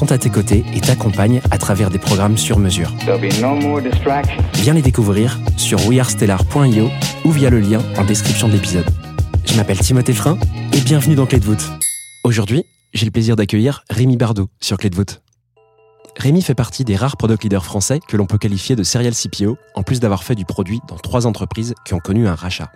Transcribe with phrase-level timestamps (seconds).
[0.00, 2.90] sont à tes côtés et t'accompagnent à travers des programmes sur mesure.
[3.06, 3.18] No.
[4.54, 6.88] Viens les découvrir sur wearestellar.io
[7.26, 8.86] ou via le lien en description de l'épisode.
[9.44, 10.38] Je m'appelle Timothée Frein
[10.72, 11.70] et bienvenue dans Clé de voûte.
[12.24, 15.20] Aujourd'hui, j'ai le plaisir d'accueillir Rémi Bardot sur Clé de voûte.
[16.16, 19.58] Rémi fait partie des rares product leaders français que l'on peut qualifier de serial CPO,
[19.74, 22.72] en plus d'avoir fait du produit dans trois entreprises qui ont connu un rachat.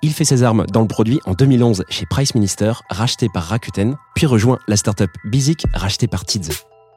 [0.00, 3.96] Il fait ses armes dans le produit en 2011 chez Price Minister, racheté par Rakuten,
[4.14, 6.50] puis rejoint la startup Bizik, rachetée par Tids.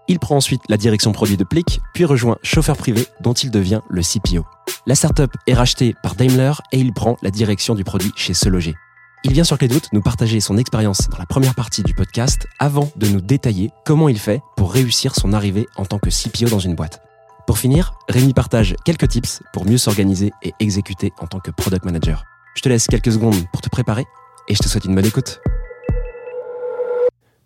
[0.07, 3.81] Il prend ensuite la direction produit de Plick, puis rejoint Chauffeur Privé, dont il devient
[3.89, 4.45] le CPO.
[4.85, 8.49] La startup est rachetée par Daimler et il prend la direction du produit chez Se
[8.49, 8.75] Loger.
[9.23, 12.91] Il vient sur Clé nous partager son expérience dans la première partie du podcast avant
[12.95, 16.59] de nous détailler comment il fait pour réussir son arrivée en tant que CPO dans
[16.59, 17.02] une boîte.
[17.47, 21.85] Pour finir, Rémi partage quelques tips pour mieux s'organiser et exécuter en tant que product
[21.85, 22.23] manager.
[22.53, 24.05] Je te laisse quelques secondes pour te préparer
[24.47, 25.39] et je te souhaite une bonne écoute.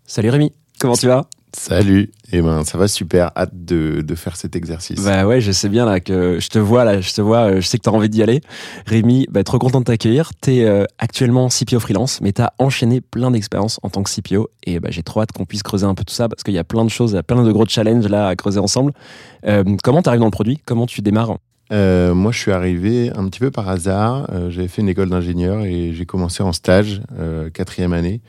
[0.06, 1.28] Salut Rémi, comment tu vas?
[1.54, 5.02] Salut, eh ben ça va super, hâte de, de faire cet exercice.
[5.02, 7.62] Bah ouais, je sais bien là que je te vois là, je te vois, euh,
[7.62, 8.42] je sais que tu as envie d'y aller.
[8.88, 10.32] Rémi, bah, trop content de t'accueillir.
[10.42, 14.50] Tu es actuellement CPO freelance, mais tu as enchaîné plein d'expériences en tant que CPO
[14.66, 16.60] et bah, j'ai trop hâte qu'on puisse creuser un peu tout ça parce qu'il y
[16.60, 18.92] a plein de choses, il y a plein de gros challenges là à creuser ensemble.
[19.46, 20.60] Euh, comment tu arrives dans le produit?
[20.66, 21.38] Comment tu démarres?
[21.72, 25.10] Euh, moi je suis arrivé un petit peu par hasard, Euh, j'avais fait une école
[25.10, 28.22] d'ingénieur et j'ai commencé en stage, euh, quatrième année,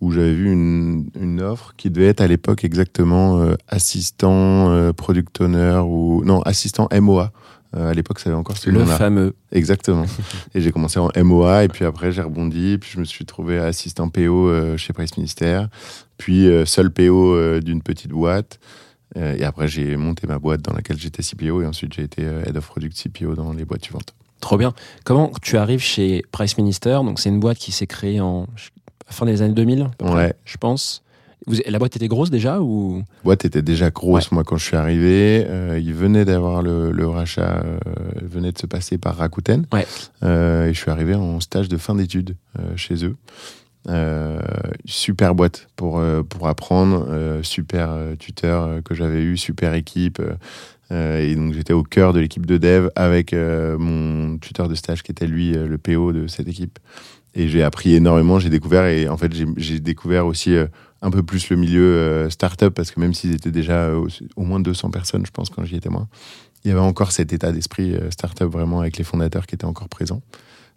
[0.00, 5.80] où j'avais vu une, une offre qui devait être à l'époque exactement assistant product owner
[5.84, 7.30] ou non assistant MOA.
[7.74, 9.34] À l'époque ça avait encore ce Le fameux.
[9.52, 10.04] Exactement.
[10.54, 13.58] et j'ai commencé en MOA et puis après j'ai rebondi, puis je me suis trouvé
[13.58, 15.68] assistant PO chez Price Ministère,
[16.18, 18.58] puis seul PO d'une petite boîte.
[19.16, 22.24] Euh, et après j'ai monté ma boîte dans laquelle j'étais CPO et ensuite j'ai été
[22.24, 24.14] euh, Head of Product CPO dans les boîtes suivantes.
[24.40, 24.72] Trop bien.
[25.04, 26.92] Comment tu arrives chez Price Minister?
[27.04, 28.46] Donc c'est une boîte qui s'est créée en
[29.06, 30.34] fin des années 2000, à peu près, Ouais.
[30.44, 31.02] je pense.
[31.46, 32.98] Vous- la boîte était grosse déjà ou?
[32.98, 35.44] La boîte était déjà grosse moi quand je suis arrivé.
[35.46, 37.78] Euh, il venait d'avoir le, le rachat, euh,
[38.22, 39.66] venait de se passer par Rakuten.
[39.72, 39.86] Ouais.
[40.22, 42.36] Euh, et je suis arrivé en stage de fin d'études
[42.76, 43.16] chez eux.
[43.88, 44.40] Euh,
[44.84, 50.22] super boîte pour, euh, pour apprendre, euh, super tuteur que j'avais eu, super équipe.
[50.90, 55.10] et donc j'étais au cœur de l'équipe de dev avec mon tuteur de stage qui
[55.10, 56.78] était lui le PO de cette équipe.
[57.34, 60.54] Et j'ai appris énormément, j'ai découvert et en fait j'ai- découvert aussi
[61.00, 64.06] un peu plus le milieu startup parce que même s'ils étaient déjà au,
[64.36, 66.08] au moins 200 personnes, je pense, quand j'y étais moi,
[66.62, 69.88] il y avait encore cet état d'esprit startup vraiment avec les fondateurs qui étaient encore
[69.88, 70.20] présents.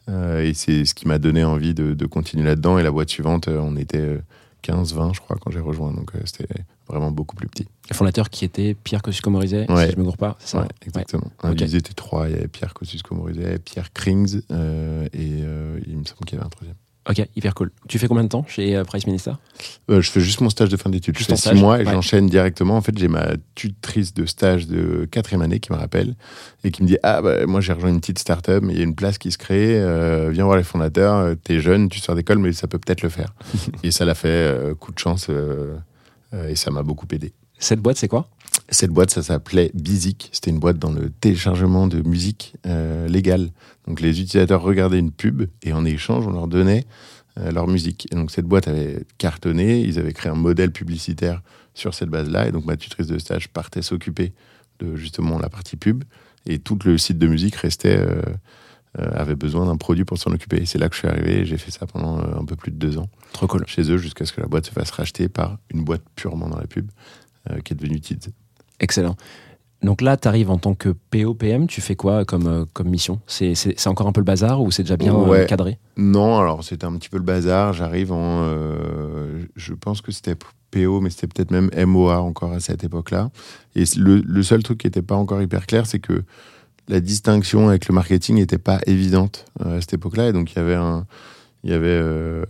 [0.09, 2.77] Euh, et c'est ce qui m'a donné envie de, de continuer là-dedans.
[2.77, 4.19] Et la boîte suivante, euh, on était euh,
[4.63, 5.91] 15-20, je crois, quand j'ai rejoint.
[5.93, 6.47] Donc euh, c'était
[6.87, 7.67] vraiment beaucoup plus petit.
[7.89, 9.87] le fondateur qui était Pierre Kosciusko-Morizet, Ouais.
[9.87, 11.31] si je me gourre pas, c'est ça Ouais, exactement.
[11.43, 11.61] Ok.
[11.61, 12.27] Ils étaient trois.
[12.29, 15.27] Il y avait Pierre Kosciusko-Morizet, Pierre Krings euh, et
[15.87, 16.75] il me semble qu'il y avait un troisième.
[17.07, 17.71] Ok, hyper cool.
[17.87, 19.33] Tu fais combien de temps chez euh, Price Minister
[19.91, 21.13] Euh, je fais juste mon stage de fin d'études.
[21.13, 21.91] Je Juste fais six mois et ouais.
[21.91, 22.75] j'enchaîne directement.
[22.77, 26.15] En fait, j'ai ma tutrice de stage de quatrième année qui me rappelle
[26.63, 28.81] et qui me dit Ah, bah, moi j'ai rejoint une petite start-up, mais il y
[28.81, 29.79] a une place qui se crée.
[29.79, 31.35] euh, viens voir les fondateurs.
[31.43, 33.35] T'es jeune, tu sors d'école, mais ça peut peut-être le faire.
[33.83, 35.29] et ça l'a fait, euh, coup de chance,
[36.49, 37.33] et ça m'a beaucoup aidé.
[37.59, 38.27] Cette boîte, c'est quoi?
[38.69, 40.29] Cette boîte, ça s'appelait Bizik.
[40.31, 43.51] C'était une boîte dans le téléchargement de musique euh, légale.
[43.87, 46.85] Donc les utilisateurs regardaient une pub et en échange, on leur donnait
[47.39, 48.07] euh, leur musique.
[48.11, 49.81] Et donc cette boîte avait cartonné.
[49.81, 51.43] Ils avaient créé un modèle publicitaire
[51.75, 52.47] sur cette base-là.
[52.47, 54.33] Et donc ma tutrice de stage partait s'occuper
[54.79, 56.03] de justement la partie pub.
[56.47, 58.21] Et tout le site de musique restait, euh,
[58.95, 60.63] avait besoin d'un produit pour s'en occuper.
[60.63, 61.45] Et c'est là que je suis arrivé.
[61.45, 63.63] J'ai fait ça pendant un peu plus de deux ans Trop cool.
[63.67, 66.57] chez eux jusqu'à ce que la boîte se fasse racheter par une boîte purement dans
[66.57, 66.89] la pub
[67.63, 68.31] qui est devenue Tids.
[68.79, 69.15] Excellent.
[69.81, 73.19] Donc là, tu arrives en tant que POPM, tu fais quoi comme, euh, comme mission?
[73.27, 75.45] C'est encore un peu le bazar ou c'est déjà bien euh, Ouais.
[75.47, 75.77] cadré?
[75.97, 77.73] Non, alors c'était un petit peu le bazar.
[77.73, 78.41] J'arrive en.
[78.43, 80.35] euh, je pense que c'était
[80.71, 83.29] PO, mais c'était peut-être même MOA encore à cette époque-là.
[83.75, 86.23] Et le, le seul truc qui n'était pas encore hyper clair, c'est que
[86.87, 90.29] la distinction avec le marketing n'était pas évidente à cette époque-là.
[90.29, 91.05] Et donc, il y avait un,
[91.63, 92.01] il y avait,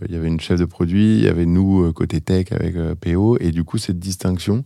[0.08, 3.36] il y avait une chef de produit, il y avait nous côté tech avec PO,
[3.40, 4.64] et du coup, cette distinction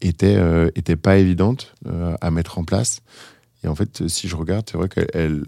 [0.00, 3.02] était, euh, était pas évidente euh, à mettre en place.
[3.64, 5.44] Et en fait, si je regarde, c'est vrai qu'elle, elle-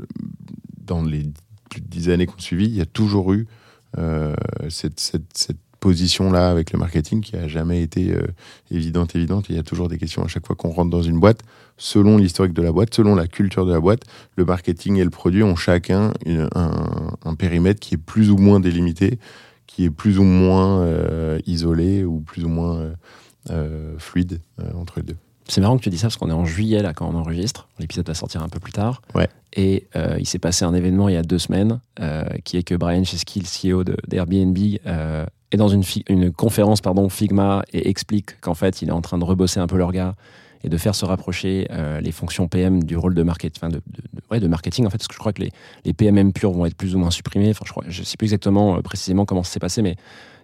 [0.85, 1.25] dans les
[1.70, 3.47] plus de dix années qu'on suivi, il y a toujours eu
[3.99, 4.35] euh,
[4.69, 8.23] cette, cette, position-là avec le marketing qui a jamais été euh,
[8.70, 9.47] évidente, évidente.
[9.49, 11.41] Il y a toujours des questions à chaque fois qu'on rentre dans une boîte,
[11.76, 14.05] selon l'historique de la boîte, selon la culture de la boîte,
[14.37, 16.12] le marketing et le produit ont chacun
[16.55, 19.19] un, périmètre qui est plus ou moins délimité,
[19.67, 22.94] qui est plus ou moins euh, isolé ou plus ou moins euh, euh,
[23.99, 25.17] fluide euh, entre les deux.
[25.49, 27.69] C'est marrant que tu dis ça parce qu'on est en juillet là quand on enregistre.
[27.81, 29.03] L'épisode va sortir un peu plus tard.
[29.15, 29.29] Ouais.
[29.55, 32.62] Et euh, il s'est passé un événement il y a deux semaines euh, qui est
[32.62, 34.56] que Brian Chesky, le CEO d'Airbnb,
[34.87, 35.83] euh, est dans une,
[36.33, 39.77] conférence pardon, Figma et explique qu'en fait il est en train de rebosser un peu
[39.77, 40.15] leur gars
[40.65, 43.77] et de faire se rapprocher euh, les fonctions PM du rôle de marketing, enfin de,
[43.79, 45.50] de- de- ouais, de marketing en fait, parce que je crois que les,
[45.85, 47.50] les PMM purs vont être plus ou moins supprimés.
[47.50, 49.97] Enfin, je je sais plus exactement euh, précisément comment ça s'est passé, mais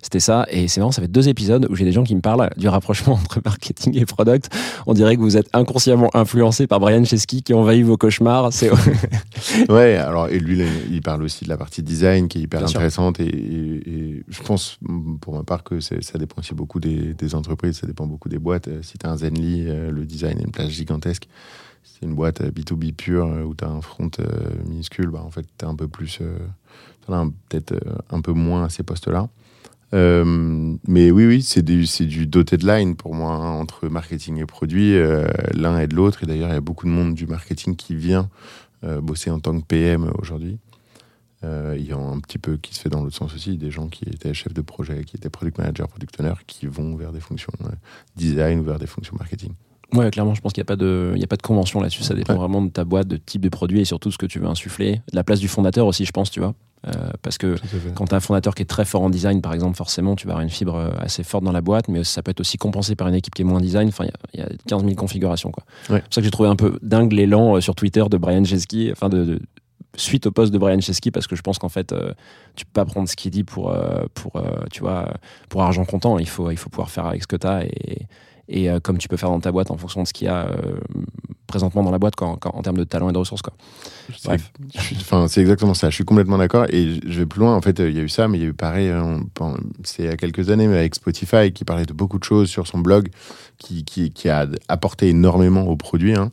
[0.03, 0.47] c'était ça.
[0.51, 2.69] Et c'est marrant, ça fait deux épisodes où j'ai des gens qui me parlent du
[2.69, 4.49] rapprochement entre marketing et product.
[4.87, 8.53] On dirait que vous êtes inconsciemment influencé par Brian Chesky qui envahit vos cauchemars.
[8.53, 8.71] C'est
[9.69, 12.69] Ouais, alors, et lui, il parle aussi de la partie design qui est hyper Bien
[12.69, 13.21] intéressante.
[13.21, 14.79] Et, et- et je pense,
[15.21, 18.39] pour ma part, que ça dépend aussi beaucoup des, des entreprises, ça dépend beaucoup des
[18.39, 18.69] boîtes.
[18.69, 21.29] Euh, Si tu as un Zenly, euh, le design a une place gigantesque.
[21.85, 24.11] Si c'est une boîte euh, B2B pure euh, où tu as un front
[24.67, 26.21] minuscule, bah, en fait, tu un peu plus.
[27.07, 27.75] t'en as peut-être
[28.11, 29.29] un peu moins à ces postes-là.
[29.95, 34.47] Euh, mais oui, oui, c'est du, du dotted line pour moi, hein, entre marketing et
[34.47, 34.95] produit.
[34.95, 36.23] euh, L'un et de l'autre.
[36.23, 38.29] Et d'ailleurs, il y a beaucoup de monde du marketing qui vient
[38.85, 40.59] euh, bosser en tant que PM aujourd'hui.
[41.45, 43.87] Il y a un petit peu qui se fait dans l'autre sens aussi, des gens
[43.89, 47.21] qui étaient chefs de projet, qui étaient product manager, product owner, qui vont vers des
[47.21, 47.53] fonctions
[48.17, 49.53] design ou vers des fonctions marketing.
[49.95, 51.81] Ouais, clairement, je pense qu'il n'y a, pas de- il y a pas de convention
[51.81, 52.03] là-dessus.
[52.03, 52.39] Ça dépend Ouais.
[52.41, 54.97] vraiment de ta boîte, de type de produit et surtout ce que tu veux insuffler.
[55.13, 56.55] De la place du fondateur aussi, je pense, tu vois.
[56.87, 57.57] Euh, parce que
[57.95, 60.27] quand tu as un fondateur qui est très fort en design, par exemple, forcément, tu
[60.29, 62.57] vas avoir une fibre euh, assez forte dans la boîte, mais ça peut être aussi
[62.57, 63.89] compensé par une équipe qui est moins design.
[63.89, 65.51] Enfin, il y a- il y, a 15 000 configurations.
[65.51, 65.65] quoi.
[65.91, 65.97] Ouais.
[65.97, 68.45] C'est pour ça que j'ai trouvé un peu dingue l'élan euh, sur Twitter de Brian
[68.45, 69.41] Chesky, enfin, de, de-
[69.97, 72.13] suite au poste de Brian Chesky, parce que je pense qu'en fait, euh,
[72.55, 73.75] tu peux pas prendre ce qu'il dit pour,
[74.15, 74.41] pour,
[74.71, 75.13] tu vois,
[75.49, 76.19] pour argent comptant.
[76.21, 78.07] Il faut, il faut pouvoir faire avec ce que tu as et,
[78.49, 80.49] et comme tu peux faire dans ta boîte en fonction de ce qu'il y a
[81.49, 83.43] présentement dans la boîte quand- quand- en termes de talent et de ressources.
[83.43, 83.53] Quoi.
[84.25, 84.53] Bref.
[85.29, 85.91] C'est exactement ça.
[85.91, 86.67] Je suis complètement d'accord.
[86.69, 87.57] Et je vais plus loin.
[87.57, 88.89] En fait, euh, il y a eu ça, mais il y a eu pareil.
[88.91, 89.19] euh,
[89.83, 92.49] C'est il y a quelques années, mais avec Spotify, qui parlait de beaucoup de choses
[92.49, 93.09] sur son blog,
[93.59, 96.15] qui, qui, qui a apporté énormément au produit.
[96.15, 96.31] hein,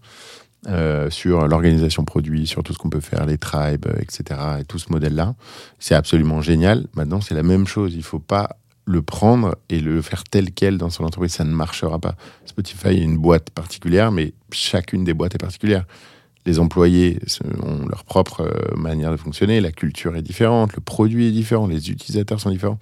[0.68, 4.40] euh, sur l'organisation produit, sur tout ce qu'on peut faire, les tribes, etc.
[4.62, 5.36] Et tout ce modèle-là.
[5.78, 6.88] C'est absolument génial.
[6.96, 7.94] Maintenant, c'est la même chose.
[7.94, 8.50] Il faut pas
[8.86, 11.34] le prendre et le faire tel quel dans son entreprise.
[11.34, 12.16] Ça ne marchera pas.
[12.46, 15.86] Spotify est une boîte particulière, mais chacune des boîtes est particulière.
[16.46, 17.20] Les employés
[17.64, 21.66] ont leur propre euh, manière de fonctionner, la culture est différente, le produit est différent,
[21.66, 22.78] les utilisateurs sont différents.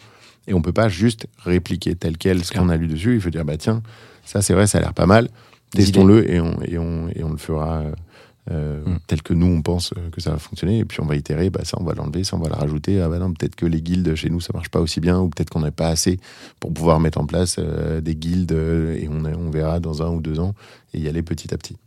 [0.48, 3.16] Et on peut pas juste répliquer tel quel ce qu'on a lu dessus.
[3.16, 3.82] Il faut dire, bah tiens,
[4.26, 5.30] ça c'est vrai, ça a l'air pas mal.
[5.72, 7.84] Testons-le et on, et, on, et on le fera
[8.52, 8.98] euh, euh, Mm.
[9.08, 10.80] tel que nous on pense euh, que ça va fonctionner.
[10.80, 13.00] Et puis on va itérer, bah ça on va l'enlever, ça on va le rajouter.
[13.02, 15.30] Ah bah non, peut-être que les guildes chez nous ça marche pas aussi bien, ou
[15.30, 16.20] peut-être qu'on n'a pas assez
[16.60, 20.20] pour pouvoir mettre en place euh, des guildes et on, on verra dans un ou
[20.22, 20.54] deux ans
[20.94, 21.78] et y aller petit à petit.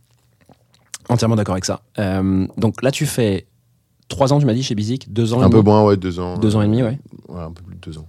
[1.09, 1.81] Entièrement d'accord avec ça.
[1.99, 3.45] Euh, donc là, tu fais
[4.09, 6.19] trois ans, tu m'as dit, chez Bizik, deux ans et Un peu moins, ouais, deux
[6.19, 6.37] ans.
[6.37, 6.99] Deux ans et demi, ouais.
[7.29, 8.07] Ouais, un peu plus de deux ans.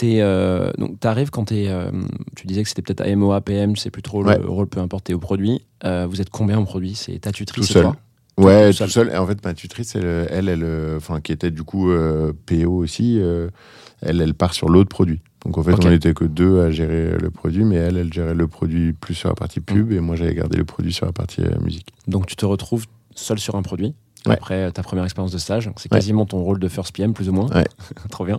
[0.00, 1.66] T'es, euh, donc, t'arrives quand t'es.
[1.68, 1.90] euh,
[2.34, 4.38] tu disais que c'était peut-être AMOA, PM, je sais plus trop Ouais.
[4.38, 5.60] le rôle, peu importe, t'es au produit.
[5.84, 6.94] Euh, vous êtes combien au produit?
[6.94, 7.82] C'est ta tutrice Tout seul.
[7.82, 7.96] toi?
[8.38, 9.10] Ouais, tout tout seul.
[9.12, 11.90] Et en fait, ma tutrice, elle, elle, elle, euh, enfin, qui était du coup
[12.46, 13.20] PO aussi,
[14.00, 15.20] elle, elle part sur l'autre produit.
[15.44, 18.32] Donc en fait, on n'était que deux à gérer le produit, mais elle, elle gérait
[18.34, 19.64] le produit plus sur la partie Mm.
[19.64, 21.88] pub et moi, j'avais gardé le produit sur la partie musique.
[22.08, 23.94] Donc tu te retrouves seul sur un produit?
[24.26, 24.32] Ouais.
[24.34, 25.98] Après ta première expérience de stage, Donc, c'est Ouais.
[25.98, 27.48] quasiment ton rôle de first PM, plus ou moins.
[27.54, 27.64] Ouais.
[28.10, 28.38] Trop bien.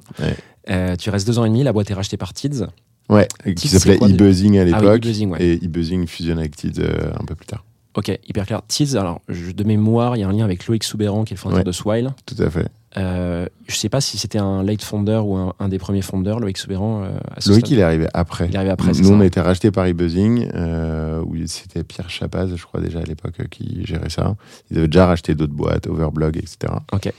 [0.69, 2.65] Euh, tu restes deux ans et demi, la boîte est rachetée par Tids.
[3.09, 4.97] Ouais, qui Tids, c'est s'appelait e-buzzing à Ah oui, l'époque.
[4.97, 5.43] e-buzzing, ouais.
[5.43, 7.65] Et e-buzzing fusionne avec Tids euh, un peu plus tard.
[7.97, 8.61] Ok, hyper clair.
[8.67, 11.35] Tids, alors je- de mémoire, il y a un lien avec Loïc Soubéran, qui est
[11.35, 12.11] le fondateur de Swile.
[12.25, 12.67] Tout à fait.
[12.97, 16.39] Euh, je sais pas si c'était un late founder ou un, un des premiers founders,
[16.39, 17.03] Loïc Soubéran.
[17.03, 17.09] euh,
[17.47, 18.47] Loïc, il est arrivé après.
[18.47, 22.55] Il est arrivé après, Nous, on a été racheté par eBuzzing, euh, c'était Pierre Chapaz,
[22.55, 24.36] je crois déjà à l'époque, euh, qui gérait ça.
[24.69, 26.74] Ils avaient déjà racheté d'autres boîtes, Overblog, etc.
[26.91, 27.12] Ok.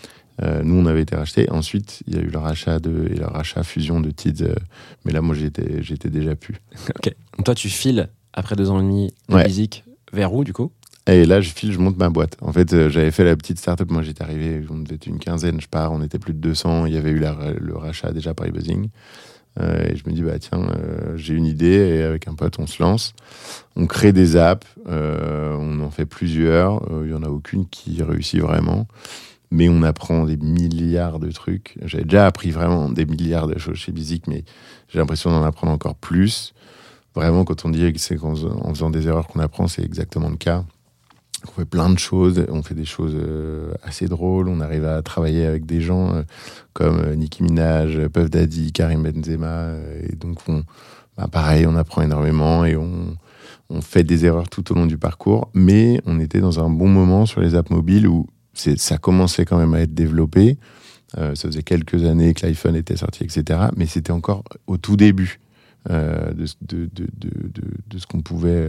[0.43, 1.50] Euh, nous, on avait été racheté.
[1.50, 4.43] Ensuite, il y a eu le rachat de, et le rachat fusion de Tids.
[4.43, 4.55] euh,
[5.05, 6.55] mais là, moi, j'étais, j'étais déjà plus.
[6.97, 7.14] Ok.
[7.37, 9.45] Donc toi, tu files après deux ans et demi de Ouais.
[9.45, 10.73] Bizik vers où, du coup?
[11.07, 12.37] Et là, je file, je monte ma boîte.
[12.41, 13.91] En fait, euh, j'avais fait la petite startup.
[13.91, 15.93] Moi, j'étais arrivé, on devait être une quinzaine, je pars.
[15.93, 16.87] On était plus de 200.
[16.87, 18.88] Il y avait eu la- le rachat déjà par eBuzzing.
[19.61, 21.66] Euh, et je me dis, bah tiens, euh, j'ai une idée,
[21.99, 23.14] et avec un pote, on se lance.
[23.76, 26.82] On crée des apps, euh, on en fait plusieurs.
[27.04, 28.87] Il y en a aucune qui réussit vraiment.
[29.50, 31.76] Mais on apprend des milliards de trucs.
[31.85, 34.44] J'avais déjà appris vraiment des milliards de choses chez Bizik, mais
[34.88, 36.54] j'ai l'impression d'en apprendre encore plus.
[37.14, 40.30] Vraiment, quand on dit que c'est faisant- en faisant des erreurs qu'on apprend, c'est exactement
[40.30, 40.64] le cas.
[41.49, 45.03] On fait plein de choses, on fait des choses euh, assez drôles, on arrive à
[45.03, 46.23] travailler avec des gens euh,
[46.73, 49.73] comme euh, Nicki Minaj, Puff Daddy, Karim Benzema,
[50.09, 50.63] et donc on,
[51.17, 53.17] bah, pareil, on apprend énormément et on,
[53.81, 57.25] fait des erreurs tout au long du parcours, mais on était dans un bon moment
[57.25, 60.59] sur les apps mobiles où ça commençait quand même à être développé.
[61.17, 63.61] Ça faisait quelques années que l'iPhone était sorti, etc.
[63.75, 65.41] Mais c'était encore au tout début
[65.89, 68.69] de, ce- qu'on pouvait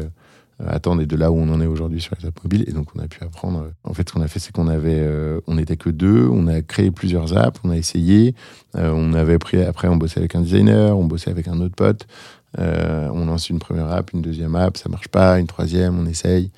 [0.67, 2.65] attendre et de là où on en est aujourd'hui sur les apps mobiles.
[2.67, 3.71] Et donc on a pu apprendre.
[3.83, 6.47] En fait, ce qu'on a fait, c'est qu'on avait, euh, on n'était que deux, on
[6.47, 8.35] a créé plusieurs apps, on a essayé.
[8.75, 11.75] Euh, on avait pris, après, on bossait avec un designer, on bossait avec un autre
[11.75, 12.07] pote.
[12.59, 16.05] Euh, on lance une première app, une deuxième app, ça marche pas, une troisième, on
[16.05, 16.51] essaye,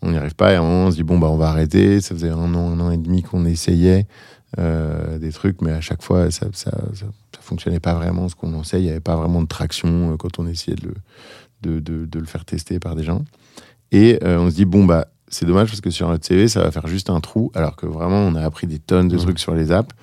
[0.00, 2.00] on n'y arrive pas, et on se dit bon bah on va arrêter.
[2.00, 4.06] Ça faisait un an, un an et demi qu'on essayait
[4.58, 7.06] euh, des trucs, mais à chaque fois ça, ça, ça,
[7.40, 10.38] fonctionnait pas vraiment ce qu'on lançait, il n'y avait pas vraiment de traction euh, quand
[10.38, 10.94] on essayait de le,
[11.62, 13.24] de, de, de le faire tester par des gens.
[13.92, 16.62] Et euh, on se dit bon bah c'est dommage parce que sur notre CV ça
[16.62, 19.38] va faire juste un trou, alors que vraiment on a appris des tonnes de trucs
[19.38, 19.94] sur les apps.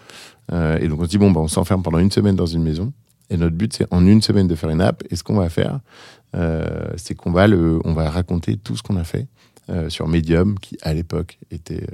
[0.52, 2.64] Euh, et donc on se dit bon bah on s'enferme pendant une semaine dans une
[2.64, 2.94] maison.
[3.32, 5.04] Et notre but, c'est en une semaine de faire une app.
[5.12, 5.82] Et ce qu'on va faire,
[6.36, 6.66] euh,
[6.98, 9.28] c'est qu'on va, le, on va raconter tout ce qu'on a fait
[9.90, 11.86] sur Medium, qui à l'époque était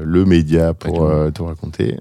[0.00, 2.00] le média pour tout raconter.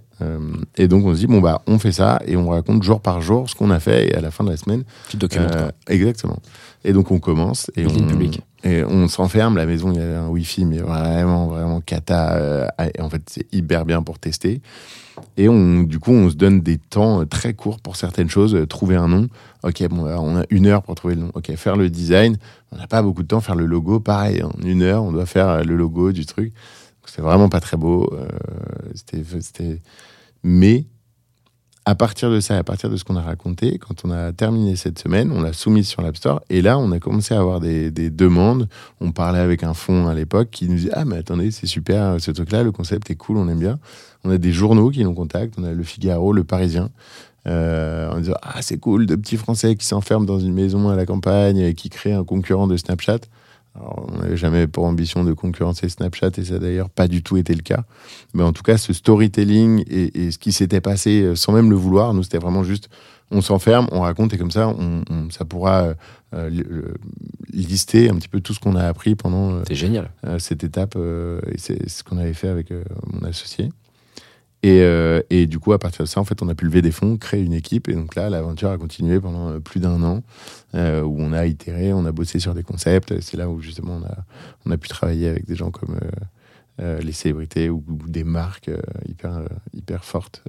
[0.76, 3.22] Et donc on se dit, bon, bah, on fait ça et on raconte jour par
[3.22, 4.10] jour ce qu'on a fait.
[4.10, 5.66] Et à la fin de la semaine, Petit documentaire.
[5.66, 6.40] euh, exactement.
[6.84, 8.42] Et donc on commence et Building on, public.
[8.64, 9.58] Et on s'enferme.
[9.58, 12.36] La maison, il y avait un wifi, mais vraiment, vraiment cata.
[12.36, 12.68] euh,
[13.00, 14.62] en fait, c'est hyper bien pour tester.
[15.38, 18.56] Et on, du coup, on se donne des temps euh, très courts pour certaines choses.
[18.56, 19.28] Euh, Trouver un nom.
[19.64, 21.32] Ok, bon, alors, on a une heure pour trouver le nom.
[21.34, 22.38] Ok, faire le design.
[22.72, 23.42] On n'a pas beaucoup de temps.
[23.42, 24.44] Faire le logo, pareil.
[24.44, 26.54] En une heure, on doit faire le logo du truc.
[27.06, 28.10] C'est vraiment pas très beau.
[28.14, 28.28] euh,
[28.94, 29.82] c'était...
[30.44, 30.86] Mais
[31.86, 34.76] à partir de ça, à partir de ce qu'on a raconté, quand on a terminé
[34.76, 36.42] cette semaine, on l'a soumise sur l'App Store.
[36.50, 38.68] Et là, on a commencé à avoir des, des demandes.
[39.00, 42.18] On parlait avec un fonds à l'époque qui nous dit Ah, mais attendez, c'est super
[42.20, 43.80] ce truc-là, le concept est cool, on aime bien.
[44.24, 45.56] On a des journaux qui nous contactent.
[45.58, 46.90] On a Le Figaro, Le Parisien.
[47.48, 50.96] Euh, en disant Ah, c'est cool, de petits Français qui s'enferment dans une maison à
[50.96, 53.22] la campagne et qui créent un concurrent de Snapchat.
[53.76, 57.24] Alors, on n'avait jamais pour ambition de concurrencer Snapchat et ça n'a d'ailleurs pas du
[57.24, 57.84] tout été le cas.
[58.34, 61.70] Mais en tout cas, ce storytelling et, et ce qui s'était passé euh, sans même
[61.70, 62.90] le vouloir, nous, c'était vraiment juste
[63.34, 65.94] on s'enferme, on raconte et comme ça, on, on- ça pourra euh,
[66.34, 66.64] euh, li-
[67.54, 70.12] lister un petit peu tout ce qu'on a appris pendant euh, génial.
[70.26, 70.98] euh, cette étape.
[70.98, 72.72] et c'est ce qu'on avait fait avec
[73.12, 73.70] mon associé.
[74.64, 76.82] Et, euh, et du coup, à partir de ça, en fait, on a pu lever
[76.82, 77.90] des fonds, créer une équipe.
[77.90, 80.22] Et donc là, l'aventure a continué pendant euh, plus d'un an,
[80.76, 83.20] euh, où on a itéré, on a bossé sur des concepts.
[83.22, 84.00] C'est là où justement
[84.66, 85.98] on a, pu travailler avec des gens comme
[86.80, 88.72] les célébrités ou, ou des marques
[89.08, 90.44] hyper, hyper fortes.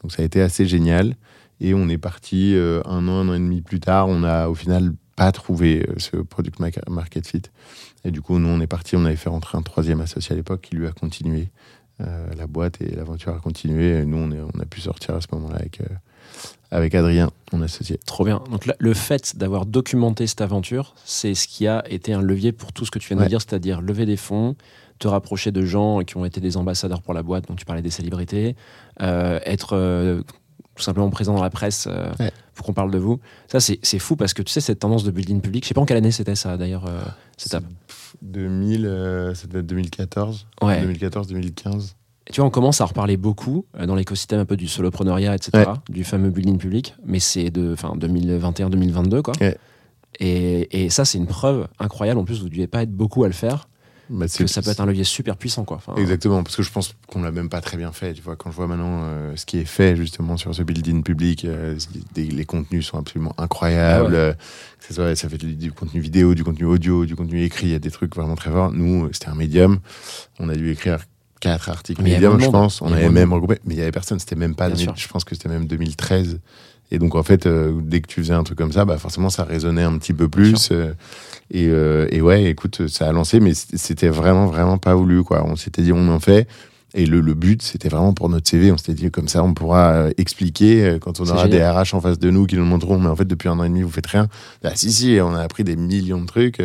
[0.00, 1.14] Donc ça a été assez génial.
[1.60, 4.08] Et on est parti un an, un an et demi plus tard.
[4.08, 7.42] On a au final pas trouvé ce product ma- market fit.
[8.04, 8.96] Et du coup, nous, on est parti.
[8.96, 11.50] On avait fait rentrer un troisième associé à l'époque qui lui a continué
[12.36, 14.04] la boîte et l'aventure a continué.
[14.04, 15.84] Nous, on, est, on a pu sortir à ce moment-là avec, euh,
[16.70, 17.98] avec Adrien, mon associé.
[18.06, 18.42] Trop bien.
[18.50, 22.52] Donc là, le fait d'avoir documenté cette aventure, c'est ce qui a été un levier
[22.52, 24.56] pour tout ce que tu viens de dire, c'est-à-dire lever des fonds,
[24.98, 27.82] te rapprocher de gens qui ont été des ambassadeurs pour la boîte, dont tu parlais
[27.82, 28.56] des célébrités,
[29.00, 30.22] euh, être euh,
[30.74, 32.32] tout simplement présent dans la presse euh, Ouais.
[32.54, 33.20] pour qu'on parle de vous.
[33.48, 35.80] Ça, c'est fou parce que tu sais, cette tendance de building public, je sais pas
[35.80, 37.02] en quelle année c'était ça d'ailleurs, euh,
[37.36, 37.62] cette.
[38.20, 40.84] 2000, euh, ça devait être 2014, Ouais.
[40.84, 41.94] 2014-2015.
[42.28, 44.68] Et tu vois, on commence à en reparler beaucoup euh, dans l'écosystème un peu du
[44.68, 49.34] solopreneuriat, etc., du fameux building public, mais c'est de enfin, 2021-2022, quoi.
[49.40, 49.56] Ouais.
[50.20, 52.20] Et, et ça, c'est une preuve incroyable.
[52.20, 53.68] En plus, vous ne deviez pas être beaucoup à le faire,
[54.12, 55.78] Bah, que ça peut être un levier super puissant, quoi.
[55.78, 58.12] Enfin, Exactement, parce que je pense qu'on l'a même pas très bien fait.
[58.12, 61.02] Tu vois, quand je vois maintenant euh, ce qui est fait justement sur ce building
[61.02, 61.76] public, euh,
[62.14, 64.06] des- les contenus sont absolument incroyables.
[64.08, 64.16] Ah ouais.
[64.16, 64.34] euh,
[64.86, 67.68] ce soit- ça fait du, du contenu vidéo, du contenu audio, du contenu écrit.
[67.68, 68.70] Il y a des trucs vraiment très forts.
[68.72, 69.78] Nous, euh, c'était un médium.
[70.38, 70.98] On a dû écrire
[71.40, 72.82] quatre articles médium, je pense.
[72.82, 74.18] On avait même regroupé, mais il y avait personne.
[74.18, 74.66] C'était même pas.
[74.68, 74.94] Bien 2000, sûr.
[74.96, 76.38] je pense que c'était même 2013.
[76.90, 79.30] Et donc en fait, euh, dès que tu faisais un truc comme ça, bah forcément
[79.30, 80.70] ça résonnait un petit peu plus.
[80.72, 80.92] euh,
[81.50, 85.42] et, euh, et ouais, écoute, ça a lancé, mais c'était vraiment vraiment pas voulu quoi.
[85.46, 86.46] On s'était dit on en fait.
[86.94, 88.70] Et le, le but, c'était vraiment pour notre CV.
[88.70, 91.64] On s'était dit comme ça, on pourra expliquer quand on aura des.
[91.64, 92.98] RH en face de nous qui nous montreront.
[92.98, 94.28] Mais en fait, depuis un an et demi, vous faites rien.
[94.62, 96.62] Ah, si, si, on a appris des millions de trucs.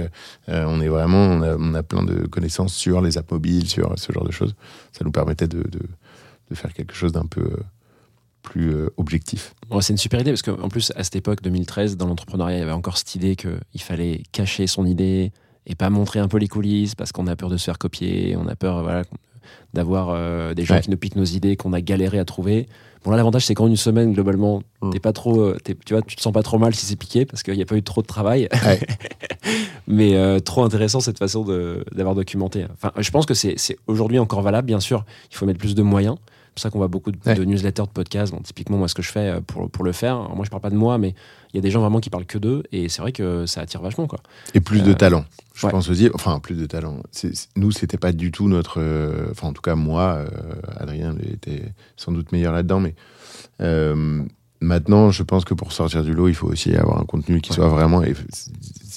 [0.50, 3.94] On est vraiment, on a, on a plein de connaissances sur les apps mobiles, sur
[3.98, 4.54] ce genre de choses.
[4.92, 5.80] Ça nous permettait de, de,
[6.52, 7.50] de faire quelque chose d'un peu
[8.48, 9.54] plus euh, objectif.
[9.70, 12.60] Bon, c'est une super idée parce qu'en plus, à cette époque, 2013, dans l'entrepreneuriat, il
[12.60, 15.32] y avait encore cette idée qu'il fallait cacher son idée
[15.66, 18.36] et pas montrer un peu les coulisses parce qu'on a peur de se faire copier,
[18.38, 19.04] on a peur voilà,
[19.74, 20.82] d'avoir euh, des gens Ouais.
[20.82, 22.68] qui nous piquent nos idées, qu'on a galéré à trouver.
[23.04, 24.90] Bon, là, l'avantage, c'est qu'en une semaine, globalement, Mm.
[24.92, 26.96] t'es pas trop, euh, t'es- tu vois, tu te sens pas trop mal si c'est
[26.96, 28.48] piqué parce qu'il n'y a pas eu trop de travail.
[28.66, 28.80] Ouais.
[29.88, 32.66] Mais euh, trop intéressant cette façon de- d'avoir documenté.
[32.74, 35.06] Enfin, je pense que c'est c'est aujourd'hui encore valable, bien sûr.
[35.32, 36.16] Il faut mettre plus de moyens.
[36.58, 37.36] C'est pour ça qu'on voit beaucoup de, Ouais.
[37.36, 38.34] de newsletters, de podcasts.
[38.34, 40.50] Bon, typiquement, moi, ce que je fais euh, pour, pour le faire, alors, moi, je
[40.50, 41.14] parle pas de moi, mais
[41.54, 42.64] il y a des gens vraiment qui parlent que d'eux.
[42.72, 44.08] Et c'est vrai que ça attire vachement.
[44.08, 44.20] Quoi.
[44.56, 45.24] Et plus de Euh, talent.
[45.54, 45.72] Je ouais.
[45.72, 46.98] pense aussi, enfin, plus de talent.
[47.12, 48.80] C'est- c'est- nous, c'était pas du tout notre.
[48.82, 50.28] euh, Enfin, en tout cas, moi, euh,
[50.78, 52.96] Adrien était sans doute meilleur là-dedans, mais
[54.62, 57.52] maintenant, je pense que pour sortir du lot, il faut aussi avoir un contenu qui
[57.52, 57.56] Ouais.
[57.58, 58.04] soit vraiment.
[58.04, 58.16] Il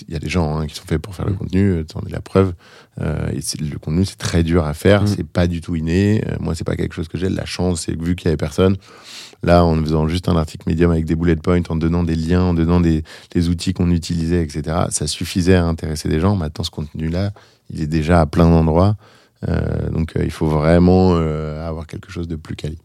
[0.09, 1.37] y a des gens hein, qui sont faits pour faire le Mm.
[1.39, 2.55] contenu, c'en est la preuve.
[3.01, 5.07] Euh, et le contenu, c'est très dur à faire, Mm.
[5.09, 6.23] c'est pas du tout inné.
[6.27, 7.29] Euh, moi, c'est pas quelque chose que j'ai.
[7.29, 8.77] La chance, c'est vu qu'il y avait personne,
[9.43, 12.43] là, en faisant juste un article médium avec des bullet points, en donnant des liens,
[12.43, 16.37] en donnant des, les outils qu'on utilisait, etc., ça suffisait à intéresser des gens.
[16.37, 17.33] Maintenant, ce contenu-là,
[17.73, 18.97] il est déjà à plein d'endroits.
[19.49, 22.79] Euh, donc, euh, il faut vraiment euh, avoir quelque chose de plus quali.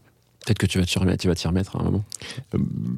[0.46, 2.04] Peut-être que tu vas t'y remettre, tu vas t'y remettre à un moment.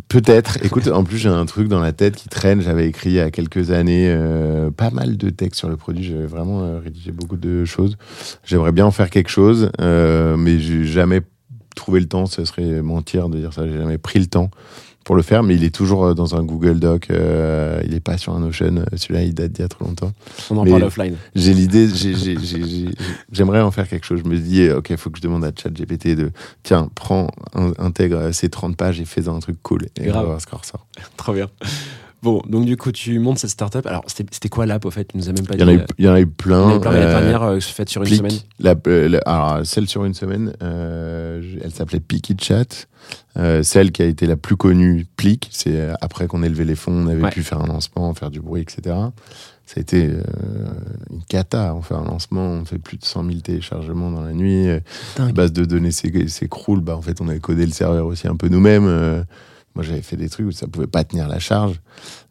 [0.09, 0.62] Peut-être.
[0.62, 2.61] Écoute, en plus, j'ai un truc dans la tête qui traîne.
[2.61, 6.05] J'avais écrit il y a quelques années euh, pas mal de textes sur le produit.
[6.05, 7.97] J'avais vraiment euh, rédigé beaucoup de choses.
[8.45, 11.23] J'aimerais bien en faire quelque chose, euh, mais j'ai jamais
[11.75, 12.26] trouvé le temps.
[12.26, 13.67] Ce serait mentir de dire ça.
[13.67, 14.50] J'ai jamais pris le temps
[15.09, 17.07] pour le faire, mais il est toujours euh, dans un Google Doc.
[17.11, 18.85] euh, il est pas sur un Notion.
[18.95, 20.12] Celui-là, il date d'il y a trop longtemps.
[20.50, 21.17] On en Mais- parle offline.
[21.35, 22.91] J'ai l'idée, j'ai- j'ai- j'ai- j'ai-
[23.33, 24.21] j'aimerais en faire quelque chose.
[24.23, 26.31] Je me dis, euh, ok, il faut que je demande à ChatGPT de,
[26.62, 29.87] tiens, prends, in- intègre ces 30 pages et fais un truc cool.
[29.99, 30.87] Et on va voir ce qu'on ressort.
[31.17, 31.49] Trop bien.
[32.22, 33.87] Bon, donc du coup, tu montes cette startup.
[33.87, 35.04] Alors, c'était quoi l'app au fait?
[35.04, 35.78] Tu nous as même pas Il y en a dit.
[35.78, 36.68] eu, il y en a eu Il y en plein.
[36.70, 38.32] a eu plein l'année euh, dernière, euh, faite sur une semaine.
[38.58, 42.87] la- euh, la- alors, celle sur une semaine, elle s'appelait Picky Chat.
[43.37, 46.75] Euh, celle qui a été la plus connue, Plick, c'est après qu'on ait levé les
[46.75, 47.30] fonds, on avait Ouais.
[47.30, 48.96] pu faire un lancement, faire du bruit, etc.
[49.64, 50.22] Ça a été euh,
[51.10, 51.75] une cata.
[51.75, 54.66] On fait un lancement, on fait plus de 100 000 téléchargements dans la nuit.
[55.16, 55.35] Dingue.
[55.35, 58.35] base de données s'é- s'écroule, bah, en fait, on avait codé le serveur aussi un
[58.37, 59.24] peu nous-mêmes.
[59.79, 61.81] Moi, j'avais fait des trucs où ça pouvait pas tenir la charge.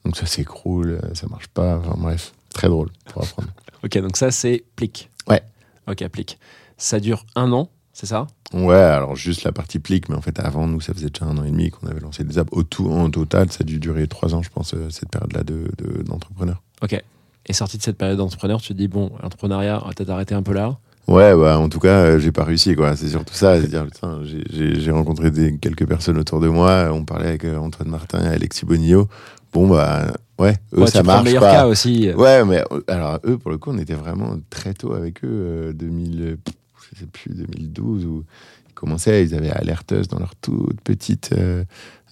[0.03, 1.77] Donc, ça s'écroule, euh, ça marche pas.
[1.77, 3.47] Enfin, bref, très drôle pour apprendre.
[3.85, 5.09] Ok, donc ça, c'est Plick.
[5.29, 5.41] Ouais.
[5.87, 6.37] Ok, Plick.
[6.77, 8.27] Ça dure un an, c'est ça?
[8.53, 11.37] Ouais, alors juste la partie plique, mais en fait, avant, nous, ça faisait déjà un
[11.37, 12.49] an et demi qu'on avait lancé des apps.
[12.51, 15.43] Au tout, en total, ça a dû durer trois ans, je pense, euh, cette période-là
[15.43, 16.61] de- de- d'entrepreneur.
[16.81, 17.01] Ok.
[17.45, 20.35] Et sorti de cette période d'entrepreneur, tu te dis, bon, l'entrepreneuriat, on va peut-être arrêter
[20.35, 20.77] un peu là.
[21.07, 22.95] Ouais, bah, en tout cas, euh, j'ai pas réussi, quoi.
[22.97, 23.61] C'est surtout ça.
[23.61, 26.89] C'est dire, putain, j'ai- rencontré des, quelques personnes autour de moi.
[26.91, 29.07] On parlait avec euh, Antoine Martin et Alexis Bonillo.
[29.53, 31.51] Bon, bah, ouais, eux, Ouais, ça marche meilleur pas.
[31.53, 32.11] cas aussi.
[32.11, 35.29] Ouais, mais euh, alors eux, pour le coup, on était vraiment très tôt avec eux,
[35.69, 36.55] euh, 2000, euh, pff,
[36.93, 38.23] je sais plus, 2012, où
[38.69, 41.63] ils commençaient, ils avaient Alerteuse dans leur toute petite, euh,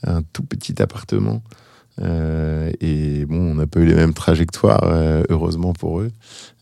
[0.07, 1.41] un tout petit appartement.
[2.01, 6.11] Euh, et bon, on n'a pas eu les mêmes trajectoires, euh, heureusement pour eux.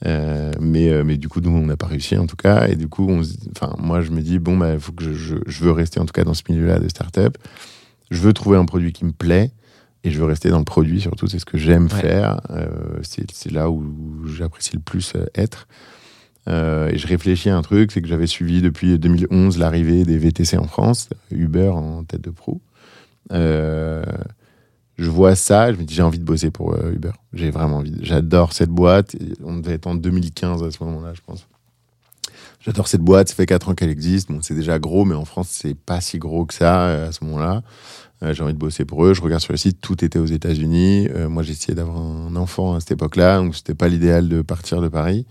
[0.05, 2.67] Euh, mais, mais du coup, nous, on n'a pas réussi en tout cas.
[2.67, 5.13] Et du coup, on se- enfin, moi, je me dis, bon, bah, faut que je,
[5.13, 7.37] je, je veux rester en tout cas dans ce milieu-là de start-up.
[8.11, 9.51] Je veux trouver un produit qui me plaît.
[10.05, 12.01] Et je veux rester dans le produit, surtout, c'est ce que j'aime Ouais.
[12.01, 12.41] faire.
[13.03, 13.81] C'est là où
[14.27, 15.65] j'apprécie le plus être.
[16.49, 20.17] Euh, et je réfléchis à un truc, c'est que j'avais suivi depuis 2011 l'arrivée des
[20.17, 22.59] VTC en France, Uber en tête de proue.
[23.31, 24.03] Euh,
[24.97, 27.11] je vois ça, je me dis j'ai envie de bosser pour euh, Uber.
[27.33, 27.95] J'ai vraiment envie.
[28.01, 29.15] J'adore cette boîte.
[29.43, 31.47] On devait être en 2015 à ce moment-là, je pense.
[32.59, 34.31] J'adore cette boîte, ça fait 4 ans qu'elle existe.
[34.31, 37.11] Bon, c'est déjà gros, mais en France, c'est pas si gros que ça euh, à
[37.11, 37.63] ce moment-là.
[38.21, 39.13] Euh, j'ai envie de bosser pour eux.
[39.13, 41.09] Je regarde sur le site, tout était aux États-Unis.
[41.27, 44.87] Moi, essayé d'avoir un enfant à cette époque-là, donc c'était pas l'idéal de partir de
[44.87, 45.25] Paris.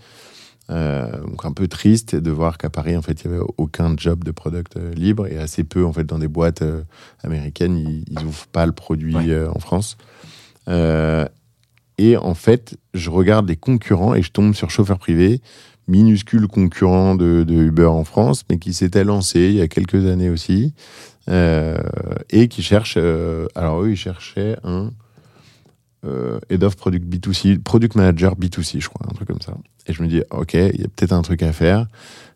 [0.73, 3.93] Euh, donc un peu triste de voir qu'à Paris, en fait, il y avait aucun
[3.95, 6.81] job de product euh, libre et assez peu, en fait, dans des boîtes euh,
[7.23, 9.29] américaines, ils, ils ouvrent pas le produit Ouais.
[9.29, 9.97] euh, en France.
[11.99, 15.41] Et en fait, je regarde les concurrents et je tombe sur chauffeur privé,
[15.87, 20.07] minuscule concurrent de, de Uber en France, mais qui s'était lancé il y a quelques
[20.07, 20.73] années aussi,
[21.29, 22.97] et qui cherche.
[22.97, 24.89] alors eux, ils cherchaient un
[26.05, 29.53] euh, head of product B2C, product manager B2C, je crois, un truc comme ça.
[29.87, 31.87] Et je me dis, ok, il y a peut-être un truc à faire.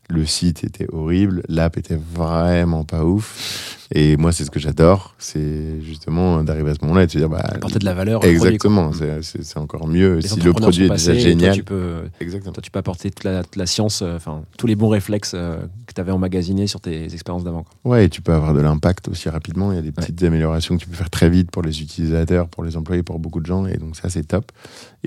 [0.09, 3.73] Le site était horrible, l'app était vraiment pas ouf.
[3.93, 7.17] Et moi, c'est ce que j'adore, c'est justement d'arriver à ce moment-là et de se
[7.17, 8.23] dire, bah, Apporter de la valeur.
[8.25, 11.55] exactement, c'est- encore mieux Les si le produit est déjà et toi, génial.
[11.55, 12.51] tu peux, Exactement.
[12.51, 15.31] toi, tu peux apporter toute la, toute la science, euh, enfin, tous les bons réflexes
[15.35, 17.65] euh, que tu avais emmagasinés sur tes expériences d'avant.
[17.85, 19.71] Ouais, et tu peux avoir de l'impact aussi rapidement.
[19.71, 22.49] Il y a des petites améliorations que tu peux faire très vite pour les utilisateurs,
[22.49, 23.65] pour les employés, pour beaucoup de gens.
[23.67, 24.51] Et donc ça, c'est top.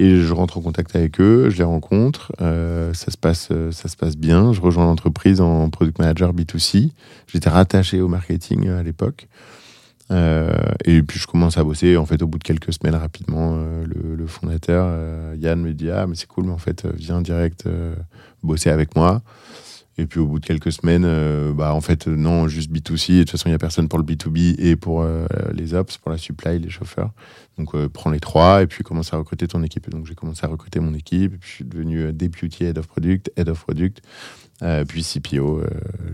[0.01, 2.33] Et je rentre en contact avec eux, je les rencontre.
[2.41, 4.55] euh, ça, se passe, euh, ça se passe bien.
[4.55, 6.93] Je rejoins l'entreprise en product manager B2C.
[7.27, 9.29] J'étais rattaché au marketing euh, à l'époque.
[10.87, 11.99] Et puis je commence à bosser.
[11.99, 14.93] En fait, au bout de quelques semaines, rapidement, le, fondateur,
[15.37, 17.69] Yann, me dit Ah, mais c'est cool, mais en fait, viens direct
[18.43, 19.23] bosser avec moi.
[20.01, 23.13] Et puis au bout de quelques semaines, euh, bah, en fait, non, juste B2C.
[23.13, 25.75] Et de toute façon, il n'y a personne pour le B2B et pour euh, les
[25.75, 27.11] ops, pour la supply, les chauffeurs.
[27.59, 29.87] Donc, euh, prends les trois et puis commence à recruter ton équipe.
[29.89, 31.35] Et donc, j'ai commencé à recruter mon équipe.
[31.35, 34.01] Et puis, je suis devenu Deputy Head of Product, Head of Product,
[34.89, 35.65] puis CPO,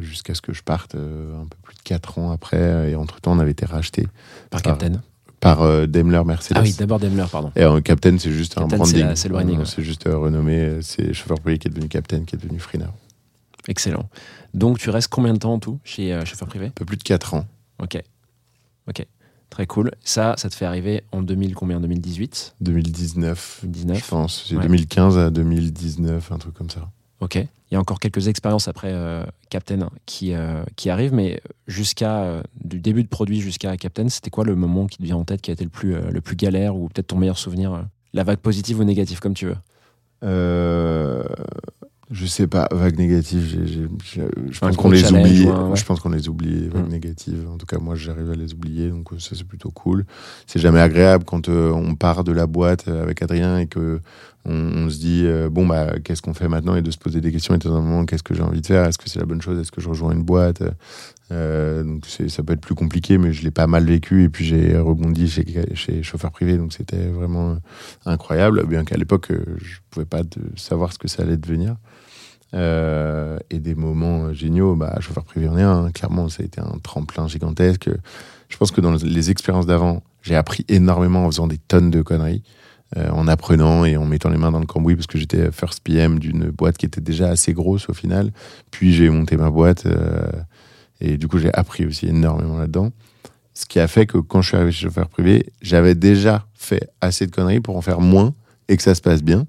[0.01, 2.90] jusqu'à ce que je parte un peu plus de 4 ans après.
[2.90, 4.09] Et entre-temps, on avait été racheté
[4.51, 4.62] Par.
[4.62, 5.01] Captain.
[5.38, 6.59] par Daimler Mercedes.
[6.59, 7.53] Ah oui, d'abord Daimler, pardon.
[7.55, 9.14] Et euh, Captain, c'est juste un Captain, branding.
[9.14, 9.64] c'est le branding, ouais.
[9.64, 10.79] C'est juste euh, renommé.
[10.83, 12.87] C'est chauffeur privé qui est devenu Captain, qui est devenu Freener.
[13.68, 14.09] Excellent.
[14.55, 16.96] Donc, tu restes combien de temps en tout chez euh, chauffeur privé Un peu plus
[16.96, 17.46] de 4 ans.
[17.83, 18.00] Ok.
[18.88, 19.05] Ok.
[19.50, 19.90] Très cool.
[20.02, 21.81] Ça, ça te fait arriver en 2000, combien?
[21.81, 24.44] 2018 2019, 2019 je pense.
[24.48, 24.62] C'est Ouais.
[24.62, 26.88] 2015 à 2019, un truc comme ça.
[27.20, 27.37] Ok.
[27.37, 32.22] Il y a encore quelques expériences après euh, Captain qui, euh, qui arrivent, mais jusqu'à
[32.22, 35.24] euh, du début de produit jusqu'à Captain, c'était quoi le moment qui te vient en
[35.24, 38.22] tête qui a été le plus, le plus galère ou peut-être ton meilleur souvenir La
[38.22, 39.57] vague positive ou négative, comme tu veux?
[42.10, 42.68] Je sais pas,
[43.66, 43.66] j'ai-
[44.04, 45.44] j'ai- je pense qu'on les oublie.
[45.74, 46.90] Je pense qu'on les oublie, les vagues Mm.
[46.90, 47.48] négatives.
[47.52, 50.04] En tout cas, moi, j'arrive à les oublier, donc euh, ça, c'est plutôt cool.
[50.46, 54.00] C'est jamais agréable quand euh, on part de la boîte euh, avec Adrien et que
[54.48, 56.76] on, on se dit euh, bon bah qu'est-ce qu'on fait maintenant?
[56.76, 58.84] Et de se poser des questions moment qu'est-ce que j'ai envie de faire?
[58.84, 59.58] Est-ce que c'est la bonne chose?
[59.58, 60.62] Est-ce que je rejoins une boîte?
[61.32, 64.44] Euh, Donc ça peut être plus compliqué, mais je l'ai pas mal vécu et puis
[64.44, 67.56] j'ai rebondi chez, chauffeur privé, donc c'était vraiment
[68.04, 68.64] incroyable.
[68.66, 70.22] Bien qu'à l'époque euh, je pouvais pas
[70.56, 71.76] savoir ce que ça allait devenir.
[72.54, 75.86] Euh, et des moments géniaux, bah, chauffeur privé en est un.
[75.86, 75.90] hein.
[75.92, 77.90] Clairement, ça a été un tremplin gigantesque.
[78.48, 82.02] Je pense que dans les expériences d'avant, j'ai appris énormément en faisant des tonnes de
[82.02, 82.44] conneries,
[82.94, 86.20] en apprenant et en mettant les mains dans le cambouis parce que j'étais first PM
[86.20, 88.30] d'une boîte qui était déjà assez grosse au final.
[88.70, 89.88] Puis j'ai monté ma boîte
[91.00, 92.90] et du coup j'ai appris aussi énormément là-dedans.
[93.54, 96.90] Ce qui a fait que quand je suis arrivé chez chauffeur privé, j'avais déjà fait
[97.00, 98.35] assez de conneries pour en faire moins
[98.68, 99.46] et que ça se passe bien.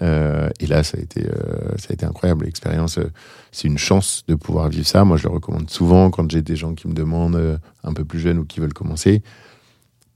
[0.00, 2.44] Euh, et là, ça a été, euh, ça a été incroyable.
[2.44, 3.10] L'expérience, euh,
[3.50, 5.04] c'est une chance de pouvoir vivre ça.
[5.04, 8.20] Moi, je le recommande souvent quand j'ai des gens qui me demandent un peu plus
[8.20, 9.22] jeunes ou qui veulent commencer.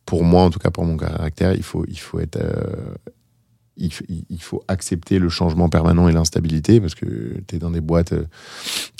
[0.06, 2.38] Pour moi, en tout cas pour mon caractère, il faut, il faut être,
[3.76, 8.12] il, faut accepter le changement permanent et l'instabilité parce que tu es dans des boîtes,
[8.12, 8.24] euh,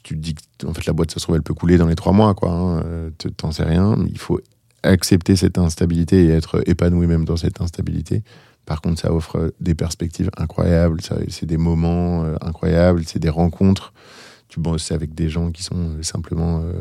[0.02, 1.86] tu te dis que en fait la boîte, ça se trouve, elle peut couler dans
[1.86, 2.50] les trois mois, quoi.
[2.50, 3.96] Hein, euh, T'en sais rien.
[4.08, 4.40] Il faut
[4.82, 8.22] accepter cette instabilité et être épanoui même dans cette instabilité.
[8.66, 13.92] Par contre, ça offre des perspectives incroyables, c'est des moments euh, incroyables, c'est des rencontres.
[14.48, 16.72] Tu bosses avec des gens qui sont euh, simplement euh,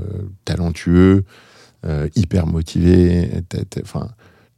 [0.46, 1.26] talentueux,
[1.86, 3.30] euh, hyper motivés.
[3.82, 4.10] Enfin,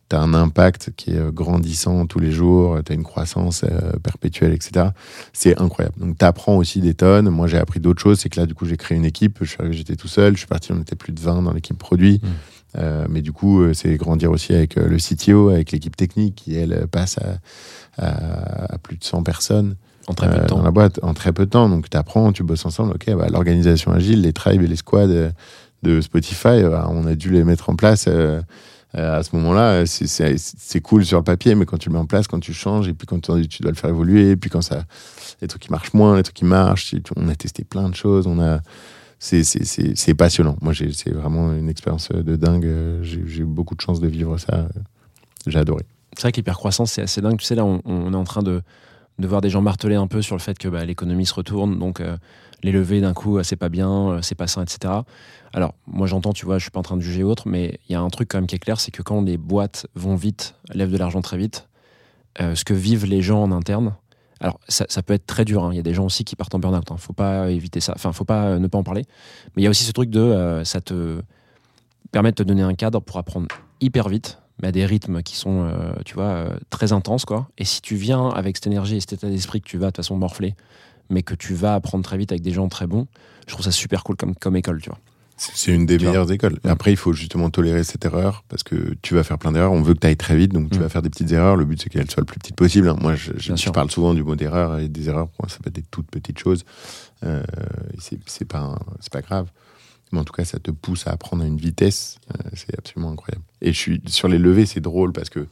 [0.09, 3.63] tu as un impact qui est euh, grandissant tous les jours, tu as une croissance
[3.63, 4.87] euh, perpétuelle, etc.
[5.33, 5.95] C'est incroyable.
[5.99, 7.29] Donc, tu apprends aussi des tonnes.
[7.29, 8.19] Moi, j'ai appris d'autres choses.
[8.19, 9.39] C'est que là, du coup, j'ai créé une équipe.
[9.41, 10.33] Je suis arrivé, j'étais tout seul.
[10.33, 12.21] Je suis parti, on était plus de 20 dans l'équipe produit.
[12.23, 12.27] Mm.
[12.79, 16.85] Euh, mais du coup, c'est grandir aussi avec le CTO, avec l'équipe technique qui, elle,
[16.91, 17.39] passe à,
[17.97, 19.75] à- à plus de 100 personnes
[20.07, 20.57] En très peu de temps.
[20.57, 21.69] dans la boîte en très peu de temps.
[21.69, 22.91] Donc, tu apprends, tu bosses ensemble.
[22.93, 25.31] Ok, bah, l'organisation agile, les tribes et les squads
[25.83, 28.05] de Spotify, on a dû les mettre en place.
[28.07, 28.41] euh,
[28.93, 32.27] à ce moment-là, c'est- cool sur le papier, mais quand tu le mets en place,
[32.27, 34.83] quand tu changes, et puis quand tu, dois le faire évoluer, et puis quand ça,
[35.41, 38.25] les trucs qui marchent moins, les trucs qui marchent, on a testé plein de choses,
[38.27, 38.59] on a,
[39.19, 40.55] c'est- passionnant.
[40.61, 42.65] Moi, c'est vraiment une expérience de dingue.
[42.65, 44.53] euh, J'ai eu beaucoup de chance de vivre ça.
[44.53, 44.67] euh,
[45.47, 45.83] J'ai adoré.
[46.13, 47.37] C'est vrai que l'hypercroissance, c'est assez dingue.
[47.37, 47.81] Tu sais, là, on,
[48.13, 48.61] est en train de,
[49.19, 51.77] de voir des gens marteler un peu sur le fait que bah, l'économie se retourne,
[51.77, 52.17] donc euh,
[52.63, 54.93] les levées d'un coup, euh, c'est pas bien, euh, c'est pas sain, etc.
[55.53, 57.93] Alors, moi, j'entends, tu vois, je suis pas en train de juger autre, mais il
[57.93, 60.15] y a un truc quand même qui est clair, c'est que quand les boîtes vont
[60.15, 61.67] vite, lèvent de l'argent très vite,
[62.41, 63.95] euh, ce que vivent les gens en interne,
[64.39, 65.63] alors ça, peut être très dur.
[65.63, 65.69] hein.
[65.73, 66.91] Il y a des gens aussi qui partent en burn-out.
[66.91, 66.97] Hein.
[66.97, 67.93] Faut pas éviter ça.
[67.95, 69.03] Enfin, faut pas ne pas en parler.
[69.55, 71.23] Mais il y a aussi ce truc de, ça te
[72.11, 73.47] permet de te donner un cadre pour apprendre
[73.81, 75.71] hyper vite, mais à des rythmes qui sont,
[76.05, 77.47] tu vois, très intenses, quoi.
[77.57, 79.91] Et si tu viens avec cette énergie et cet état d'esprit que tu vas de
[79.93, 80.53] toute façon morfler,
[81.09, 83.07] mais que tu vas apprendre très vite avec des gens très bons,
[83.47, 84.99] je trouve ça super cool comme, comme école, tu vois.
[85.39, 86.13] C'est une des Tu vois.
[86.13, 86.57] meilleures écoles.
[86.63, 89.71] Après, il faut justement tolérer cette erreur parce que tu vas faire plein d'erreurs.
[89.71, 90.81] On veut que tu ailles très vite, donc tu Mm.
[90.81, 91.55] vas faire des petites erreurs.
[91.55, 92.89] Le but, c'est qu'elles soient le plus petites possible.
[92.89, 92.97] hein.
[92.99, 95.27] Moi, je, parle souvent du mot d'erreur et des erreurs.
[95.29, 96.65] Pour moi, ça peut être des toutes petites choses.
[97.23, 97.43] Euh,
[97.99, 99.51] c'est pas, un- c'est pas grave.
[100.11, 102.17] Mais en tout cas, ça te pousse à apprendre à une vitesse.
[102.33, 103.43] euh, c'est absolument incroyable.
[103.61, 105.45] Et je suis sur les levées, c'est drôle parce que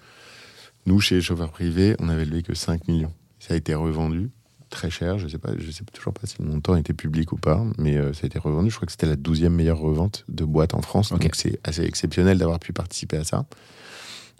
[0.87, 3.13] nous, chez les chauffeurs privés, on avait levé que 5 millions.
[3.39, 4.31] Ça a été revendu
[4.75, 5.17] très cher.
[5.17, 7.97] Je sais pas, je sais toujours pas si le montant était public ou pas, mais
[7.97, 8.69] euh, ça a été revendu.
[8.69, 11.09] Je crois que c'était la 12e meilleure revente de boîte en France.
[11.09, 13.45] Donc c'est assez exceptionnel d'avoir pu participer à ça.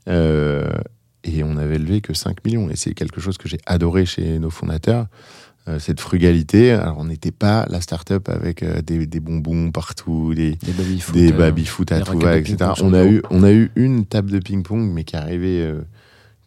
[0.07, 0.69] Euh,
[1.23, 2.69] et on avait levé que 5 millions.
[2.69, 5.07] Et c'est quelque chose que j'ai adoré chez nos fondateurs.
[5.67, 6.71] euh, cette frugalité.
[6.71, 11.15] Alors, on n'était pas la start-up avec euh, des, des bonbons partout, des, Des baby-foot.
[11.17, 12.69] euh, baby-foot à de etc.
[12.83, 15.81] On a, eu, on a eu une table de ping-pong, mais qui arrivait euh,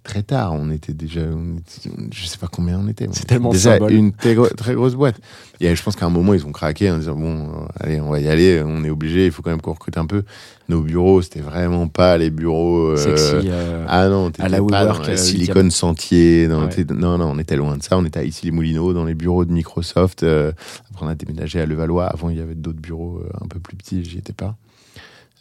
[0.08, 0.54] très tard.
[0.54, 3.06] On était déjà, on était- je sais pas combien on était.
[3.12, 3.92] C'est tellement déjà symbole.
[3.92, 5.20] une très, gro- très grosse boîte.
[5.60, 8.08] Et je pense qu'à un moment, ils ont craqué en disant bon, euh, allez, on
[8.10, 8.62] va y aller.
[8.64, 9.26] On est obligé.
[9.26, 10.22] Il faut quand même qu'on recrute un peu.
[10.70, 12.88] Nos bureaux, c'était vraiment pas les bureaux.
[12.88, 13.48] euh, Sexy.
[13.50, 15.16] euh, ah non, à la pas dans euh, la.
[15.16, 16.48] Silicon Sentier.
[16.48, 16.68] dans- Ouais.
[16.70, 17.96] t'es- Non, non, on était loin de ça.
[17.98, 20.22] On était à Issy-les-Moulineaux, dans les bureaux de Microsoft.
[20.22, 20.52] euh,
[20.90, 22.06] après, on a déménagé à Levallois.
[22.06, 24.04] Avant, il y avait d'autres bureaux euh, un peu plus petits.
[24.04, 24.56] J'y étais pas.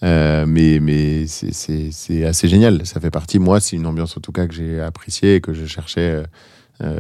[0.04, 2.86] Euh, mais mais c'est- assez génial.
[2.86, 3.40] Ça fait partie.
[3.40, 6.02] Moi, c'est une ambiance en tout cas que j'ai appréciée et que je cherchais.
[6.12, 6.24] euh,
[6.84, 7.00] euh,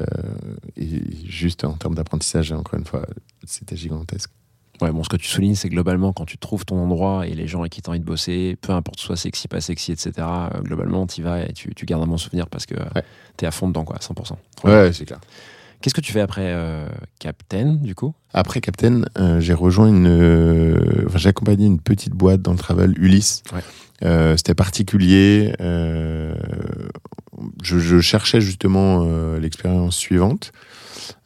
[0.75, 0.87] et
[1.27, 3.05] juste en termes d'apprentissage, encore une fois,
[3.45, 4.31] c'était gigantesque.
[4.81, 7.47] Ouais, bon, ce que tu soulignes, c'est globalement, quand tu trouves ton endroit et les
[7.47, 10.11] gens avec qui tu as envie de bosser, peu importe soit sexy, pas sexy, etc.,
[10.17, 13.03] euh, globalement, tu y vas et tu, tu gardes un bon souvenir parce que Ouais.
[13.37, 14.37] tu es à fond dedans, quoi, 100%.
[14.63, 15.19] Ouais, c'est clair.
[15.81, 16.87] Qu'est-ce que tu fais après euh,
[17.19, 18.15] Captain, du coup?
[18.33, 20.07] Après Captain, euh, j'ai rejoint une.
[20.07, 23.43] euh, enfin, j'ai accompagné une petite boîte dans le travel, Ulysse.
[23.53, 23.61] Ouais.
[24.37, 25.53] C'était particulier.
[25.59, 26.33] je,
[27.63, 29.03] je cherchais justement
[29.37, 30.51] l'expérience suivante.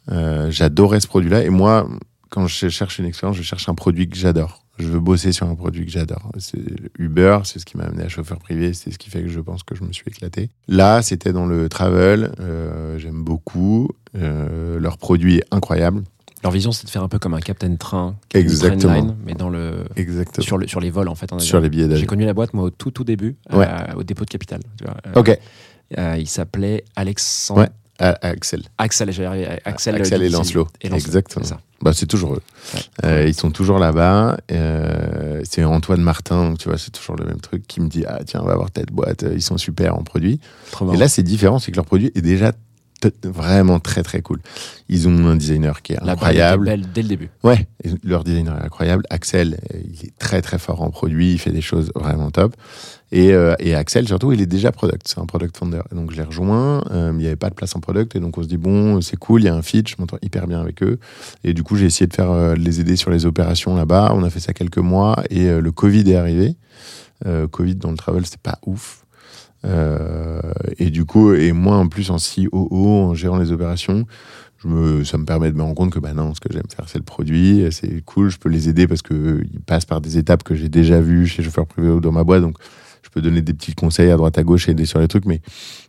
[0.07, 1.43] J'adorais ce produit-là.
[1.43, 1.89] Et moi,
[2.29, 4.63] quand je cherche une expérience, je cherche un produit que j'adore.
[4.79, 6.31] Je veux bosser sur un produit que j'adore.
[6.39, 6.57] C'est
[6.97, 9.39] Uber, c'est ce qui m'a amené à chauffeur privé, c'est ce qui fait que je
[9.39, 10.49] pense que je me suis éclaté.
[10.67, 12.31] Là, c'était dans le travel.
[12.39, 13.89] euh, J'aime beaucoup.
[14.15, 16.03] Euh, leur produit est incroyable.
[16.43, 19.15] Leur vision, c'est de faire un peu comme un Captain Train, Exactement.
[19.23, 20.43] Mais dans le, Exactement.
[20.43, 21.29] sur, le, sur les vols, en fait.
[21.39, 22.07] Sur les billets J'ai d'avion.
[22.07, 23.67] connu la boîte, moi, au tout, tout début, Ouais.
[23.69, 24.60] euh, au dépôt de Capital.
[24.79, 24.97] tu vois.
[25.15, 25.38] Ok.
[26.17, 27.62] il s'appelait Alexandre.
[27.62, 27.69] Ouais.
[27.99, 28.63] À- Axel.
[28.77, 29.47] Axel, arriver.
[29.65, 30.39] Axel, Axel et Dixon.
[30.39, 30.67] Lancelot.
[30.82, 31.45] Et Lancelot, Exactement.
[31.45, 31.56] c'est.
[31.84, 32.41] Bah, c'est toujours eux.
[32.75, 32.80] Ouais.
[33.06, 34.38] Euh, ils sont toujours là-bas.
[34.51, 38.04] Euh, c'est Antoine Martin, donc tu vois, c'est toujours le même truc, qui me dit
[38.08, 40.39] Ah, tiens, on va voir telle boîte, euh, ils sont super en produit.
[40.71, 40.99] Trop Et marrant.
[40.99, 42.54] là, c'est différent, c'est que leur produit est déjà
[43.23, 44.39] vraiment très très cool.
[44.89, 46.67] Ils ont un designer qui est La incroyable.
[46.67, 47.29] était belle dès le début.
[47.43, 47.67] Ouais,
[48.03, 49.03] leur designer est incroyable.
[49.09, 52.55] Axel, euh, il est très très fort en produit, il fait des choses vraiment top.
[53.13, 55.81] Et, euh, et Axel, surtout, il est déjà product, c'est un product founder.
[55.91, 58.37] Donc je l'ai rejoint, euh, il n'y avait pas de place en product, et donc
[58.37, 60.61] on se dit, bon, c'est cool, il y a un fit, je m'entends hyper bien
[60.61, 60.97] avec eux.
[61.43, 64.13] Et du coup, j'ai essayé de faire euh, les aider sur les opérations là-bas.
[64.15, 66.55] On a fait ça quelques mois, et euh, le Covid est arrivé.
[67.51, 69.00] Covid dans le travel, c'était pas ouf.
[69.65, 70.41] Euh,
[70.80, 74.06] et du coup, et moi en plus en COO, en gérant les opérations,
[74.63, 76.63] je me, ça me permet de me rendre compte que bah non, ce que j'aime
[76.76, 79.86] faire, c'est le produit, c'est cool, je peux les aider parce que euh, ils passent
[79.86, 82.58] par des étapes que j'ai déjà vues chez chauffeur privé ou dans ma boîte, donc
[83.04, 85.26] je peux donner des petits conseils à droite à gauche et aider sur les trucs,
[85.26, 85.41] mais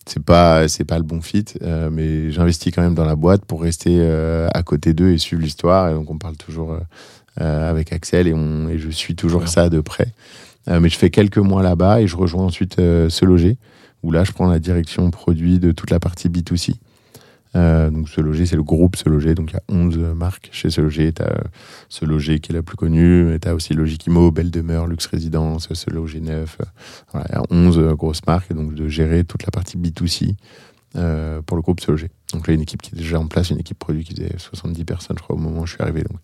[0.07, 1.45] c'est pas c'est pas le bon fit.
[1.63, 5.19] euh, mais j'investis quand même dans la boîte pour rester euh, à côté d'eux et
[5.19, 5.91] suivre l'histoire.
[5.91, 6.79] Et donc on parle toujours
[7.41, 9.47] euh, avec Axel et, on, et je suis toujours Ouais.
[9.47, 10.09] ça de près.
[10.69, 13.57] Euh, mais je fais quelques mois là-bas et je rejoins ensuite euh, Se Loger,
[14.03, 16.75] où là je prends la direction produit de toute la partie B2C.
[17.55, 20.49] Euh, donc Se Loger, c'est le groupe Se Loger, donc il y a 11 marques
[20.53, 21.13] chez Se Loger.
[21.13, 21.43] Tu as
[21.89, 24.87] Se Loger qui est la plus connue, mais tu as aussi Logique Imo, Belle Demeure,
[24.87, 26.57] Luxe Résidence, Se Loger Neuf.
[26.61, 26.65] euh,
[27.13, 29.77] Voilà, il y a 11 euh, grosses marques, et donc de gérer toute la partie
[29.77, 30.35] B2C
[30.97, 32.11] euh, pour le groupe Se Loger.
[32.33, 34.85] Donc là, une équipe qui est déjà en place, une équipe produit qui faisait 70
[34.85, 36.03] personnes, je crois, au moment où je suis arrivé.
[36.03, 36.19] Donc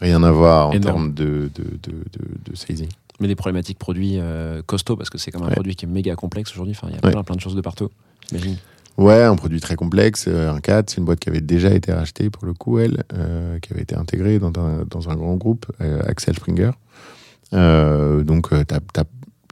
[0.00, 2.88] rien à voir en termes de, de, de, de, de sizing.
[3.20, 5.52] Mais des problématiques produits euh, costauds parce que c'est comme un Ouais.
[5.54, 6.74] produit qui est méga complexe aujourd'hui.
[6.76, 7.12] Enfin, il y a Ouais.
[7.12, 7.90] plein, plein de choses de partout.
[8.30, 8.56] J'imagine.
[8.98, 11.92] Ouais, un produit très complexe, euh, un 4, c'est une boîte qui avait déjà été
[11.92, 15.36] rachetée pour le coup, elle, euh, qui avait été intégrée dans un, dans un grand
[15.36, 16.70] groupe, euh, Axel Springer.
[17.52, 18.50] Donc,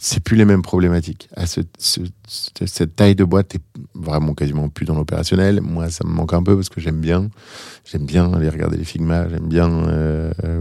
[0.00, 1.28] c'est plus les mêmes problématiques.
[1.34, 3.58] À ce- ce- ce- cette taille de boîte, t'es
[3.94, 5.60] vraiment quasiment plus dans l'opérationnel.
[5.60, 7.28] Moi, ça me manque un peu parce que j'aime bien.
[7.84, 9.68] J'aime bien aller regarder les Figma, j'aime bien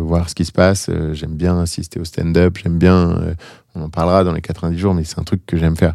[0.07, 3.11] voir ce qui se passe, euh, j'aime bien assister au stand-up, j'aime bien.
[3.11, 3.33] euh,
[3.75, 5.93] on en parlera dans les 90 jours, mais c'est un truc que j'aime faire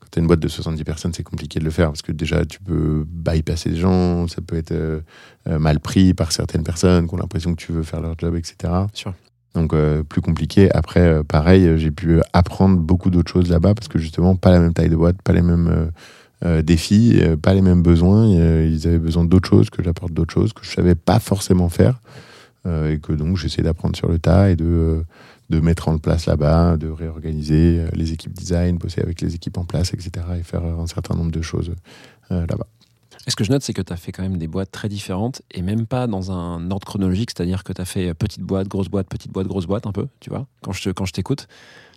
[0.00, 2.12] quand tu as une boîte de 70 personnes, c'est compliqué de le faire parce que
[2.12, 5.00] déjà, tu peux bypasser des gens, ça peut être euh,
[5.46, 8.72] mal pris par certaines personnes qui ont l'impression que tu veux faire leur job, etc.
[8.94, 9.12] Sûr.
[9.54, 10.70] Donc, euh, plus compliqué.
[10.74, 14.60] Après, euh, pareil, j'ai pu apprendre beaucoup d'autres choses là-bas parce que justement, pas la
[14.60, 15.90] même taille de boîte, pas les mêmes
[16.44, 18.26] euh, défis, pas les mêmes besoins.
[18.26, 22.00] Ils avaient besoin d'autres choses, que j'apporte d'autres choses, que je savais pas forcément faire.
[22.66, 24.64] Euh, et que donc, j'essaie d'apprendre sur le tas et de.
[24.64, 25.02] euh,
[25.50, 29.58] de mettre en place là-bas, de réorganiser euh, les équipes design, bosser avec les équipes
[29.58, 30.24] en place, etc.
[30.38, 31.74] et faire un certain nombre de choses
[32.30, 32.68] là-bas.
[33.26, 34.88] Et ce que je note, c'est que tu as fait quand même des boîtes très
[34.88, 38.68] différentes et même pas dans un ordre chronologique, c'est-à-dire que tu as fait petite boîte,
[38.68, 41.48] grosse boîte, petite boîte, grosse boîte un peu, tu vois, quand je quand je t'écoute.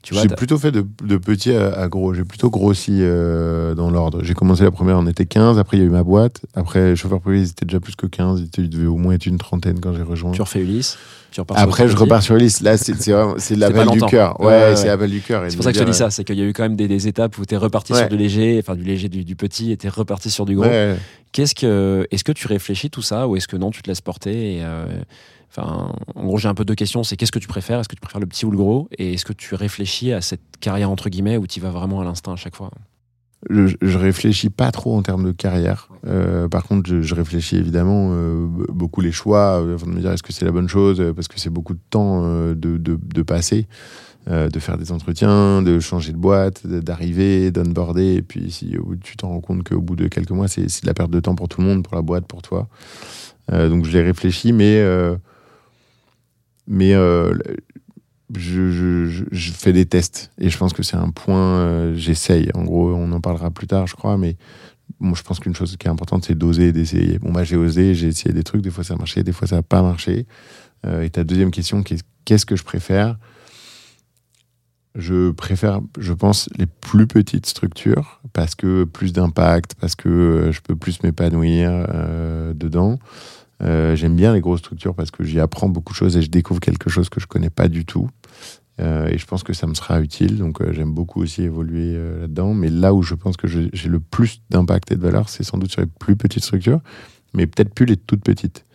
[0.04, 2.14] Tu vois, J'ai plutôt fait de, de petit à, gros.
[2.14, 4.22] J'ai plutôt grossi euh, dans l'ordre.
[4.22, 5.58] J'ai commencé la première, on était 15.
[5.58, 6.42] Après, il y a eu ma boîte.
[6.56, 8.44] Après, chauffeur privé, ils étaient déjà plus que 15.
[8.58, 10.32] Ils devaient au moins être une trentaine quand j'ai rejoint.
[10.32, 10.98] tu refais Ulysse,
[11.32, 12.60] tu Après, je repars sur Ulysse.
[12.60, 14.40] Là, c'est l'appel du cœur.
[14.42, 15.46] Ouais, c'est l'appel du cœur.
[15.48, 16.76] C'est pour ça que je te dis ça, c'est qu'il y a eu quand même
[16.76, 18.00] des, des étapes où tu es reparti Ouais.
[18.00, 20.56] sur du léger, enfin du léger, du, du petit, et tu es reparti sur du
[20.56, 20.66] gros.
[20.66, 20.96] Ouais.
[21.32, 24.02] Qu'est-ce que, est-ce que tu réfléchis tout ça ou est-ce que non, tu te laisses
[24.02, 24.86] porter et, euh,
[25.58, 27.04] En gros, j'ai un peu deux questions.
[27.04, 27.80] C'est qu'est-ce que tu préfères?
[27.80, 28.90] Est-ce que tu préfères le petit ou le gros?
[28.98, 32.04] Et est-ce que tu réfléchis à cette carrière entre guillemets où tu vas vraiment à
[32.04, 32.72] l'instinct à chaque fois?
[33.50, 35.90] Je, je réfléchis pas trop en termes de carrière.
[36.08, 40.12] Euh, par contre, je, réfléchis évidemment euh, beaucoup les choix euh, avant de me dire
[40.12, 43.68] est-ce que c'est la bonne chose parce que c'est beaucoup de temps de, passer,
[44.28, 48.16] de faire des entretiens, de changer de boîte, d'arriver, d'onboarder.
[48.16, 50.94] Et puis, si tu t'en rends compte qu'au bout de quelques mois, c'est de la
[50.94, 52.68] perte de temps pour tout le monde, pour la boîte, pour toi.
[53.52, 54.82] Donc, je l'ai réfléchi, mais
[56.68, 57.34] mais euh,
[58.36, 62.50] je, fais des tests et je pense que c'est un point, euh, j'essaye.
[62.54, 64.38] En gros, on en parlera plus tard, je crois, mais
[65.02, 67.20] je pense qu'une chose qui est importante, c'est d'oser d'essayer.
[67.20, 69.48] Bon, bah, j'ai osé, j'ai essayé des trucs, des fois ça a marché, des fois
[69.48, 70.26] ça n'a pas marché.
[70.86, 71.84] Euh, et ta deuxième question,
[72.26, 73.18] qu'est-ce que je préfère?
[74.96, 80.62] Je préfère, je pense, les plus petites structures parce que plus d'impact, parce que je
[80.62, 81.88] peux plus m'épanouir
[82.54, 83.00] dedans.
[83.62, 86.30] Euh, J'aime bien les grosses structures parce que j'y apprends beaucoup de choses et je
[86.30, 88.10] découvre quelque chose que je connais pas du tout.
[88.82, 90.38] Euh, et je pense que ça me sera utile.
[90.38, 92.54] Donc euh, j'aime beaucoup aussi évoluer là-dedans.
[92.54, 95.58] Mais là où je pense que j'ai le plus d'impact et de valeur, c'est sans
[95.58, 96.82] doute sur les plus petites structures,
[97.34, 98.66] mais peut-être plus les toutes petites.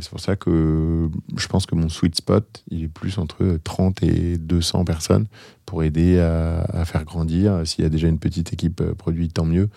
[0.00, 4.02] C'est pour ça que je pense que mon sweet spot, il est plus entre 30
[4.02, 5.26] et 200 personnes
[5.66, 7.60] pour aider à, à faire grandir.
[7.66, 9.68] S'il y a déjà une petite équipe euh, produit, tant mieux.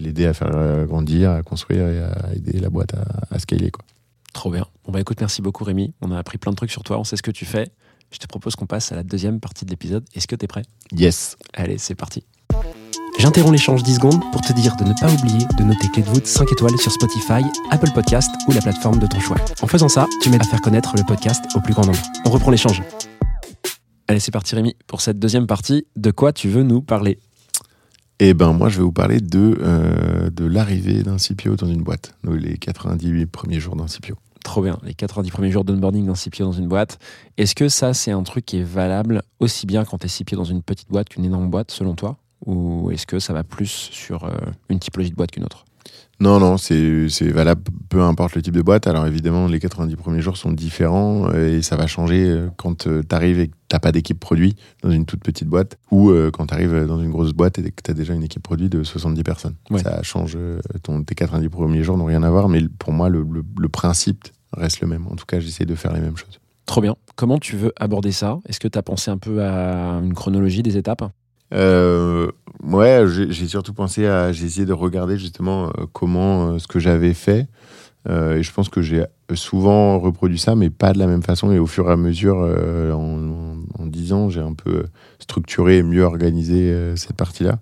[0.00, 3.70] L'aider à faire euh, grandir, à construire et à aider la boîte à, à scaler.
[3.70, 3.84] Quoi.
[4.32, 4.66] Trop bien.
[4.84, 5.92] Bon bah écoute, merci beaucoup Rémi.
[6.00, 7.70] On a appris plein de trucs sur toi, on sait ce que tu fais.
[8.10, 10.04] Je te propose qu'on passe à la deuxième partie de l'épisode.
[10.14, 10.62] Est-ce que tu es prêt?
[10.92, 11.36] Yes.
[11.54, 12.24] Allez, c'est parti.
[13.18, 16.08] J'interromps l'échange 10 secondes pour te dire de ne pas oublier de noter Clé de
[16.08, 19.36] voûte 5 étoiles sur Spotify, Apple Podcast ou la plateforme de ton choix.
[19.60, 22.00] En faisant ça, tu m'aides à faire connaître le podcast au plus grand nombre.
[22.24, 22.82] On reprend l'échange.
[24.08, 24.74] Allez, c'est parti Rémi.
[24.86, 27.18] Pour cette deuxième partie, de quoi tu veux nous parler?
[28.22, 31.82] Eh ben moi je vais vous parler de, euh, de l'arrivée d'un CPO dans une
[31.82, 34.14] boîte, les 98 premiers jours d'un CPO.
[34.44, 36.98] Trop bien, les 90 premiers jours d'onboarding d'un CPO dans une boîte.
[37.38, 40.36] Est-ce que ça, c'est un truc qui est valable aussi bien quand tu es CPO
[40.36, 42.18] dans une petite boîte qu'une énorme boîte, selon toi?
[42.44, 44.32] Ou est-ce que ça va plus sur euh,
[44.68, 45.64] une typologie de boîte qu'une autre?
[46.20, 48.86] Non, non, c'est valable peu importe le type de boîte.
[48.86, 52.82] Alors évidemment, les 90 premiers jours sont différents euh, et ça va changer euh, quand
[52.86, 56.30] tu arrives et que tu pas d'équipe produit dans une toute petite boîte ou euh,
[56.30, 58.68] quand tu arrives dans une grosse boîte et que tu as déjà une équipe produit
[58.68, 59.54] de 70 personnes.
[59.70, 59.82] Ouais.
[59.82, 60.34] Ça change.
[60.36, 63.44] euh, Ton, tes 90 premiers jours n'ont rien à voir, mais pour moi, le, le-
[63.58, 65.06] le principe reste le même.
[65.06, 66.38] En tout cas, j'essaie de faire les mêmes choses.
[66.66, 66.96] Trop bien.
[67.16, 68.38] Comment tu veux aborder ça?
[68.46, 71.02] Est-ce que tu as pensé un peu à une chronologie des étapes?
[71.52, 72.30] Euh,
[72.62, 74.32] ouais, j'ai surtout pensé à.
[74.32, 77.46] J'ai essayé de regarder justement euh, comment euh, ce que j'avais fait.
[78.08, 81.52] Euh, et je pense que j'ai souvent reproduit ça, mais pas de la même façon.
[81.52, 84.84] Et au fur et à mesure, euh, en, 10 ans, j'ai un peu
[85.18, 87.58] structuré et mieux organisé euh, cette partie-là.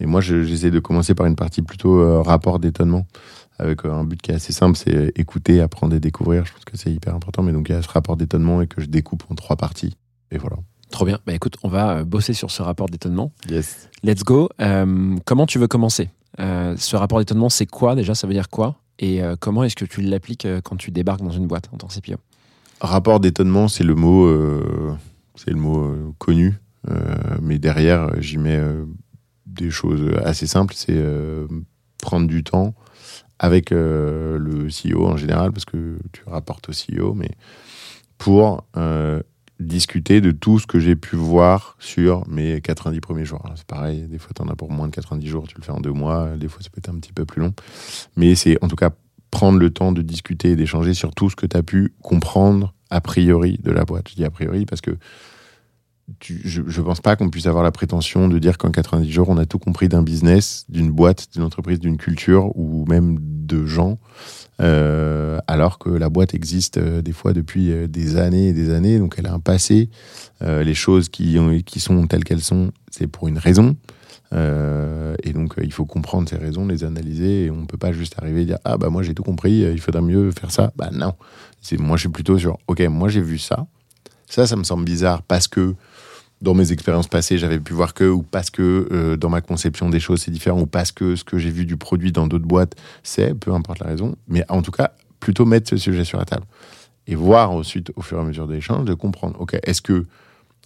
[0.00, 3.06] Et moi, je- j'essaie de commencer par une partie plutôt euh, rapport d'étonnement,
[3.58, 6.44] avec euh, un but qui est assez simple, c'est écouter, apprendre et découvrir.
[6.44, 7.42] Je pense que c'est hyper important.
[7.42, 9.96] Mais donc, il y a ce rapport d'étonnement et que je découpe en trois parties.
[10.32, 10.56] Et voilà.
[10.90, 11.18] Trop bien.
[11.26, 13.32] Bah écoute, on va euh, bosser sur ce rapport d'étonnement.
[13.48, 13.88] Yes.
[14.02, 14.48] Let's go.
[14.60, 16.10] Euh, comment tu veux commencer?
[16.40, 18.14] Euh, Ce rapport d'étonnement, c'est quoi déjà?
[18.14, 18.76] Ça veut dire quoi?
[18.98, 21.86] Et euh, comment est-ce que tu l'appliques quand tu débarques dans une boîte en tant
[21.86, 22.16] que CPO
[22.80, 24.32] Rapport d'étonnement, c'est le mot,
[25.34, 26.54] c'est le mot connu,
[27.42, 28.60] mais derrière, j'y mets
[29.46, 30.74] des choses assez simples.
[30.76, 31.02] C'est
[32.00, 32.74] prendre du temps
[33.40, 37.30] avec le CEO en général, parce que tu rapportes au CEO, mais
[38.18, 39.22] pour euh,
[39.60, 43.42] discuter de tout ce que j'ai pu voir sur mes 90 premiers jours.
[43.56, 45.72] C'est pareil, des fois, tu en as pour moins de 90 jours, tu le fais
[45.72, 47.52] en deux mois, des fois, ça peut être un petit peu plus long.
[48.16, 48.90] Mais c'est en tout cas
[49.30, 52.74] prendre le temps de discuter et d'échanger sur tout ce que tu as pu comprendre
[52.90, 54.08] a priori de la boîte.
[54.08, 54.96] Je dis a priori parce que
[56.20, 59.36] je ne pense pas qu'on puisse avoir la prétention de dire qu'en 90 jours, on
[59.36, 63.98] a tout compris d'un business, d'une boîte, d'une entreprise, d'une culture ou même de gens,
[64.60, 68.70] euh, alors que la boîte existe euh, des fois depuis euh, des années et des
[68.70, 69.88] années, donc elle a un passé.
[70.40, 73.74] Les choses qui, ont- qui sont telles qu'elles sont, c'est pour une raison.
[74.32, 78.14] Et donc, il faut comprendre ces raisons, les analyser, et on ne peut pas juste
[78.18, 80.72] arriver et dire Ah, bah moi j'ai tout compris, il faudrait mieux faire ça.
[80.76, 81.14] Bah non.
[81.78, 83.66] Moi, je suis plutôt sur Ok, moi j'ai vu ça.
[84.28, 85.74] Ça, ça me semble bizarre parce que
[86.40, 89.90] dans mes expériences passées, j'avais pu voir que, ou parce que euh, dans ma conception
[89.90, 92.46] des choses, c'est différent, ou parce que ce que j'ai vu du produit dans d'autres
[92.46, 94.14] boîtes, c'est, peu importe la raison.
[94.28, 96.44] Mais en tout cas, plutôt mettre ce sujet sur la table.
[97.08, 100.04] Et voir ensuite, au fur et à mesure de l'échange, de comprendre Ok, est-ce que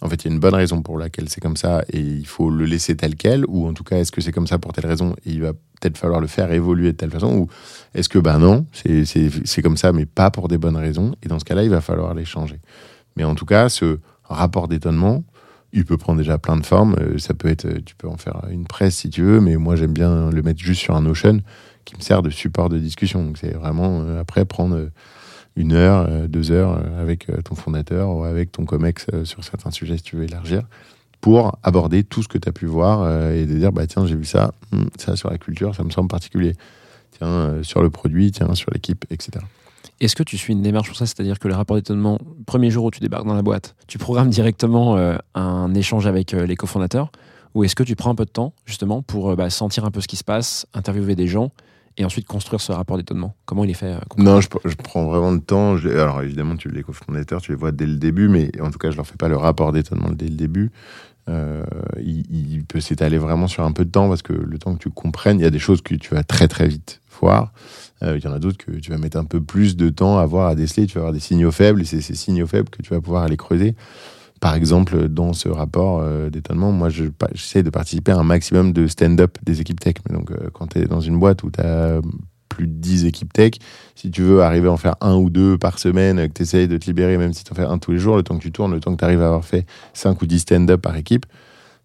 [0.01, 2.25] En fait, il y a une bonne raison pour laquelle c'est comme ça et il
[2.27, 4.73] faut le laisser tel quel, ou en tout cas, est-ce que c'est comme ça pour
[4.73, 7.47] telle raison et il va peut-être falloir le faire évoluer de telle façon, ou
[7.93, 11.39] est-ce que, ben non, c'est- comme ça, mais pas pour des bonnes raisons, et dans
[11.39, 12.59] ce cas-là, il va falloir les changer.
[13.15, 15.23] Mais en tout cas, ce rapport d'étonnement,
[15.73, 16.95] il peut prendre déjà plein de formes.
[16.99, 19.57] Euh, Ça peut être, euh, tu peux en faire une presse si tu veux, mais
[19.57, 21.41] moi j'aime bien le mettre juste sur un Notion
[21.83, 23.23] qui me sert de support de discussion.
[23.23, 24.89] Donc c'est vraiment euh, après prendre
[25.55, 30.03] une heure, deux heures avec ton fondateur ou avec ton comex sur certains sujets si
[30.03, 30.63] tu veux élargir
[31.21, 34.15] pour aborder tout ce que tu as pu voir et de dire bah tiens j'ai
[34.15, 36.55] vu ça, hum, ça sur la culture ça me semble particulier.
[37.11, 39.45] Tiens sur le produit, tiens sur l'équipe, etc.
[40.03, 42.83] Est-ce que tu suis une démarche pour ça C'est-à-dire que le rapport d'étonnement, premier jour
[42.83, 46.57] où tu débarques dans la boîte, tu programmes directement euh, un échange avec euh, les
[46.57, 47.09] cofondateurs
[47.55, 49.91] Ou est-ce que tu prends un peu de temps, justement, pour euh, bah, sentir un
[49.91, 51.51] peu ce qui se passe, interviewer des gens
[51.95, 53.33] et ensuite construire ce rapport d'étonnement?
[53.45, 54.49] Comment il est fait Non, je,
[54.83, 55.77] prends vraiment le temps.
[55.85, 58.91] Alors évidemment, tu les cofondateurs, tu les vois dès le début, mais en tout cas,
[58.91, 60.69] je leur fais pas le rapport d'étonnement dès le début.
[61.29, 64.79] Il, il peut s'étaler vraiment sur un peu de temps parce que le temps que
[64.79, 67.53] tu comprennes, il y a des choses que tu vas très très vite voir.
[68.03, 70.17] Euh, il y en a d'autres que tu vas mettre un peu plus de temps
[70.17, 70.87] à voir, à déceler.
[70.87, 73.23] Tu vas avoir des signaux faibles et c'est ces signaux faibles que tu vas pouvoir
[73.23, 73.75] aller creuser.
[74.41, 78.87] Par exemple, dans ce rapport euh, d'étonnement, moi, j'essaie de participer à un maximum de
[78.87, 79.95] stand-up des équipes tech.
[80.09, 82.01] Donc, euh, quand tu es dans une boîte où tu as
[82.49, 83.53] plus de 10 équipes tech,
[83.95, 86.67] si tu veux arriver à en faire un ou deux par semaine, que tu essayes
[86.67, 88.43] de te libérer, même si tu en fais un tous les jours, le temps que
[88.43, 90.95] tu tournes, le temps que tu arrives à avoir fait 5 ou 10 stand-up par
[90.97, 91.25] équipe,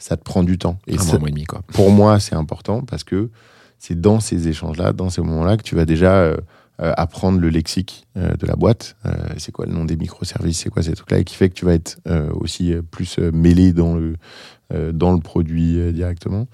[0.01, 0.79] ça te prend du temps.
[0.89, 1.62] Et Un ça- mois et demi, quoi.
[1.73, 3.31] pour moi, c'est important parce que
[3.79, 6.37] c'est dans ces échanges-là, dans ces moments-là, que tu vas déjà euh,
[6.81, 8.97] euh, apprendre le lexique euh, de la boîte.
[9.37, 11.64] C'est quoi le nom des microservices C'est quoi ces trucs-là Et qui fait que tu
[11.64, 11.99] vas être
[12.33, 14.14] aussi plus mêlé dans le,
[14.93, 16.47] dans le produit directement.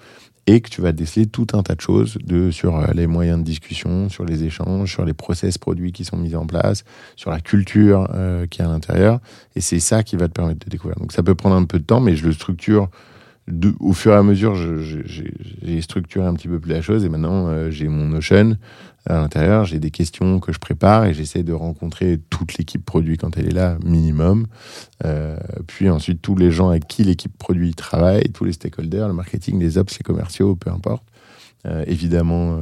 [0.47, 3.45] Et que tu vas déceler tout un tas de choses de, sur les moyens de
[3.45, 6.85] discussion, sur les échanges, sur les process produits qui sont mis en place,
[7.17, 9.21] sur la culture euh, qui est à l'intérieur.
[9.57, 10.99] Et c'est ça qui va te permettre de découvrir.
[10.99, 12.91] Donc ça peut prendre un peu de temps, mais je le structure
[13.81, 17.49] au fur et à mesure, j'ai structuré un petit peu plus la chose et maintenant
[17.49, 18.57] euh, j'ai mon Notion
[19.07, 23.19] à l'intérieur, j'ai des questions que je prépare et j'essaie de rencontrer toute l'équipe produit
[23.19, 24.47] quand elle est là, minimum.
[25.05, 25.37] Euh,
[25.67, 29.61] puis ensuite, tous les gens avec qui l'équipe produit travaille, tous les stakeholders, le marketing,
[29.61, 31.05] les ops, les commerciaux, peu importe.
[31.67, 32.59] Euh, évidemment,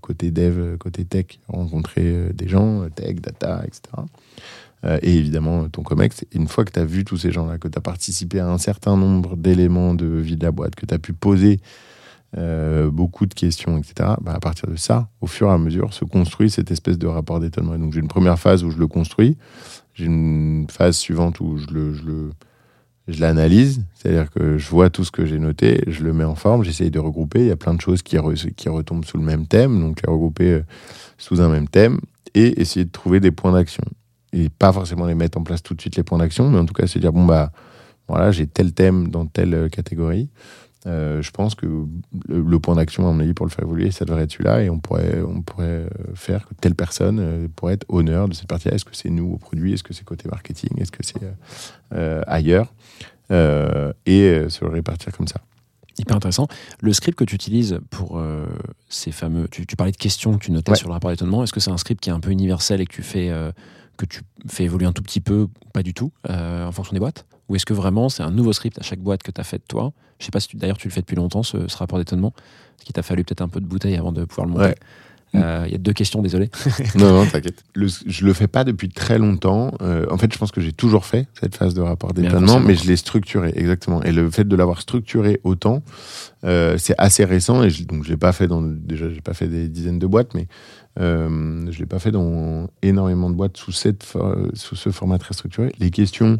[0.00, 4.04] côté dev, côté tech, rencontrer des gens, tech, data, etc.
[4.84, 6.24] Euh, et évidemment, ton COMEX.
[6.32, 8.58] Une fois que tu as vu tous ces gens-là, que tu as participé à un
[8.58, 11.60] certain nombre d'éléments de vie de la boîte, que tu as pu poser
[12.36, 15.94] euh, beaucoup de questions, etc., bah, à partir de ça, au fur et à mesure,
[15.94, 17.78] se construit cette espèce de rapport d'étonnement.
[17.78, 19.38] Donc j'ai une première phase où je le construis,
[19.94, 22.32] j'ai une phase suivante où je le,
[23.06, 26.34] je l'analyse, c'est-à-dire que je vois tout ce que j'ai noté, je le mets en
[26.34, 27.40] forme, j'essaye de regrouper.
[27.40, 28.16] Il y a plein de choses qui,
[28.56, 30.62] qui retombent sous le même thème, donc les regrouper euh,
[31.18, 32.00] sous un même thème
[32.34, 33.84] et essayer de trouver des points d'action.
[34.36, 36.66] Et pas forcément les mettre en place tout de suite, les points d'action, mais en
[36.66, 37.52] tout cas se dire bon, bah
[38.08, 40.28] voilà, j'ai tel thème dans telle euh, catégorie.
[40.86, 41.86] Euh, je pense que le,
[42.42, 44.62] le point d'action, à mon avis, pour le faire évoluer, ça devrait être celui-là.
[44.64, 48.48] Et on pourrait, on pourrait euh, faire que telle personne pourrait être honneur de cette
[48.48, 48.74] partie-là.
[48.74, 49.72] Est-ce que c'est nous au produit?
[49.72, 50.78] Est-ce que c'est côté marketing?
[50.78, 51.22] Est-ce que c'est
[51.94, 52.74] euh, ailleurs?
[53.30, 55.40] Euh, Et se répartir comme ça.
[55.96, 56.48] Hyper intéressant.
[56.80, 58.20] Le script que tu utilises pour
[58.88, 59.46] ces fameux.
[59.48, 60.76] Tu, tu parlais de questions que tu notais Ouais.
[60.76, 61.44] sur le rapport d'étonnement.
[61.44, 63.30] Est-ce que c'est un script qui est un peu universel et que tu fais,
[63.96, 67.00] que tu fais évoluer un tout petit peu, pas du tout, euh, en fonction des
[67.00, 67.26] boîtes?
[67.48, 69.60] Ou est-ce que vraiment c'est un nouveau script à chaque boîte que tu as fait
[69.68, 69.92] toi?
[70.18, 72.30] Je sais pas si d'ailleurs tu le fais depuis longtemps, ce, ce rapport d'étonnement.
[72.30, 74.54] Parce qu'il t'a fallu peut-être un peu de bouteille avant de pouvoir le.
[74.54, 74.74] Ouais.
[75.34, 76.50] Euh, Il y a deux questions, désolé.
[76.96, 77.64] non, non, t'inquiète.
[77.74, 79.74] Je le fais pas depuis très longtemps.
[79.82, 82.74] Euh, en fait, je pense que j'ai toujours fait cette phase de rapport d'étonnement, mais
[82.74, 84.02] je l'ai structuré, exactement.
[84.02, 85.82] Et le fait de l'avoir structuré autant,
[86.44, 87.62] euh, c'est assez récent.
[87.62, 90.06] Et je, donc, je l'ai pas fait dans déjà, j'ai pas fait des dizaines de
[90.06, 90.46] boîtes, mais
[90.96, 94.04] je l'ai pas fait dans énormément de boîtes sous cette
[94.54, 95.72] sous ce format très structuré.
[95.78, 96.38] Les questions.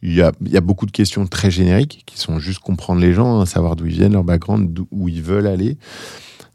[0.00, 3.00] Il y, a, il y a beaucoup de questions très génériques qui sont juste comprendre
[3.00, 5.76] les gens, hein, savoir d'où ils viennent, leur background, où ils veulent aller.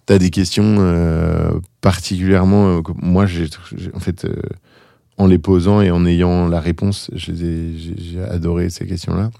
[0.06, 1.51] Tu as des questions euh,
[1.82, 2.78] particulièrement.
[2.78, 3.26] euh, moi,
[3.93, 4.36] en fait, euh,
[5.18, 9.32] en les posant et en ayant la réponse, j'ai, adoré ces questions-là.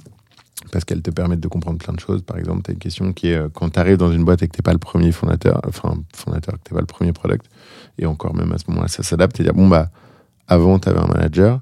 [0.72, 2.22] Parce qu'elles te permettent de comprendre plein de choses.
[2.22, 4.48] Par exemple, tu as une question qui est quand tu arrives dans une boîte et
[4.48, 7.46] que tu pas le premier fondateur, enfin, fondateur, que tu pas le premier product,
[8.00, 9.92] et encore même à ce moment-là, ça s'adapte et dire bon, bah,
[10.48, 11.60] avant, tu avais un manager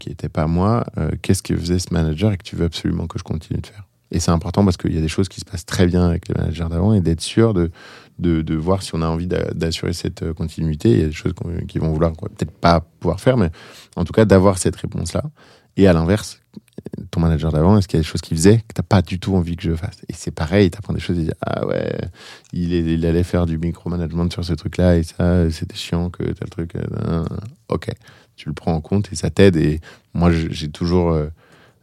[0.00, 0.84] qui n'était pas moi.
[1.22, 3.84] qu'est-ce que faisait ce manager et que tu veux absolument que je continue de faire?
[4.12, 6.28] Et c'est important parce qu'il y a des choses qui se passent très bien avec
[6.28, 7.70] les managers d'avant et d'être sûr de,
[8.18, 10.90] de, voir si on a envie d'a- d'assurer cette euh, continuité.
[10.90, 11.32] Il y a des choses
[11.66, 13.50] qu'ils vont vouloir peut-être pas pouvoir faire, mais
[13.96, 15.22] en tout cas d'avoir cette réponse-là.
[15.78, 16.40] Et à l'inverse,
[17.10, 19.18] ton manager d'avant, est-ce qu'il y a des choses qu'il faisait que t'as pas du
[19.18, 20.02] tout envie que je fasse?
[20.10, 21.96] Et c'est pareil, tu apprends des choses et dis ah ouais,
[22.52, 26.76] il, allait faire du micromanagement sur ce truc-là et ça, c'était chiant que tel truc.
[26.76, 27.24] euh,
[27.70, 27.88] ok,
[28.36, 29.56] tu le prends en compte et ça t'aide.
[29.56, 29.80] Et
[30.12, 31.16] moi, j'ai toujours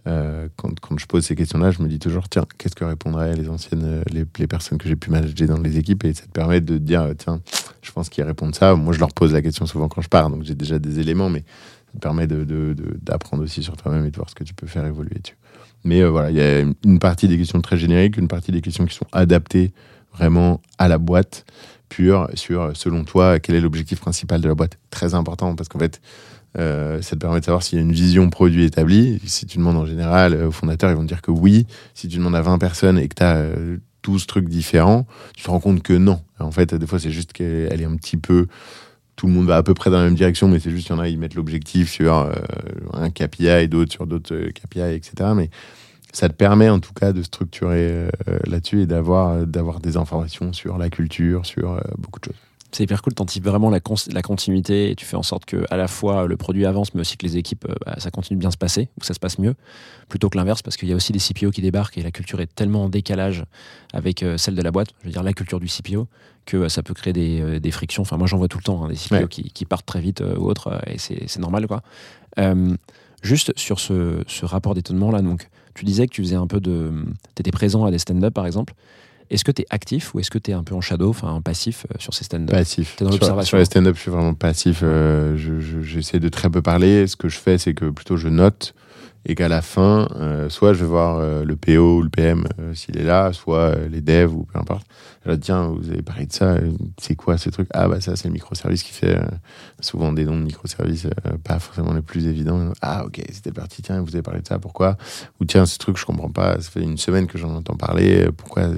[0.09, 3.49] euh, quand, je pose ces questions-là, je me dis toujours, tiens, qu'est-ce que répondraient les
[3.49, 6.03] anciennes, les, personnes que j'ai pu manager dans les équipes?
[6.05, 7.41] Et ça te permet de dire, euh, tiens,
[7.81, 8.75] je pense qu'ils répondent ça.
[8.75, 11.29] Moi, je leur pose la question souvent quand je pars, donc j'ai déjà des éléments,
[11.29, 14.67] mais ça te permet d'apprendre aussi sur toi-même et de voir ce que tu peux
[14.67, 15.37] faire évoluer dessus.
[15.83, 18.61] Mais euh, voilà, il y a une partie des questions très génériques, une partie des
[18.61, 19.71] questions qui sont adaptées
[20.13, 21.45] vraiment à la boîte
[21.87, 24.77] pure sur, selon toi, quel est l'objectif principal de la boîte?
[24.89, 26.01] Très important parce qu'en fait,
[26.57, 29.19] euh, ça te permet de savoir s'il y a une vision produit établie.
[29.25, 31.67] Si tu demandes en général euh, aux fondateurs, ils vont te dire que oui.
[31.93, 33.49] Si tu demandes à 20 personnes et que tu as
[34.03, 36.21] 12 trucs différents, tu te rends compte que non.
[36.39, 38.47] En fait, des fois, c'est juste qu'elle est un petit peu.
[39.15, 40.95] Tout le monde va à peu près dans la même direction, mais c'est juste qu'il
[40.95, 42.31] y en a, ils mettent l'objectif sur euh,
[42.93, 45.31] un KPI et d'autres sur d'autres KPI, etc.
[45.35, 45.49] Mais
[46.13, 48.07] ça te permet en tout cas de structurer
[48.47, 49.45] là-dessus et d'avoir
[49.79, 52.48] des informations sur la culture, sur beaucoup de choses.
[52.71, 53.79] C'est hyper cool, t'anticipes vraiment la,
[54.11, 57.01] la continuité et tu fais en sorte que à la fois le produit avance, mais
[57.01, 59.19] aussi que les équipes, euh, bah, ça continue de bien se passer, ou ça se
[59.19, 59.55] passe mieux,
[60.07, 62.39] plutôt que l'inverse, parce qu'il y a aussi des CPO qui débarquent et la culture
[62.41, 63.43] est tellement en décalage
[63.93, 66.07] avec euh, celle de la boîte, je veux dire la culture du CPO,
[66.45, 68.03] que euh, ça peut créer des, des frictions.
[68.03, 69.27] Enfin, moi j'en vois tout le temps, hein, des CPO Ouais.
[69.27, 71.81] qui, qui partent très vite euh, ou autre, et c'est normal, quoi.
[72.37, 72.75] Euh,
[73.23, 76.59] juste sur ce, ce rapport d'étonnement là, donc tu disais que tu faisais un peu
[76.59, 76.91] de.
[77.35, 78.73] Tu étais présent à des stand-up par exemple.
[79.29, 81.29] Est-ce que tu es actif ou est-ce que tu es un peu en shadow, enfin
[81.29, 82.49] en passif euh, sur ces stand-up?
[82.51, 82.95] Passif.
[82.95, 83.49] T'es dans Sur- l'observation.
[83.49, 84.79] Sur les stand-up, je suis vraiment passif.
[84.83, 87.05] euh, je- je- J'essaie de très peu parler.
[87.07, 88.73] Ce que je fais, c'est que plutôt je note
[89.25, 92.45] et qu'à la fin, euh, soit je vais voir euh, le PO ou le PM
[92.59, 94.87] euh, s'il est là, soit les devs ou peu importe.
[95.23, 96.57] Je leur dis, tiens, vous avez parlé de ça,
[96.97, 97.67] c'est quoi ce truc?
[97.73, 99.19] Ah, bah ça, c'est le microservice qui fait
[99.81, 101.07] souvent des noms de microservices
[101.43, 102.71] pas forcément les plus évidents.
[102.81, 104.95] Ah, ok, c'était parti, tiens, vous avez parlé de ça, pourquoi?
[105.41, 108.29] Ou tiens, ce truc, je comprends pas, ça fait une semaine que j'en entends parler,
[108.37, 108.69] pourquoi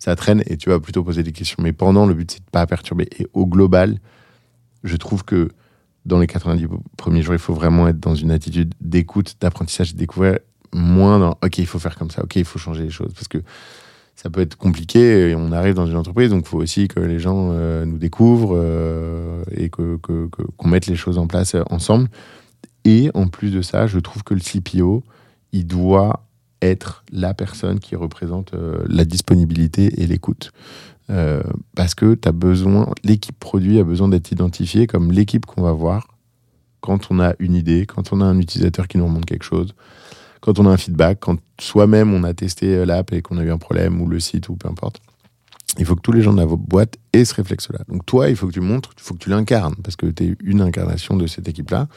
[0.00, 0.42] ça traîne?
[0.46, 1.62] Et tu vas plutôt poser des questions.
[1.62, 3.08] Mais pendant, le but, c'est de pas perturber.
[3.20, 3.98] Et au global,
[4.82, 5.50] je trouve que
[6.06, 9.98] dans les 90 premiers jours, il faut vraiment être dans une attitude d'écoute, d'apprentissage, de
[9.98, 10.38] découvrir
[10.74, 13.12] moins dans OK, il faut faire comme ça, OK, il faut changer les choses.
[13.14, 13.38] Parce que
[14.16, 17.00] ça peut être compliqué et on arrive dans une entreprise, donc il faut aussi que
[17.00, 21.26] les gens euh, nous découvrent euh, et que, que- que- qu'on mette les choses en
[21.26, 22.08] place euh, ensemble.
[22.84, 25.02] Et en plus de ça, je trouve que le CPO,
[25.52, 26.26] il doit
[26.60, 28.52] être la personne qui représente
[28.88, 30.50] la disponibilité et l'écoute.
[31.10, 31.42] Euh,
[31.76, 36.08] parce que tu besoin, l'équipe produit a besoin d'être identifiée comme l'équipe qu'on va voir
[36.80, 39.74] quand on a une idée, quand on a un utilisateur qui nous remonte quelque chose,
[40.40, 43.42] quand on a un feedback, quand soi-même on a testé euh, l'app et qu'on a
[43.42, 45.00] eu un problème ou le site ou peu importe.
[45.78, 47.80] Il faut que tous les gens de la boîte aient ce réflexe-là.
[47.88, 50.24] Donc toi, il faut que tu montres, il faut que tu l'incarnes parce que tu
[50.24, 51.88] es une incarnation de cette équipe-là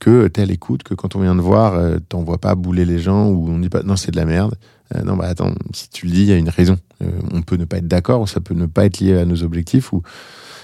[0.00, 3.28] que telle écoute, que quand on vient de voir, euh, t'envoies pas bouler les gens
[3.28, 4.56] ou on dit pas non c'est de la merde.
[4.94, 6.76] Euh, non bah attends, si tu le dis, il y a une raison.
[7.02, 9.24] Euh, on peut ne pas être d'accord ou ça peut ne pas être lié à
[9.24, 10.02] nos objectifs ou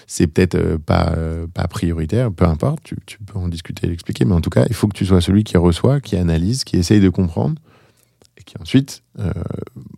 [0.06, 2.92] c'est peut-être euh, pas prioritaire, peu importe.
[3.06, 5.20] Tu, peux en discuter et l'expliquer, mais en tout cas, il faut que tu sois
[5.20, 7.54] celui qui reçoit, qui analyse, qui essaye de comprendre
[8.36, 9.02] et qui ensuite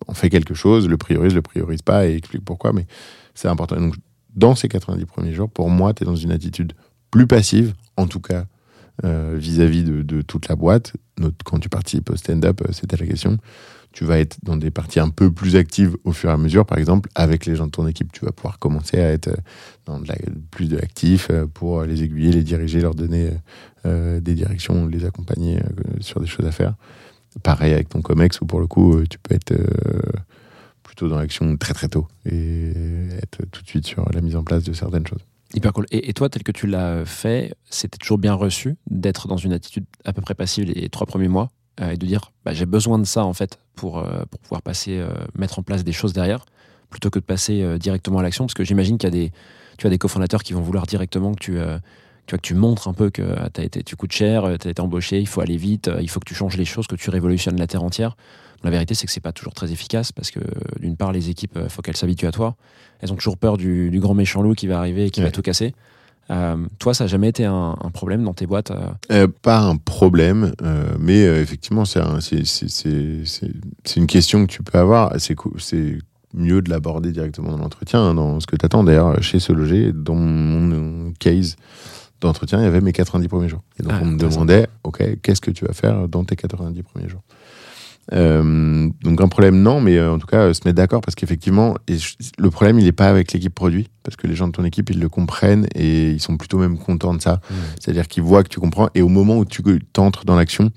[0.06, 2.72] en fait quelque chose, le priorise, le priorise pas et explique pourquoi.
[2.72, 2.86] Mais
[3.34, 3.76] c'est important.
[3.76, 3.94] Donc
[4.34, 6.72] dans ces 90 premiers jours, pour moi, tu es dans une attitude
[7.10, 8.46] plus passive, en tout cas
[9.02, 10.92] vis-à-vis de, toute la boîte.
[11.44, 13.38] Quand tu participes au stand-up, c'était la question.
[13.92, 16.64] Tu vas être dans des parties un peu plus actives au fur et à mesure.
[16.64, 19.36] Par exemple, avec les gens de ton équipe, tu vas pouvoir commencer à être euh,
[19.86, 20.06] dans de
[20.50, 23.30] plus de actifs euh, pour les aiguiller, les diriger, leur donner
[23.84, 26.74] euh, des directions, les accompagner euh, sur des choses à faire.
[27.42, 29.66] Pareil avec ton COMEX où pour le coup, euh, tu peux être euh,
[30.82, 32.72] plutôt dans l'action très très tôt et
[33.20, 35.24] être tout de suite sur la mise en place de certaines choses.
[35.54, 35.86] Hyper cool.
[35.90, 39.84] Et, toi, tel que tu l'as fait, c'était toujours bien reçu d'être dans une attitude
[40.04, 42.98] à peu près passive les trois premiers mois euh, et de dire bah, j'ai besoin
[42.98, 46.12] de ça en fait pour, euh, pour pouvoir passer, euh, mettre en place des choses
[46.12, 46.44] derrière
[46.90, 49.32] plutôt que de passer euh, directement à l'action parce que j'imagine qu'il y a des,
[49.78, 51.78] tu as des cofondateurs qui vont vouloir directement que tu, euh,
[52.26, 54.68] tu, vois, que tu montres un peu que euh, t'as été, tu coûtes cher, tu
[54.68, 56.86] as été embauché, il faut aller vite, euh, il faut que tu changes les choses,
[56.86, 58.16] que tu révolutionnes la terre entière.
[58.62, 60.38] La vérité, c'est que c'est pas toujours très efficace parce que
[60.78, 62.54] d'une part, les équipes, il faut qu'elles s'habituent à toi.
[63.00, 65.26] Elles ont toujours peur du, du grand méchant loup qui va arriver et qui Ouais.
[65.26, 65.74] va tout casser.
[66.30, 69.58] Euh, toi, ça n'a jamais été un, un problème dans tes boîtes euh, Euh, pas
[69.58, 73.52] un problème, euh, mais effectivement, c'est un- c'est- c'est- c'est- c'est-
[73.84, 75.12] c'est une question que tu peux avoir.
[75.18, 75.98] C'est
[76.34, 78.84] mieux de l'aborder directement dans l'entretien, hein, dans ce que tu attends.
[78.84, 81.56] D'ailleurs, chez Se Loger, dans mon case
[82.22, 83.62] d'entretien, il y avait mes 90 premiers jours.
[83.78, 86.82] Et donc, Ah, on me demandait, OK, qu'est-ce que tu vas faire dans tes 90
[86.84, 87.22] premiers jours?
[88.12, 91.14] Euh, donc un problème non, mais euh, en tout cas euh, se mettre d'accord parce
[91.14, 91.76] qu'effectivement
[92.38, 94.90] le problème il n'est pas avec l'équipe produit parce que les gens de ton équipe
[94.90, 97.40] ils le comprennent et ils sont plutôt même contents de ça.
[97.80, 99.62] C'est-à-dire qu'ils voient que tu comprends et au moment où tu
[99.96, 100.70] entres dans l'action,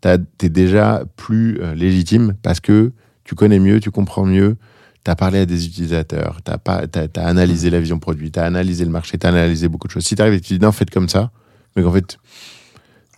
[0.00, 2.92] t'es déjà plus légitime parce que
[3.24, 4.56] tu connais mieux, tu comprends mieux.
[5.04, 8.84] Tu as parlé à des utilisateurs, tu as, analysé la vision produit, tu as analysé
[8.84, 10.04] le marché, tu as analysé beaucoup de choses.
[10.04, 11.30] Si tu arrives et que tu dis non, faites comme ça,
[11.74, 12.18] mais qu'en fait,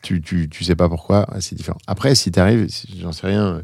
[0.02, 1.78] tu, tu, tu sais pas pourquoi, c'est différent.
[1.86, 2.66] Après, si tu arrives,
[3.00, 3.62] j'en sais rien, euh,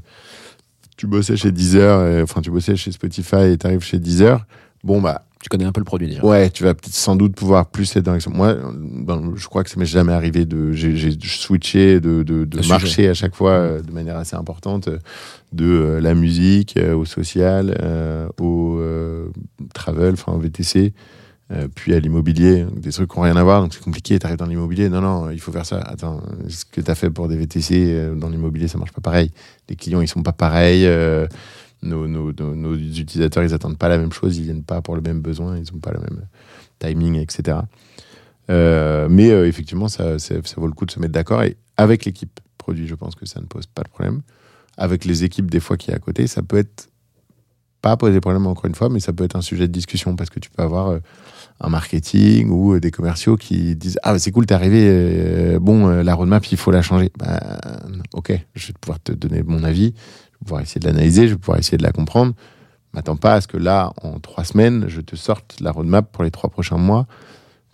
[0.97, 4.45] tu bossais chez Deezer, et- enfin, tu bossais chez Spotify et tu arrives chez Deezer,
[4.83, 6.25] bon, bah, Tu connais un peu le produit déjà.
[6.25, 8.31] Ouais, tu vas peut-être sans doute pouvoir plus être dans l'action.
[8.31, 10.73] Moi, ben, je crois que ça m'est jamais arrivé de.
[10.73, 13.09] J'ai switché de, de, de marché sujet.
[13.11, 14.99] à chaque fois euh, de manière assez importante, euh,
[15.53, 19.27] de euh, la musique euh, au social, euh, au euh,
[19.75, 20.95] travel, enfin au VTC,
[21.51, 24.19] euh, puis à l'immobilier, des trucs qui n'ont rien à voir, donc c'est compliqué.
[24.19, 25.79] Tu arrives dans l'immobilier, non, non, il faut faire ça.
[25.79, 29.03] Attends, ce que tu as fait pour des VTC euh, dans l'immobilier, ça marche pas
[29.03, 29.31] pareil.
[29.69, 30.87] Les clients, ils sont pas pareils.
[30.87, 31.27] euh,
[31.83, 35.03] nos, nos, nos, utilisateurs, ils attendent pas la même chose, ils viennent pas pour le
[35.03, 36.23] même besoin, ils ont pas le même
[36.79, 37.59] timing, etc.
[38.49, 41.43] Mais effectivement, ça, ça, vaut le coup de se mettre d'accord.
[41.43, 44.23] Et avec l'équipe produit, je pense que ça ne pose pas de problème.
[44.79, 46.89] Avec les équipes, des fois, qui est à côté, ça peut être
[47.83, 50.31] pas poser problème encore une fois, mais ça peut être un sujet de discussion parce
[50.31, 50.99] que tu peux avoir
[51.61, 55.59] un marketing ou euh, des commerciaux qui disent Ah, bah, c'est cool, t'es arrivé, euh,
[55.59, 57.11] bon, euh, la roadmap, il faut la changer.
[57.19, 57.41] Bah,
[58.13, 61.35] ok, je vais pouvoir te donner mon avis, je vais pouvoir essayer de l'analyser, je
[61.35, 62.35] vais pouvoir essayer de la comprendre.
[62.93, 66.23] M'attends pas à ce que là, en trois semaines, je te sorte la roadmap pour
[66.23, 67.07] les trois prochains mois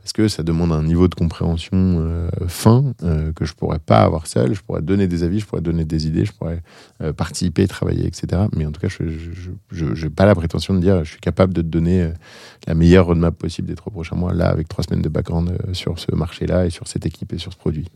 [0.00, 4.00] parce que ça demande un niveau de compréhension euh, fin euh, que je pourrais pas
[4.00, 4.54] avoir seul.
[4.54, 6.62] Je pourrais donner des avis, je pourrais donner des idées, je pourrais
[7.02, 8.44] euh, participer, travailler, etc.
[8.56, 11.60] Mais en tout cas, je n'ai pas la prétention de dire je suis capable de
[11.60, 12.12] te donner
[12.66, 15.98] la meilleure roadmap possible des trois prochains mois, là, avec trois semaines de background sur
[15.98, 17.86] ce marché-là et sur cette équipe et sur ce produit.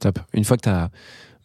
[0.00, 0.20] Top.
[0.32, 0.90] Une fois que tu as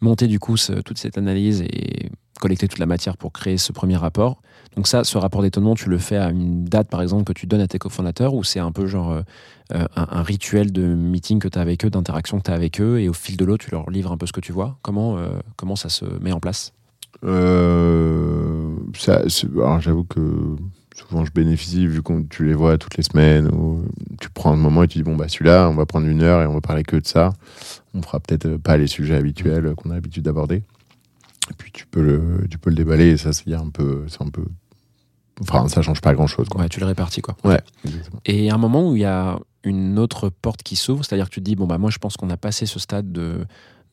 [0.00, 3.96] monté du coup toute cette analyse et collecté toute la matière pour créer ce premier
[3.96, 4.40] rapport,
[4.78, 7.46] donc ça, ce rapport d'étonnement, tu le fais à une date par exemple que tu
[7.46, 9.22] donnes à tes cofondateurs ou c'est un peu genre euh,
[9.74, 12.80] euh, un, rituel de meeting que tu as avec eux, d'interaction que tu as avec
[12.80, 14.78] eux et au fil de l'eau, tu leur livres un peu ce que tu vois.
[14.82, 16.72] Comment, euh, comment ça se met en place?
[18.94, 19.22] Ça,
[19.56, 20.54] alors j'avoue que
[20.94, 23.82] souvent je bénéficie vu que tu les vois toutes les semaines ou
[24.20, 26.42] tu prends un moment et tu dis bon bah celui-là on va prendre une heure
[26.42, 27.32] et on va parler que de ça.
[27.94, 30.62] On fera peut-être pas les sujets habituels qu'on a l'habitude d'aborder
[31.50, 34.22] et puis tu peux le tu peux le déballer et ça c'est un peu c'est
[34.22, 34.44] un peu
[35.40, 37.36] enfin ça change pas grand chose quoi Ouais, tu le répartis quoi.
[37.44, 38.20] ouais exactement.
[38.26, 41.04] Et il y a un moment où il y a une autre porte qui s'ouvre,
[41.04, 43.10] c'est-à-dire que tu te dis, bon, bah, moi, je pense qu'on a passé ce stade
[43.12, 43.44] de,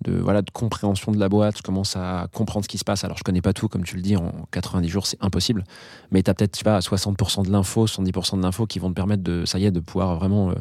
[0.05, 3.03] de, voilà, de compréhension de la boîte, je commence à comprendre ce qui se passe.
[3.03, 5.63] Alors, je connais pas tout, comme tu le dis, en 90 jours, c'est impossible.
[6.11, 9.23] Mais tu as peut-être, pas, 60% de l'info, 70% de l'info qui vont te permettre
[9.23, 10.53] de, ça y est, de pouvoir vraiment euh,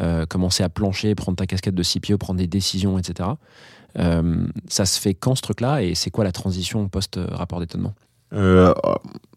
[0.00, 3.30] euh, commencer à plancher, prendre ta casquette de CPO, prendre des décisions, etc.
[3.98, 7.94] Euh, ça se fait quand ce truc-là et c'est quoi la transition post-rapport d'étonnement?
[8.32, 8.72] Euh,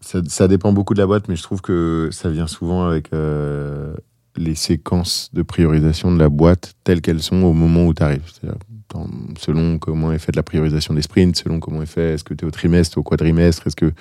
[0.00, 3.94] ça, dépend beaucoup de la boîte, mais je trouve que ça vient souvent avec euh,
[4.36, 8.24] les séquences de priorisation de la boîte telles qu'elles sont au moment où tu arrives.
[9.38, 12.44] Selon comment est faite la priorisation des sprints, selon comment est fait, est-ce que tu
[12.44, 13.92] es au trimestre, au quadrimestre, est-ce qu'il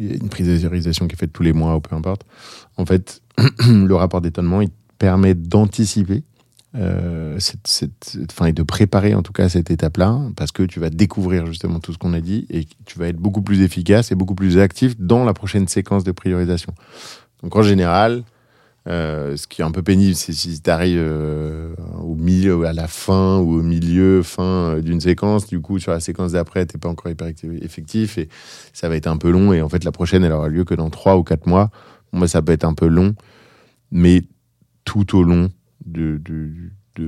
[0.00, 2.24] y a une priorisation qui est faite tous les mois ou peu importe.
[2.78, 3.20] En fait,
[3.68, 6.22] le rapport d'étonnement, il permet d'anticiper
[6.76, 8.16] euh, cette, cette-
[8.46, 11.92] et de préparer en tout cas cette étape-là, parce que tu vas découvrir justement tout
[11.92, 14.98] ce qu'on a dit et tu vas être beaucoup plus efficace et beaucoup plus actif
[14.98, 16.72] dans la prochaine séquence de priorisation.
[17.42, 18.22] Donc en général,
[18.88, 21.04] euh, ce qui est un peu pénible, c'est si tu arrives
[22.02, 24.42] au milieu, à la fin ou au milieu, fin
[24.76, 27.28] euh, d'une séquence, du coup sur la séquence d'après, t'es pas encore hyper
[27.60, 28.28] effectif et
[28.72, 29.52] ça va être un peu long.
[29.52, 31.70] Et en fait, la prochaine, elle aura lieu que dans trois ou quatre mois.
[32.12, 33.14] Moi, ça peut être un peu long,
[33.90, 34.22] mais
[34.84, 35.50] tout au long
[35.92, 36.20] de,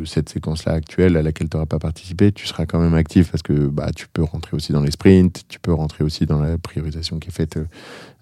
[0.05, 3.43] cette séquence-là actuelle à laquelle tu n'auras pas participé, tu seras quand même actif parce
[3.43, 6.57] que bah, tu peux rentrer aussi dans les sprints, tu peux rentrer aussi dans la
[6.57, 7.59] priorisation qui est faite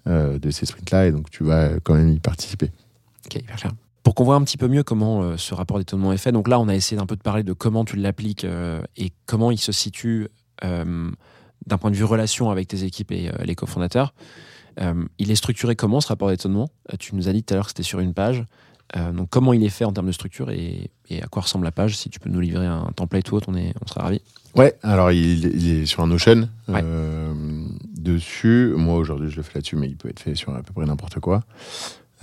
[0.07, 2.71] euh, de ces sprints-là, et donc tu vas quand même y participer.
[3.27, 3.71] Ok, hyper.
[4.01, 6.47] Pour qu'on voit un petit peu mieux comment euh, ce rapport d'étonnement est fait, donc
[6.47, 9.51] là, on a essayé d'un peu de parler de comment tu l'appliques euh, et comment
[9.51, 10.27] il se situe
[10.63, 14.13] d'un point de vue relation avec tes équipes et les cofondateurs.
[15.17, 16.69] Il est structuré comment ce rapport d'étonnement?
[16.99, 18.43] Tu nous as dit tout à l'heure que c'était sur une page.
[18.95, 21.63] Euh, donc comment il est fait en termes de structure et, et à quoi ressemble
[21.63, 21.97] la page?
[21.97, 24.21] Si tu peux nous livrer un template ou autre, on, est, on sera ravis.
[24.55, 26.49] Ouais, alors il, il est sur un Notion.
[26.67, 26.81] Ouais.
[26.83, 27.33] Euh,
[27.95, 30.73] dessus, moi aujourd'hui je le fais là-dessus, mais il peut être fait sur à peu
[30.73, 31.43] près n'importe quoi.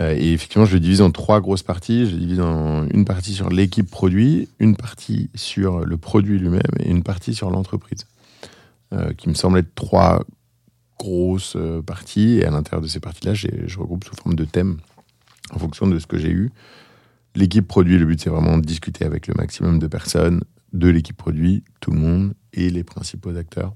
[0.01, 2.07] Euh, et effectivement, je le divise en trois grosses parties.
[2.07, 6.61] Je le divise en une partie sur l'équipe produit, une partie sur le produit lui-même
[6.79, 8.07] et une partie sur l'entreprise.
[9.19, 10.25] Qui me semble être trois
[10.99, 12.39] grosses parties.
[12.39, 14.79] Et à l'intérieur de ces parties-là, je regroupe sous forme de thèmes
[15.53, 16.51] en fonction de ce que j'ai eu.
[17.35, 20.43] L'équipe produit, le but c'est vraiment de discuter avec le maximum de personnes
[20.73, 23.75] de l'équipe produit, tout le monde et les principaux acteurs,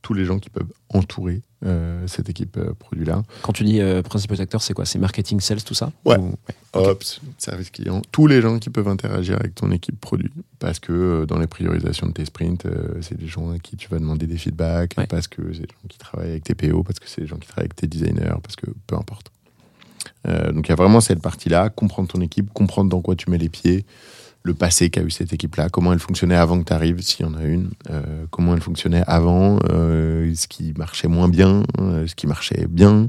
[0.00, 3.22] tous les gens qui peuvent entourer euh, cette équipe euh, produit-là.
[3.42, 4.84] Quand tu dis euh, principaux acteurs, c'est quoi?
[4.84, 5.92] C'est marketing, sales, tout ça?
[6.04, 6.16] Ouais.
[6.18, 6.34] Ou-.
[6.72, 10.32] Ops, service client, tous les gens qui peuvent interagir avec ton équipe produit.
[10.58, 12.66] Parce que dans les priorisations de tes sprints,
[13.02, 15.06] c'est des gens à qui tu vas demander des feedbacks, Ouais.
[15.06, 17.36] parce que c'est des gens qui travaillent avec tes PO, parce que c'est des gens
[17.36, 19.30] qui travaillent avec tes designers, parce que peu importe.
[20.28, 23.30] Euh, donc il y a vraiment cette partie-là, comprendre ton équipe, comprendre dans quoi tu
[23.30, 23.84] mets les pieds,
[24.44, 27.28] le passé qu'a eu cette équipe-là, comment elle fonctionnait avant que tu arrives, s'il y
[27.28, 32.14] en a une, euh, comment elle fonctionnait avant, euh, ce qui marchait moins bien, ce
[32.14, 33.08] qui marchait bien,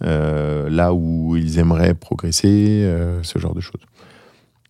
[0.00, 2.86] là où ils aimeraient progresser,
[3.22, 3.80] ce genre de choses.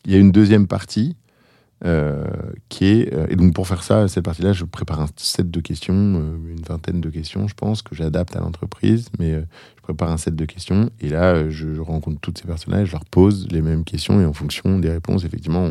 [0.04, 1.16] Il y a une deuxième partie
[1.84, 2.24] euh,
[2.70, 5.60] qui est, euh, et donc pour faire ça, cette partie-là, je prépare un set de
[5.60, 10.10] questions, euh, une vingtaine de questions, je pense, que j'adapte à l'entreprise, mais je prépare
[10.10, 13.60] un set de questions, et là, je, rencontre toutes ces personnages, je leur pose les
[13.60, 15.64] mêmes questions, et en fonction des réponses, effectivement,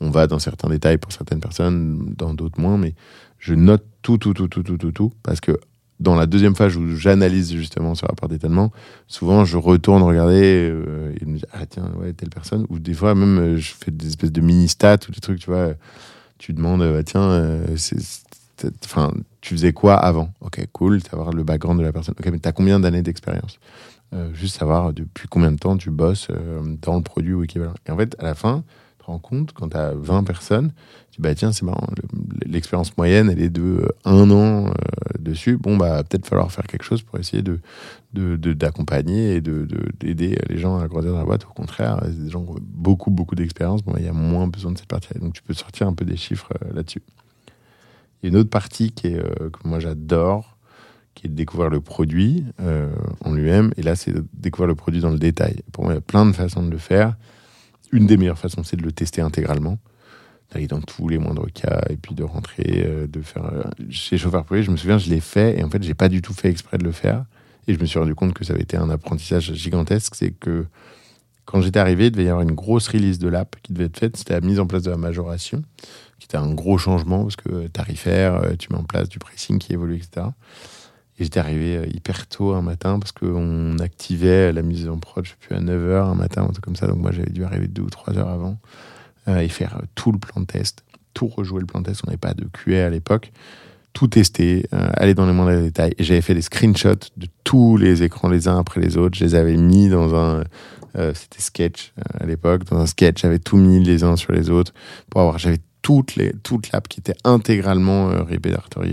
[0.00, 2.94] on, on va dans certains détails pour certaines personnes, dans d'autres moins, mais
[3.38, 5.58] je note tout, tout, tout, tout, tout, tout, tout, parce que
[6.00, 8.72] dans la deuxième phase où j'analyse justement ce rapport d'étonnement,
[9.06, 12.66] souvent je retourne regarder euh, et me dis ah tiens ouais telle personne.
[12.68, 15.40] Ou des fois même euh, je fais des espèces de mini stats ou des trucs
[15.40, 15.74] tu vois.
[16.38, 17.76] Tu demandes bah, tiens euh,
[18.84, 20.32] enfin tu faisais quoi avant?
[20.40, 22.14] Ok cool savoir le background de la personne.
[22.18, 23.58] Ok mais t'as combien d'années d'expérience?
[24.32, 26.28] Juste savoir depuis combien de temps tu bosses
[26.80, 27.74] dans le produit ou équivalent.
[27.86, 28.64] Et en fait à la fin
[29.08, 30.72] rends compte quand t'as 20 personnes
[31.10, 34.66] tu dis bah tiens c'est marrant le- l'expérience moyenne elle est de euh, un an
[34.66, 34.70] euh,
[35.18, 35.56] dessus.
[35.56, 37.60] Bon bah peut-être falloir faire quelque chose pour essayer de
[38.14, 41.44] de- de- d'accompagner et de de- d'aider les gens à grandir dans la boîte.
[41.44, 43.82] Au contraire c'est des gens ont beaucoup beaucoup d'expérience.
[43.82, 45.92] Bon bah, il y a moins besoin de cette partie donc tu peux sortir un
[45.94, 47.02] peu des chiffres euh, là-dessus.
[48.22, 50.56] Il y a une autre partie qui est euh, que moi j'adore
[51.14, 52.88] qui est de découvrir le produit euh,
[53.24, 53.72] en lui-même.
[53.76, 55.62] Et là c'est de découvrir le produit dans le détail.
[55.72, 57.16] Pour moi il y a plein de façons de le faire
[57.92, 59.78] une des meilleures façons c'est de le tester intégralement
[60.52, 63.44] d'aller dans tous les moindres cas et puis de rentrer, euh, de faire.
[63.44, 66.08] euh, chez chauffeur privé, je me souviens, je l'ai fait et en fait, j'ai pas
[66.08, 67.24] du tout fait exprès de le faire.
[67.66, 70.14] Et je me suis rendu compte que ça avait été un apprentissage gigantesque.
[70.14, 70.64] C'est que
[71.44, 73.98] quand j'étais arrivé, il devait y avoir une grosse release de l'app qui devait être
[73.98, 74.16] faite.
[74.16, 75.62] C'était la mise en place de la majoration,
[76.18, 79.58] qui était un gros changement parce que tarifaire, euh, tu mets en place du pricing
[79.58, 80.28] qui évolue, etc.
[81.18, 85.24] Et j'étais arrivé euh, hyper tôt un matin parce qu'on activait la mise en prod,
[85.24, 86.86] je sais plus, à 9h un matin, un truc comme ça.
[86.86, 88.58] Donc moi, j'avais dû arriver deux ou trois heures avant
[89.26, 92.02] euh, et faire euh, tout le plan de test, tout rejouer le plan de test.
[92.04, 93.32] On n'avait pas de QA à l'époque.
[93.94, 95.92] Tout tester, aller dans les moindres détails.
[95.98, 99.18] Et j'avais fait des screenshots de tous les écrans les uns après les autres.
[99.18, 100.44] Je les avais mis dans un.
[101.14, 102.64] C'était sketch à l'époque.
[102.64, 104.72] Dans un sketch, j'avais tout mis les uns sur les autres
[105.10, 105.38] pour avoir.
[105.38, 105.58] J'avais
[105.88, 106.34] toute, les,
[106.70, 108.22] l'app qui était intégralement euh,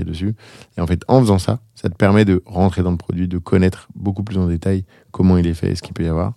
[0.06, 0.34] dessus.
[0.78, 3.38] Et en fait, en faisant ça, ça te permet de rentrer dans le produit, de
[3.38, 6.36] connaître beaucoup plus en détail comment il est fait et ce qu'il peut y avoir.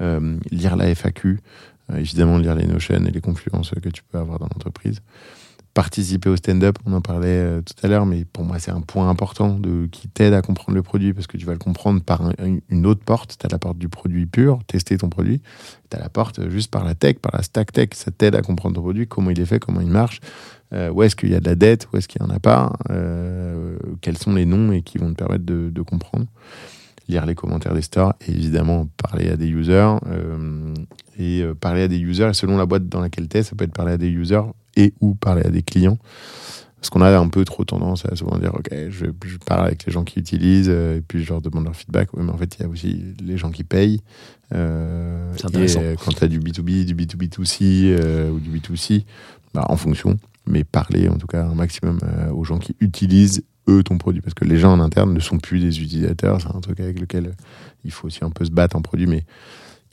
[0.00, 1.40] Euh, lire la FAQ,
[1.90, 5.02] euh, évidemment lire les notions et les confluences que tu peux avoir dans l'entreprise.
[5.72, 8.80] Participer au stand-up, on en parlait euh, tout à l'heure, mais pour moi c'est un
[8.80, 9.60] point important
[9.92, 12.32] qui t'aide à comprendre le produit parce que tu vas le comprendre par un-
[12.68, 13.36] une autre porte.
[13.38, 15.40] Tu as la porte du produit pur, tester ton produit.
[15.88, 17.90] Tu as la porte euh, juste par la tech, par la stack tech.
[17.94, 20.20] Ça t'aide à comprendre ton produit, comment il est fait, comment il marche,
[20.72, 22.40] euh, où est-ce qu'il y a de la dette, où est-ce qu'il n'y en a
[22.40, 22.72] pas,
[24.00, 26.26] quels sont les noms et qui vont te permettre de comprendre.
[27.10, 29.96] Lire les commentaires des stores et évidemment parler à des users.
[30.06, 30.72] euh,
[31.18, 33.54] et euh, parler à des users, et selon la boîte dans laquelle tu es, ça
[33.56, 34.42] peut être parler à des users
[34.76, 35.98] et ou parler à des clients.
[36.76, 39.84] Parce qu'on a un peu trop tendance à souvent dire, OK, je, je parle avec
[39.84, 42.08] les gens qui utilisent, euh, et puis je leur demande leur feedback.
[42.14, 44.00] Oui, mais en fait, il y a aussi les gens qui payent.
[44.50, 45.80] C'est intéressant.
[45.82, 49.04] Et quand tu as du B2B, du B2B2C euh, ou du B2C,
[49.52, 51.98] bah, en fonction, mais parler en tout cas un maximum
[52.32, 53.42] aux gens qui utilisent
[53.82, 54.20] ton produit.
[54.20, 56.40] Parce que les gens en interne ne sont plus des utilisateurs.
[56.40, 57.34] C'est un truc avec lequel
[57.84, 59.24] il faut aussi un peu se battre en produit, mais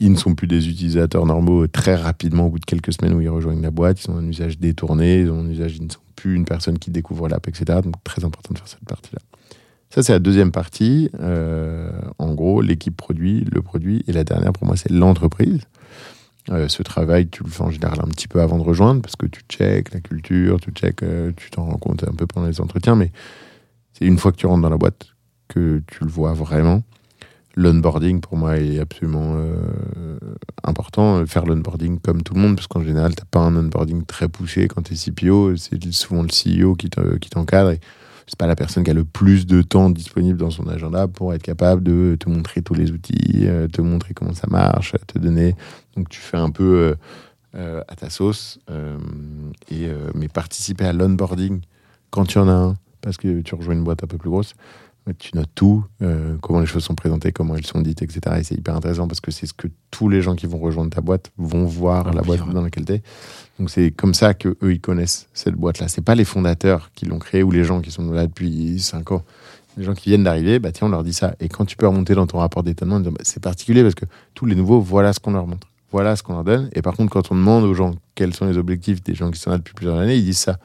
[0.00, 3.20] ils ne sont plus des utilisateurs normaux très rapidement au bout de quelques semaines où
[3.20, 4.04] ils rejoignent la boîte.
[4.04, 6.78] Ils ont un usage détourné, ils ont un usage, ils ne sont plus une personne
[6.78, 7.80] qui découvre l'app, etc.
[7.82, 9.20] Donc très important de faire cette partie-là.
[9.90, 11.10] Ça, c'est la deuxième partie.
[11.20, 14.04] Euh, en gros, l'équipe produit, le produit.
[14.06, 15.62] Et la dernière, pour moi, c'est l'entreprise.
[16.50, 19.16] Euh, ce travail, tu le fais en général un petit peu avant de rejoindre parce
[19.16, 22.46] que tu check la culture, tu check, euh, tu t'en rends compte un peu pendant
[22.46, 22.96] les entretiens.
[22.96, 23.10] Mais
[23.98, 25.08] c'est une fois que tu rentres dans la boîte
[25.48, 26.82] que tu le vois vraiment.
[27.56, 30.18] L'onboarding, pour moi, est absolument euh,
[30.62, 31.26] important.
[31.26, 34.28] Faire l'onboarding comme tout le monde, parce qu'en général, tu n'as pas un onboarding très
[34.28, 35.56] poussé quand tu es CPO.
[35.56, 37.70] C'est souvent le CEO qui te- qui t'encadre.
[37.70, 37.80] et
[38.28, 41.32] c'est pas la personne qui a le plus de temps disponible dans son agenda pour
[41.32, 45.18] être capable de te montrer tous les outils, euh, te montrer comment ça marche, te
[45.18, 45.56] donner.
[45.96, 46.94] Donc tu fais un peu
[47.56, 48.60] euh, à ta sauce.
[50.14, 51.62] mais participer à l'onboarding
[52.10, 52.76] quand y en a un,
[53.08, 54.54] parce que tu rejoins une boîte un peu plus grosse,
[55.18, 58.36] tu notes tout, euh, comment les choses sont présentées, comment elles sont dites, etc.
[58.38, 60.90] Et c'est hyper intéressant parce que c'est ce que tous les gens qui vont rejoindre
[60.90, 63.02] ta boîte vont voir Ah, la boîte dans laquelle tu es.
[63.58, 65.88] Donc c'est comme ça que eux ils connaissent cette boîte-là.
[65.88, 69.12] C'est pas les fondateurs qui l'ont créée ou les gens qui sont là depuis 5
[69.12, 69.24] ans.
[69.78, 71.34] Les gens qui viennent d'arriver, bah tiens, on leur dit ça.
[71.40, 74.04] Et quand tu peux remonter dans ton rapport d'étonnement, bah, c'est particulier parce que
[74.34, 75.66] tous les nouveaux, voilà ce qu'on leur montre.
[75.92, 76.68] Voilà ce qu'on leur donne.
[76.74, 79.40] Et par contre, quand on demande aux gens quels sont les objectifs des gens qui
[79.40, 80.58] sont là depuis plusieurs années, ils disent ça.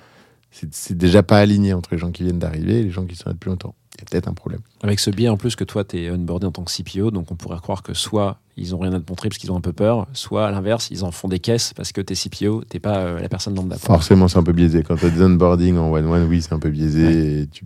[0.71, 3.29] C'est déjà pas aligné entre les gens qui viennent d'arriver et les gens qui sont
[3.29, 3.75] là depuis longtemps.
[3.95, 4.61] Il y a peut-être un problème.
[4.81, 7.31] Avec ce biais en plus que toi, tu es onboardé en tant que CPO, donc
[7.31, 9.61] on pourrait croire que soit ils ont rien à te montrer parce qu'ils ont un
[9.61, 12.63] peu peur, soit à l'inverse, ils en font des caisses parce que tu es CPO,
[12.69, 13.77] t'es pas euh, la personne lambda.
[13.77, 14.83] Forcément, c'est un peu biaisé.
[14.83, 17.41] Quand tu as des onboarding en one-one, oui, c'est un peu biaisé.
[17.41, 17.65] Et tu,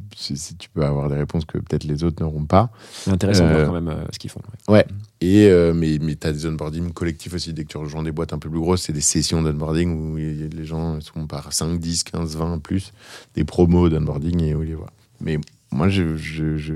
[0.73, 2.69] peux avoir des réponses que peut-être les autres n'auront pas.
[2.91, 4.41] C'est intéressant de Euh, voir quand même euh, ce qu'ils font.
[4.69, 4.85] ouais.
[5.19, 7.51] Et, euh, mais mais tu as des onboarding collectifs aussi.
[7.53, 10.15] Dès que tu rejoins des boîtes un peu plus grosses, c'est des sessions d'onboarding où
[10.15, 12.93] les gens sont par 5, 10, 15, 20 plus,
[13.35, 14.91] des promos d'onboarding et où ils les voient.
[15.19, 15.39] Mais
[15.77, 16.73] moi, je, je, je-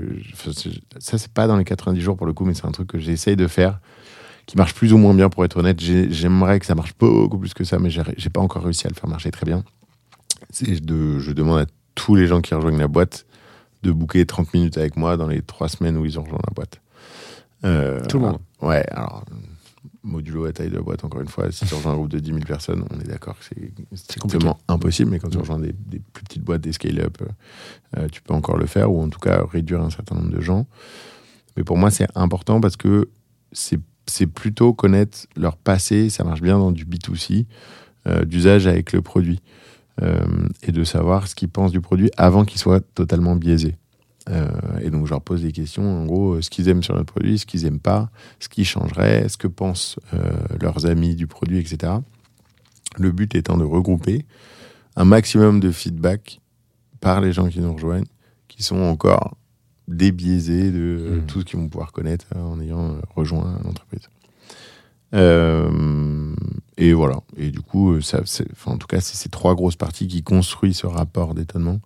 [0.98, 2.98] ça, c'est pas dans les 90 jours pour le coup, mais c'est un truc que
[2.98, 3.80] j'essaye de faire
[4.46, 5.80] qui marche plus ou moins bien pour être honnête.
[5.80, 8.90] J'ai- J'aimerais que ça marche beaucoup plus que ça, mais j'ai pas encore réussi à
[8.90, 9.62] le faire marcher très bien.
[10.82, 13.26] De, je demande à tous les gens qui rejoignent la boîte
[13.82, 16.52] de booker 30 minutes avec moi dans les trois semaines où ils ont rejoint la
[16.54, 16.80] boîte.
[17.64, 18.38] Euh, Tout le monde.
[18.60, 19.24] Ouais, alors,
[20.02, 22.18] modulo à taille de la boîte, encore une fois, si tu rejoins un groupe de
[22.18, 25.72] 10 000 personnes, on est d'accord que c'est strictement impossible, mais quand tu rejoins des,
[25.72, 27.26] des plus petites boîtes, des scale-up, euh,
[27.98, 30.40] euh, tu peux encore le faire, ou en tout cas réduire un certain nombre de
[30.40, 30.66] gens.
[31.56, 33.08] Mais pour moi, c'est important parce que
[33.52, 37.46] c'est c'est plutôt connaître leur passé, ça marche bien dans du B2C,
[38.06, 39.40] euh, d'usage avec le produit,
[40.00, 40.24] euh,
[40.62, 43.76] et de savoir ce qu'ils pensent du produit avant qu'il soit totalement biaisé.
[44.28, 44.48] Euh,
[44.80, 47.12] et donc, je leur pose des questions, en gros, euh, ce qu'ils aiment sur notre
[47.12, 50.20] produit, ce qu'ils aiment pas, ce qui changerait, ce que pensent euh,
[50.60, 51.94] leurs amis du produit, etc.
[52.98, 54.24] Le but étant de regrouper
[54.96, 56.40] un maximum de feedback
[57.00, 58.06] par les gens qui nous rejoignent,
[58.48, 59.36] qui sont encore
[59.88, 61.26] débiaisés de euh, Mhm.
[61.26, 64.08] tout ce qu'ils vont pouvoir connaître euh, en ayant rejoint l'entreprise.
[66.78, 67.20] Et voilà.
[67.36, 68.22] Et du coup, ça,
[68.66, 71.80] en tout cas, c'est ces trois grosses parties qui construisent ce rapport d'étonnement,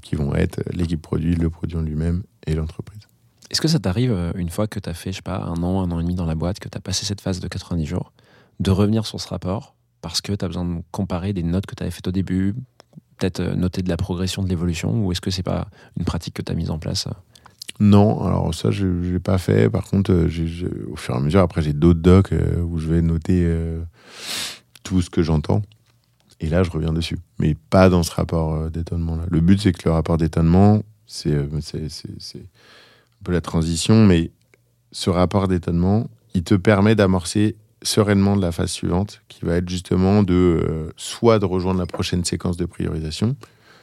[0.00, 3.06] qui vont être l'équipe produit, le produit en lui-même et l'entreprise.
[3.50, 5.62] Est-ce que ça t'arrive, euh, une fois que tu as fait, je sais pas, un
[5.62, 7.48] an, un an et demi dans la boîte, que tu as passé cette phase de
[7.48, 8.12] 90 jours,
[8.60, 11.74] de revenir sur ce rapport parce que tu as besoin de comparer des notes que
[11.74, 12.54] tu avais faites au début,
[13.18, 16.34] peut-être euh, noter de la progression, de l'évolution, ou est-ce que c'est pas une pratique
[16.34, 17.12] que tu as mise en place euh
[17.80, 19.70] Non, alors ça, je n'ai pas fait.
[19.70, 20.28] Par contre, euh,
[20.90, 23.80] au fur et à mesure, après, j'ai d'autres docs euh, où je vais noter euh,
[24.82, 25.62] tout ce que j'entends.
[26.40, 27.18] Et là, je reviens dessus.
[27.38, 29.24] Mais pas dans ce rapport euh, d'étonnement-là.
[29.30, 34.30] Le but, c'est que le rapport d'étonnement, c'est euh, c'est un peu la transition, mais
[34.92, 39.68] ce rapport d'étonnement, il te permet d'amorcer sereinement de la phase suivante, qui va être
[39.68, 43.36] justement de euh, soit de rejoindre la prochaine séquence de priorisation,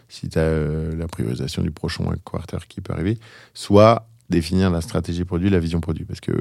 [0.09, 3.17] si tu as la priorisation du prochain quarter qui peut arriver,
[3.53, 6.05] soit définir la stratégie produit, la vision produit.
[6.05, 6.33] Parce que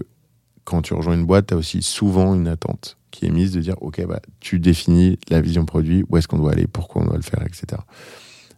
[0.65, 3.61] quand tu rejoins une boîte, tu as aussi souvent une attente qui est mise de
[3.61, 7.07] dire, OK, bah, tu définis la vision produit, où est-ce qu'on doit aller, pourquoi on
[7.07, 7.83] doit le faire, etc.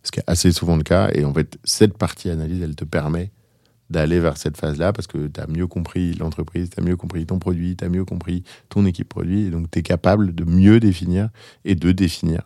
[0.02, 1.10] Ce qui est assez souvent le cas.
[1.12, 3.32] Et en fait, cette partie analyse, elle te permet
[3.90, 7.26] d'aller vers cette phase-là parce que tu as mieux compris l'entreprise, tu as mieux compris
[7.26, 9.46] ton produit, tu as mieux compris ton équipe produit.
[9.46, 11.28] Et donc, tu es capable de mieux définir
[11.64, 12.42] et de définir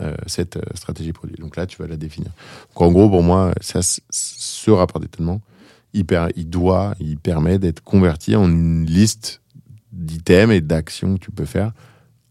[0.00, 1.36] euh, cette euh, stratégie produit.
[1.36, 2.30] Donc là, tu vas la définir.
[2.70, 5.40] Donc, en gros, pour moi, ça, ce rapport d'étonnement,
[5.94, 6.04] il,
[6.48, 9.40] doit, il permet d'être converti en une liste
[9.92, 11.72] d'items et d'actions que tu peux faire.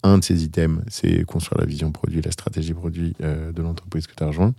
[0.03, 4.07] Un de ces items, c'est construire la vision produit, la stratégie produit euh, de l'entreprise
[4.07, 4.53] que tu as rejoint.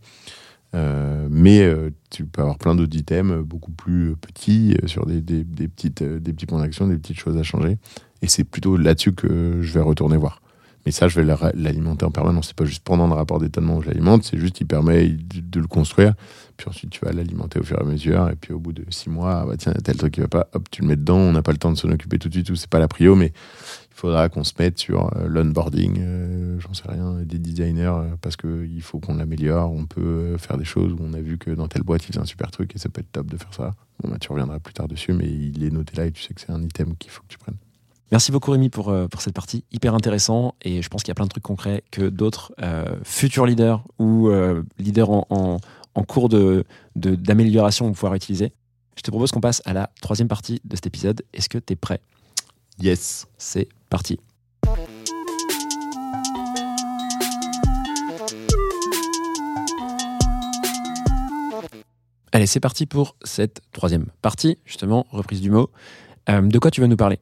[0.74, 6.02] Euh, mais euh, tu peux avoir plein d'autres items beaucoup plus petits sur des, petites,
[6.02, 7.78] des petits points d'action, des petites choses à changer.
[8.22, 10.41] Et c'est plutôt là-dessus que je vais retourner voir.
[10.84, 12.48] Mais ça, je vais la- l'alimenter en permanence.
[12.48, 15.60] C'est pas juste pendant le rapport d'étonnement où je l'alimente, c'est juste il permet de,
[15.60, 16.14] le construire.
[16.56, 18.28] Puis ensuite, tu vas l'alimenter au fur et à mesure.
[18.30, 20.48] Et puis au bout de six mois, ah bah tiens, tel truc qui va pas,
[20.52, 21.18] hop, tu le mets dedans.
[21.18, 22.88] On n'a pas le temps de s'en occuper tout de suite ou c'est pas la
[22.88, 27.38] prio, mais il faudra qu'on se mette sur euh, l'onboarding, euh, j'en sais rien, des
[27.38, 29.70] designers, euh, parce qu'il faut qu'on l'améliore.
[29.72, 32.08] On peut euh, faire des choses où on a vu que dans telle boîte, il
[32.08, 33.74] faisait un super truc et ça peut être top de faire ça.
[34.02, 36.40] Bah, tu reviendras plus tard dessus, mais il est noté là et tu sais que
[36.40, 37.56] c'est un item qu'il faut que tu prennes.
[38.12, 41.12] Merci beaucoup Rémi pour, euh, pour cette partie, hyper intéressant et je pense qu'il y
[41.12, 45.56] a plein de trucs concrets que d'autres euh, futurs leaders ou euh, leaders en, en-
[45.94, 48.52] en cours de- de- d'amélioration vont pouvoir utiliser.
[48.96, 51.22] Je te propose qu'on passe à la troisième partie de cet épisode.
[51.32, 52.00] Est-ce que tu es prêt?
[52.80, 53.26] Yes.
[53.38, 54.18] C'est parti.
[62.32, 65.70] Allez, c'est parti pour cette troisième partie, justement, reprise du mot.
[66.30, 67.20] Euh, de quoi tu vas nous parler?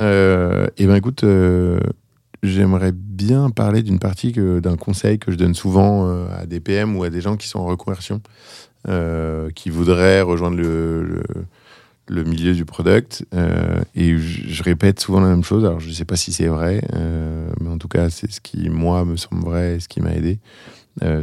[0.00, 1.80] Euh, eh ben écoute, euh,
[2.42, 6.96] j'aimerais bien parler d'une partie d'un conseil que je donne souvent euh, à des PM
[6.96, 8.20] ou à des gens qui sont en reconversion,
[8.88, 11.22] euh, qui voudraient rejoindre le,
[12.08, 13.24] le, milieu du product.
[13.94, 15.64] et je, répète souvent la même chose.
[15.64, 16.82] Alors je ne sais pas si c'est vrai,
[17.60, 20.12] mais en tout cas c'est ce qui moi me semble vrai et ce qui m'a
[20.12, 20.38] aidé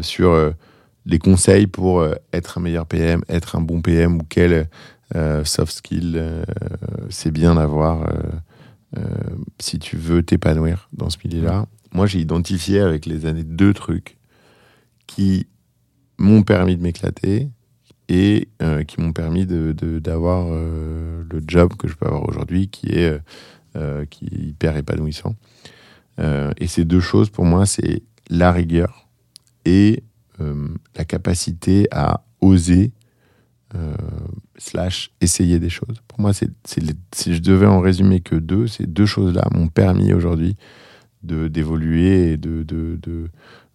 [0.02, 0.54] sur
[1.06, 4.68] les conseils pour être un meilleur PM, être un bon PM ou quel
[5.44, 6.44] soft skill
[7.10, 8.06] c'est bien d'avoir.
[8.98, 9.02] Euh,
[9.60, 11.66] si tu veux t'épanouir dans ce milieu-là.
[11.94, 14.18] Moi, j'ai identifié avec les années deux trucs
[15.08, 15.48] qui
[16.18, 17.50] m'ont permis de m'éclater
[18.10, 22.28] et euh, qui m'ont permis de- de- d'avoir euh, le job que je peux avoir
[22.28, 23.20] aujourd'hui qui est,
[24.22, 25.36] hyper épanouissant.
[26.20, 29.08] Et ces deux choses, pour moi, c'est la rigueur
[29.66, 30.04] et
[30.96, 32.92] la capacité à oser
[33.76, 33.94] euh,
[34.58, 35.98] slash essayer des choses.
[36.08, 40.14] Pour moi, c'est, si je devais en résumer que deux, ces deux choses-là m'ont permis
[40.14, 40.56] aujourd'hui
[41.24, 43.30] de, d'évoluer et de, de, de-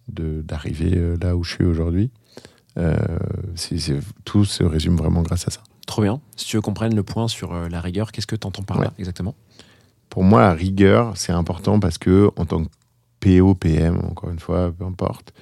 [0.07, 2.09] de- d'arriver euh, là où je suis aujourd'hui.
[2.77, 2.95] Euh,
[4.25, 5.61] tout se résume vraiment grâce à ça.
[5.85, 6.21] Trop bien.
[6.35, 8.63] Si tu veux qu'on prenne le point sur euh, la rigueur, qu'est-ce que tu entends
[8.63, 9.35] par là exactement?
[10.09, 12.69] Pour moi, la rigueur, c'est important parce que en tant que
[13.19, 15.33] PO, PM, encore une fois, peu importe,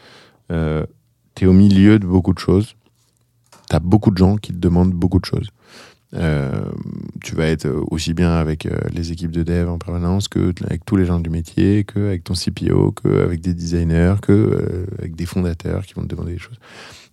[0.49, 2.75] tu es au milieu de beaucoup de choses.
[3.69, 5.51] Tu as beaucoup de gens qui te demandent beaucoup de choses.
[6.13, 6.71] Euh,
[7.21, 10.85] tu vas être aussi bien avec euh, les équipes de dev en permanence que avec
[10.85, 14.85] tous les gens du métier, que avec ton CPO, que avec des designers, que euh,
[14.99, 16.57] avec des fondateurs qui vont te demander des choses.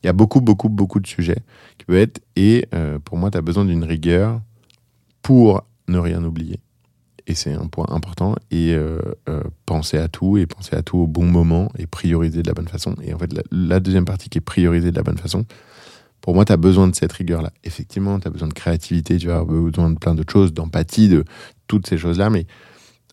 [0.02, 1.40] Il y a beaucoup, beaucoup, beaucoup de sujets
[1.78, 2.20] qui peuvent être.
[2.36, 2.66] Et
[3.06, 4.42] pour moi, tu as besoin d'une rigueur
[5.22, 6.60] pour ne rien oublier.
[7.26, 8.36] Et c'est un point important.
[8.50, 8.76] Et
[9.64, 12.68] penser à tout, et penser à tout au bon moment, et prioriser de la bonne
[12.68, 12.94] façon.
[13.02, 15.46] Et en fait, la deuxième partie qui est prioriser de la bonne façon,
[16.24, 17.52] pour moi, tu as besoin de cette rigueur-là.
[17.64, 21.22] Effectivement, tu as besoin de créativité, tu as besoin de plein d'autres choses, d'empathie, de
[21.66, 22.30] toutes ces choses-là.
[22.30, 22.46] Mais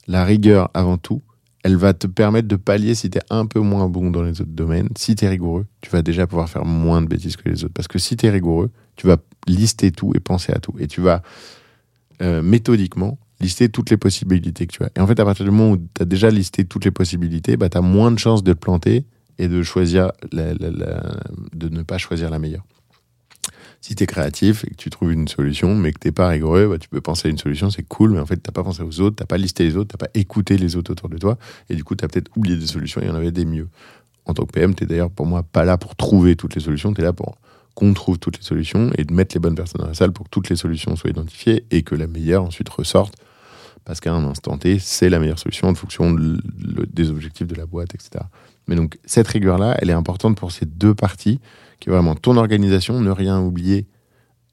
[0.08, 1.22] la rigueur, avant tout,
[1.66, 4.40] elle va te permettre de pallier si tu es un peu moins bon dans les
[4.40, 4.88] autres domaines.
[4.96, 7.74] Si tu es rigoureux, tu vas déjà pouvoir faire moins de bêtises que les autres.
[7.74, 10.76] Parce que si tu es rigoureux, tu vas lister tout et penser à tout.
[10.80, 11.22] Et tu vas
[12.22, 14.90] euh, méthodiquement lister toutes les possibilités que tu as.
[14.96, 17.58] Et en fait, à partir du moment où tu as déjà listé toutes les possibilités,
[17.58, 19.04] bah, tu as moins de chances de te planter
[19.38, 22.64] et de choisir de ne pas choisir la meilleure.
[23.82, 26.68] Si tu es créatif et que tu trouves une solution, mais que tu pas rigoureux,
[26.68, 28.84] bah, tu peux penser à une solution, c'est cool, mais en fait, tu pas pensé
[28.84, 31.38] aux autres, tu pas listé les autres, tu pas écouté les autres autour de toi,
[31.70, 33.68] et du coup, tu as peut-être oublié des solutions, il y en avait des mieux.
[34.26, 36.94] En tant que PM, tu d'ailleurs pour moi pas là pour trouver toutes les solutions,
[36.94, 37.40] tu es là pour
[37.74, 40.26] qu'on trouve toutes les solutions et de mettre les bonnes personnes dans la salle pour
[40.26, 43.16] que toutes les solutions soient identifiées et que la meilleure ensuite ressorte
[43.86, 47.66] parce qu'à un instant T, c'est la meilleure solution en fonction des objectifs de la
[47.66, 48.26] boîte, etc.
[48.68, 51.40] Mais donc, cette rigueur-là, elle est importante pour ces deux parties,
[51.82, 53.88] qui est vraiment ton organisation, ne rien oublier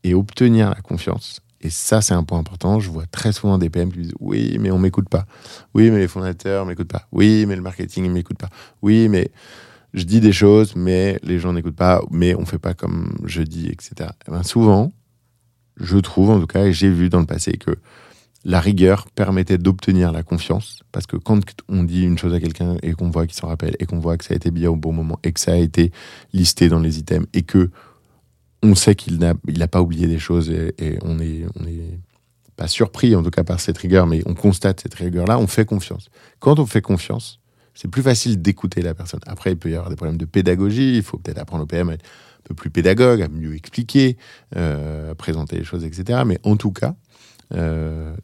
[0.02, 1.40] et obtenir la confiance.
[1.60, 2.80] Et ça, c'est un point important.
[2.80, 5.26] Je vois très souvent des PM qui disent Oui, mais on m'écoute pas.
[5.74, 7.06] Oui, mais les fondateurs m'écoutent pas.
[7.12, 8.48] Oui, mais le marketing, il m'écoute pas.
[8.82, 9.30] Oui, mais
[9.94, 13.42] je dis des choses, mais les gens n'écoutent pas, mais on fait pas comme je
[13.42, 14.10] dis, etc.
[14.26, 14.92] Eh ben, souvent,
[15.76, 17.72] je trouve en tout cas, et j'ai vu dans le passé que
[18.48, 20.80] la rigueur permettait d'obtenir la confiance.
[20.90, 21.38] Parce que quand
[21.68, 24.16] on dit une chose à quelqu'un et qu'on voit qu'il s'en rappelle et qu'on voit
[24.16, 25.92] que ça a été bien au bon moment et que ça a été
[26.32, 27.70] listé dans les items et que
[28.62, 32.00] on sait qu'il n'a pas oublié des choses et, on est on est
[32.56, 35.66] pas surpris en tout cas par cette rigueur, mais on constate cette rigueur-là, on fait
[35.66, 36.08] confiance.
[36.40, 37.40] Quand on fait confiance,
[37.74, 39.20] c'est plus facile d'écouter la personne.
[39.26, 41.90] Après, il peut y avoir des problèmes de pédagogie, il faut peut-être apprendre au PM
[41.90, 44.16] à être un peu plus pédagogue, à mieux expliquer,
[44.56, 46.22] euh, à présenter les choses, etc.
[46.26, 46.96] Mais en tout cas,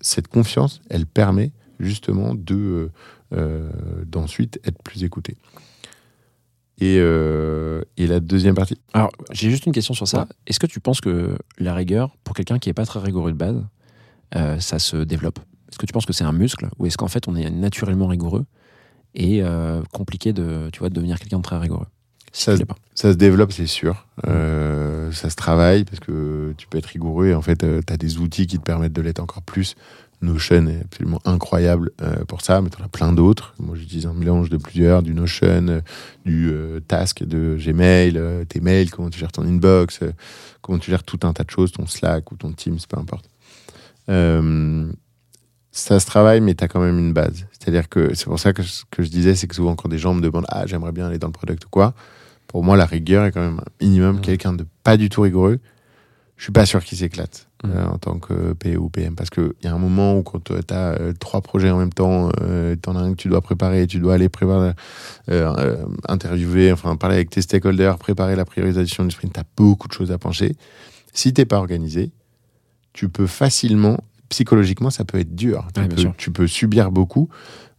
[0.00, 2.92] cette confiance, elle permet justement de euh,
[3.32, 3.70] euh,
[4.06, 5.36] d'ensuite être plus écouté.
[6.78, 10.26] Et, euh, et la deuxième partie, Alors, j'ai juste une question sur ça.
[10.46, 13.36] Est-ce que tu penses que la rigueur, pour quelqu'un qui n'est pas très rigoureux de
[13.36, 13.64] base,
[14.34, 15.38] euh, ça se développe?
[15.68, 18.06] Est-ce que tu penses que c'est un muscle ou est-ce qu'en fait on est naturellement
[18.06, 18.44] rigoureux
[19.14, 21.86] et euh, compliqué de, tu vois, de devenir quelqu'un de très rigoureux?
[22.34, 22.62] Ça se-.
[22.94, 24.06] Ça développe, c'est sûr.
[24.26, 27.96] Euh, ça se travaille parce que tu peux être rigoureux et en fait, tu as
[27.96, 29.76] des outils qui te permettent de l'être encore plus.
[30.20, 33.54] Notion est absolument incroyable euh, pour ça, mais tu en as plein d'autres.
[33.58, 35.80] Moi, j'utilise un mélange de plusieurs, du Notion, euh,
[36.24, 40.12] du euh, Task de Gmail, euh, tes mails, comment tu gères ton inbox, euh,
[40.62, 43.28] comment tu gères tout un tas de choses, ton Slack ou ton Teams, peu importe.
[44.08, 44.90] Euh,
[45.72, 47.46] ça se travaille, mais tu as quand même une base.
[47.52, 49.98] C'est-à-dire que c'est pour ça que ce que je disais, c'est que souvent quand des
[49.98, 51.94] gens me demandent Ah, j'aimerais bien aller dans le product ou quoi,
[52.54, 54.14] pour moi, la rigueur est quand même un minimum.
[54.14, 54.20] Mhm.
[54.20, 55.58] Quelqu'un de pas du tout rigoureux,
[56.36, 57.70] je suis pas sûr qu'il s'éclate Mhm.
[57.74, 59.16] euh, en tant que PE ou PM.
[59.16, 62.30] Parce qu'il y a un moment où quand tu as trois projets en même temps,
[62.42, 64.70] euh, tu en as un que tu dois préparer, tu dois aller préparer,
[65.30, 69.44] euh, euh, interviewer, enfin parler avec tes stakeholders, préparer la priorisation du sprint, tu as
[69.56, 70.54] beaucoup de choses à pencher.
[71.12, 72.12] Si t'es pas organisé,
[72.92, 73.98] tu peux facilement,
[74.28, 75.66] psychologiquement, ça peut être dur.
[75.76, 77.28] Ouais, peux, tu peux subir beaucoup.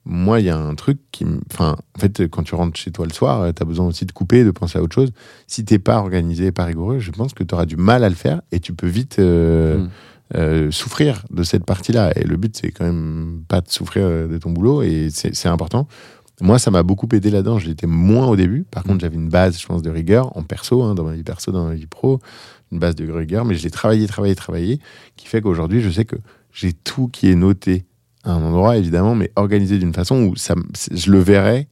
[0.06, 1.26] Moi, il y a un truc qui.
[1.26, 4.06] me- Enfin, en fait, quand tu rentres chez toi le soir, tu as besoin aussi
[4.06, 5.12] de couper, de penser à autre chose.
[5.48, 8.16] Si t'es pas organisé, pas rigoureux, je pense que tu auras du mal à le
[8.16, 9.90] faire et tu peux vite euh, Mm.
[10.36, 12.12] euh, souffrir de cette partie-là.
[12.18, 15.48] Et le but, c'est quand même pas de souffrir euh, de ton boulot et c'est
[15.48, 15.88] important.
[16.42, 17.60] Moi, ça m'a beaucoup aidé là-dedans.
[17.60, 18.66] Je l'étais moins au début.
[18.70, 21.24] Par contre, j'avais une base, je pense, de rigueur en perso, hein, dans ma vie
[21.24, 22.20] perso, dans ma vie pro,
[22.74, 23.46] une base de rigueur.
[23.46, 24.80] Mais je l'ai travaillé, travaillé, travaillé,
[25.16, 26.18] qui fait qu'aujourd'hui, je sais que
[26.52, 27.86] j'ai tout qui est noté
[28.26, 30.56] à un endroit, évidemment, mais organisé d'une façon où ça,
[30.92, 31.68] je le verrai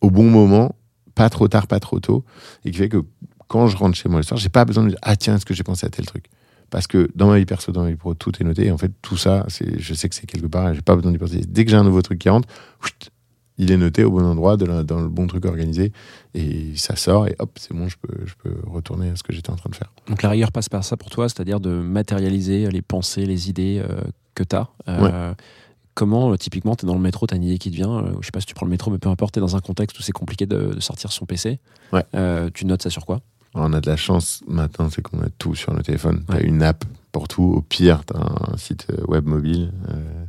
[0.00, 0.74] au bon moment,
[1.14, 2.24] pas trop tard, pas trop tôt,
[2.64, 3.02] et qui fait que
[3.48, 5.46] quand je rentre chez moi le soir, j'ai pas besoin de dire ah tiens est-ce
[5.46, 6.26] que j'ai pensé à tel truc?
[6.68, 8.66] Parce que dans ma vie perso, dans ma vie pro, tout est noté.
[8.66, 10.74] Et en fait, tout ça, c'est, je sais que c'est quelque part.
[10.74, 11.40] J'ai pas besoin d'y penser.
[11.46, 12.48] Dès que j'ai un nouveau truc qui rentre,
[13.58, 15.92] il est noté au bon endroit, de la- dans le bon truc organisé,
[16.34, 17.28] et ça sort.
[17.28, 19.70] Et hop, c'est bon, je peux, je peux retourner à ce que j'étais en train
[19.70, 19.92] de faire.
[20.08, 23.80] Donc la rigueur passe par ça pour toi, c'est-à-dire de matérialiser les pensées, les idées
[23.88, 24.00] euh,
[24.34, 24.68] que tu as.
[25.96, 27.90] Comment, euh, typiquement, tu es dans le métro, tu as une idée qui te vient,
[28.04, 29.56] euh, je sais pas si tu prends le métro, mais peu importe, tu es dans
[29.56, 31.58] un contexte où c'est compliqué de, de sortir son PC.
[31.92, 32.04] Ouais.
[32.14, 33.20] Euh, tu notes ça sur quoi?
[33.54, 36.22] On a de la chance maintenant, c'est qu'on a tout sur le téléphone.
[36.28, 36.44] Tu as Ouais.
[36.44, 37.42] une app pour tout.
[37.56, 38.20] Au pire, tu as
[38.52, 40.24] un site web mobile, euh,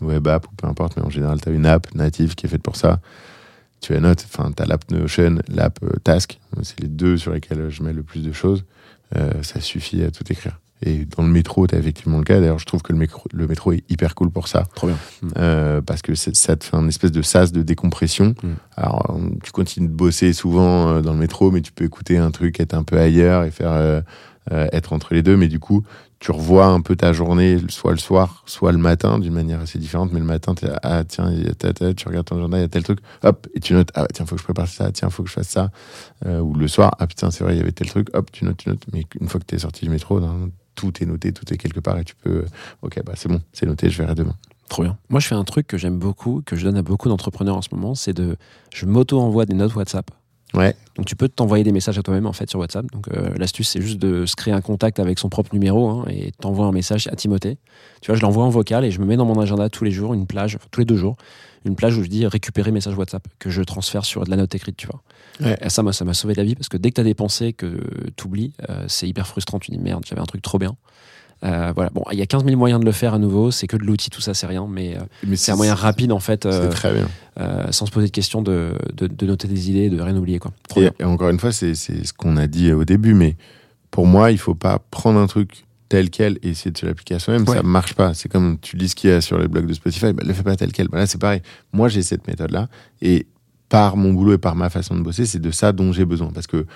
[0.00, 2.48] web app ou peu importe, mais en général, tu as une app native qui est
[2.48, 2.98] faite pour ça.
[3.80, 6.40] Tu as note, enfin, tu as l'app Notion, l'app Task.
[6.62, 8.64] C'est les deux sur lesquels je mets le plus de choses.
[9.14, 10.58] Euh, ça suffit à tout écrire.
[10.82, 12.38] Et dans le métro, tu as effectivement le cas.
[12.38, 14.64] D'ailleurs, je trouve que le métro, le métro est hyper cool pour ça.
[14.74, 14.96] Trop bien.
[15.38, 18.34] Euh, parce que ça te fait un espèce de sas de décompression.
[18.42, 18.48] Mm.
[18.76, 22.30] Alors, tu continues de bosser souvent euh, dans le métro, mais tu peux écouter un
[22.30, 24.02] truc, être un peu ailleurs et faire euh,
[24.52, 25.36] euh, être entre les deux.
[25.38, 25.82] Mais du coup,
[26.18, 29.78] tu revois un peu ta journée, soit le soir, soit le matin, d'une manière assez
[29.78, 30.12] différente.
[30.12, 32.58] Mais le matin, là, ah tiens, il y a ta- ta- tu regardes ton agenda,
[32.58, 34.68] il y a tel truc, hop, et tu notes, ah tiens, faut que je prépare
[34.68, 35.70] ça, tiens, faut que je fasse ça.
[36.26, 38.56] Ou le soir, ah putain, c'est vrai, il y avait tel truc, hop, tu notes,
[38.58, 38.84] tu notes.
[38.92, 40.20] Mais une fois que tu es sorti du métro,
[40.76, 42.44] tout est noté, tout est quelque part et tu peux,
[42.82, 44.36] ok, bah c'est bon, c'est noté, je verrai demain.
[44.68, 44.96] Trop bien.
[45.08, 47.62] Moi, je fais un truc que j'aime beaucoup, que je donne à beaucoup d'entrepreneurs en
[47.62, 48.36] ce moment, c'est de.
[48.74, 50.10] Je m'auto-envoie des notes WhatsApp.
[50.54, 50.74] Ouais.
[50.96, 52.86] Donc, tu peux t'envoyer des messages à toi-même, en fait, sur WhatsApp.
[52.90, 56.04] Donc, euh, l'astuce, c'est juste de se créer un contact avec son propre numéro hein,
[56.08, 57.58] et t'envoies un message à Timothée.
[58.00, 59.90] Tu vois, je l'envoie en vocal et je me mets dans mon agenda tous les
[59.90, 61.16] jours, une plage, enfin, tous les deux jours,
[61.66, 64.54] une plage où je dis récupérer message WhatsApp, que je transfère sur de la note
[64.54, 65.02] écrite, tu vois.
[65.40, 65.58] Ouais.
[65.60, 67.14] Et ça, moi, ça m'a sauvé la vie parce que dès que tu as des
[67.14, 67.78] pensées que
[68.16, 68.52] tu oublies,
[68.88, 69.58] c'est hyper frustrant.
[69.58, 70.76] Tu dis merde, j'avais un truc trop bien.
[71.44, 71.90] Euh, voilà.
[71.90, 73.50] Bon, il y a 15 000 moyens de le faire à nouveau.
[73.50, 74.66] C'est que de l'outil, tout ça, c'est rien.
[74.68, 77.08] Mais euh, Mais c'est un moyen rapide, en fait, C'est euh, très bien.
[77.40, 80.38] euh, sans se poser de questions, de, de, de noter des idées, de rien oublier.
[80.38, 80.52] Quoi.
[80.76, 83.36] Et, encore une fois, c'est c'est ce qu'on a dit au début, mais
[83.90, 87.14] pour moi, il faut pas prendre un truc tel quel et essayer de se l'appliquer
[87.14, 87.44] à soi-même.
[87.48, 87.56] Ouais.
[87.56, 88.12] Ça marche pas.
[88.14, 90.32] C'est comme tu lis ce qu'il y a sur les blogs de Spotify, bah, le
[90.32, 90.88] fais pas tel quel.
[90.88, 91.42] Bah, là, c'est pareil.
[91.72, 92.68] Moi, j'ai cette méthode-là
[93.02, 93.26] et
[93.68, 96.30] par mon boulot et par ma façon de bosser, c'est de ça dont j'ai besoin
[96.32, 96.66] parce que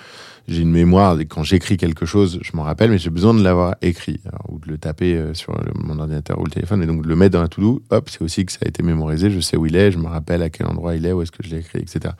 [0.48, 3.42] j'ai une mémoire et quand j'écris quelque chose, je m'en rappelle, mais j'ai besoin de
[3.42, 6.82] l'avoir écrit alors, ou de le taper euh, sur le- mon ordinateur ou le téléphone
[6.82, 7.80] et donc de le mettre dans la to-do.
[7.90, 9.30] Hop, c'est aussi que ça a été mémorisé.
[9.30, 11.30] Je sais où il est, je me rappelle à quel endroit il est, où est-ce
[11.30, 12.14] que je l'ai écrit, etc.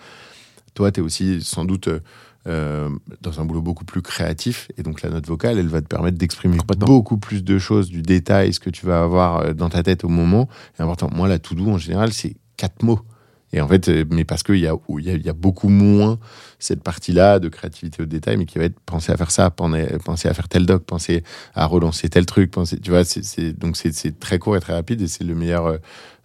[0.74, 1.88] Toi, tu es aussi sans doute
[2.51, 2.88] euh,
[3.22, 4.68] dans un boulot beaucoup plus créatif.
[4.76, 8.03] Et donc, la note vocale, elle va te permettre d'exprimer beaucoup plus de choses, du
[8.03, 10.48] détail, ce que tu vas avoir euh, dans ta tête au moment.
[10.78, 13.01] Et important, moi, la to-do, en général, c'est quatre mots.
[13.53, 15.68] Et en fait, euh, mais parce qu'il y a, y, a, il y a beaucoup
[15.68, 16.18] moins
[16.59, 20.28] cette partie-là de créativité au détail, mais qui va être penser à faire ça, penser
[20.28, 21.22] à faire tel doc, penser
[21.55, 25.01] à relancer tel truc, penser, tu vois, c'est, donc c'est, très court et très rapide
[25.03, 25.78] et c'est le meilleur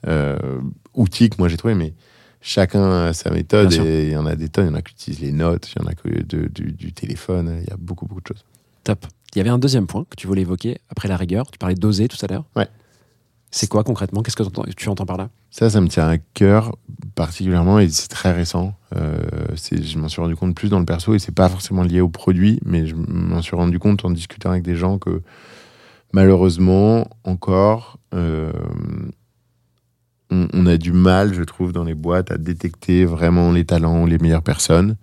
[0.08, 0.38] euh,
[0.94, 1.74] outil que moi j'ai trouvé.
[1.74, 1.94] Mais
[2.48, 4.68] chacun a sa méthode Bien et il y en a des tonnes.
[4.68, 6.72] Il y en a qui utilisent les notes, il y en a que de- du,
[6.72, 7.58] du téléphone.
[7.64, 8.46] Il y a beaucoup, beaucoup de choses.
[8.84, 9.06] Top.
[9.34, 11.50] Il y avait un deuxième point que tu voulais évoquer après la rigueur.
[11.52, 12.46] Tu parlais d'oser tout à l'heure.
[12.56, 12.68] Ouais.
[13.52, 14.22] C'est quoi concrètement?
[14.22, 14.44] Qu'est-ce que
[14.76, 15.30] tu entends par là?
[15.50, 16.76] Ça, ça me tient à cœur
[17.16, 18.76] particulièrement et c'est très récent.
[18.96, 19.18] Euh,
[19.72, 22.10] je m'en suis rendu compte plus dans le perso et c'est pas forcément lié au
[22.10, 25.22] produit, mais je m'en suis rendu compte en discutant avec des gens que
[26.14, 28.52] malheureusement, encore, euh,
[30.32, 34.18] on, a du mal, je trouve, dans les boîtes à détecter vraiment les talents, les
[34.18, 34.96] meilleures personnes.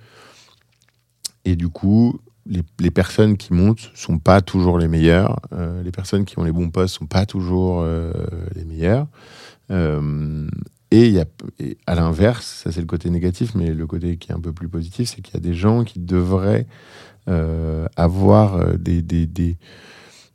[1.44, 5.40] Et du coup, les, personnes qui montent sont pas toujours les meilleures.
[5.52, 8.12] Euh, les personnes qui ont les bons postes sont pas toujours euh,
[8.54, 9.06] les meilleures.
[9.70, 10.48] Euh,
[10.90, 11.24] et, y a,
[11.86, 14.68] à l'inverse, ça c'est le côté négatif, mais le côté qui est un peu plus
[14.68, 16.66] positif, c'est qu'il y a des gens qui devraient
[17.96, 19.56] avoir des, des,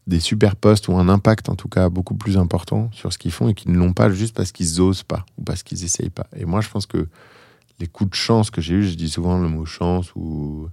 [0.08, 3.32] des super postes ou un impact en tout cas beaucoup plus important sur ce qu'ils
[3.32, 6.10] font et qui ne l'ont pas juste parce qu'ils osent pas ou parce qu'ils essayent
[6.10, 6.28] pas.
[6.36, 7.08] Et moi je pense que
[7.80, 10.70] les coups de chance que j'ai eu, je dis souvent le mot chance ou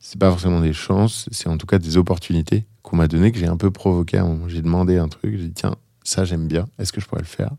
[0.00, 3.38] c'est pas forcément des chances, c'est en tout cas des opportunités qu'on m'a donné que
[3.38, 4.20] j'ai un peu provoqué.
[4.48, 7.26] J'ai demandé un truc, j'ai dit tiens, ça j'aime bien, est-ce que je pourrais le
[7.26, 7.52] faire?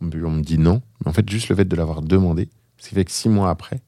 [0.00, 2.94] On me dit non, mais en fait juste le fait de l'avoir demandé, ce qui
[2.96, 3.80] fait que six mois après,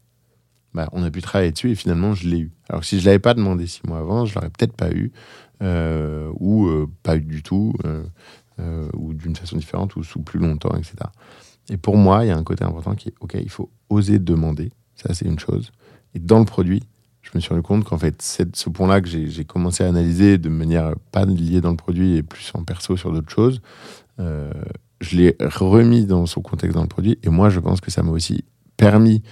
[0.72, 2.52] bah, on a pu travailler dessus et finalement je l'ai eu.
[2.68, 5.12] Alors si je l'avais pas demandé six mois avant, je l'aurais peut-être pas eu
[5.60, 8.04] ou euh, pas du tout euh,
[8.60, 10.94] euh, ou d'une façon différente ou sous plus longtemps, etc.
[11.70, 14.18] Et pour moi, il y a un côté important qui est ok, il faut oser
[14.18, 15.72] demander, ça c'est une chose.
[16.14, 16.82] Et dans le produit,
[17.22, 20.48] je me suis rendu compte qu'en fait, ce point-là que j'ai commencé à analyser de
[20.48, 23.62] manière pas liée dans le produit et plus en perso sur d'autres choses.
[24.20, 24.52] Euh,
[25.00, 28.02] je l'ai remis dans son contexte dans le produit et moi, je pense que ça
[28.02, 28.44] m'a aussi
[28.76, 29.22] permis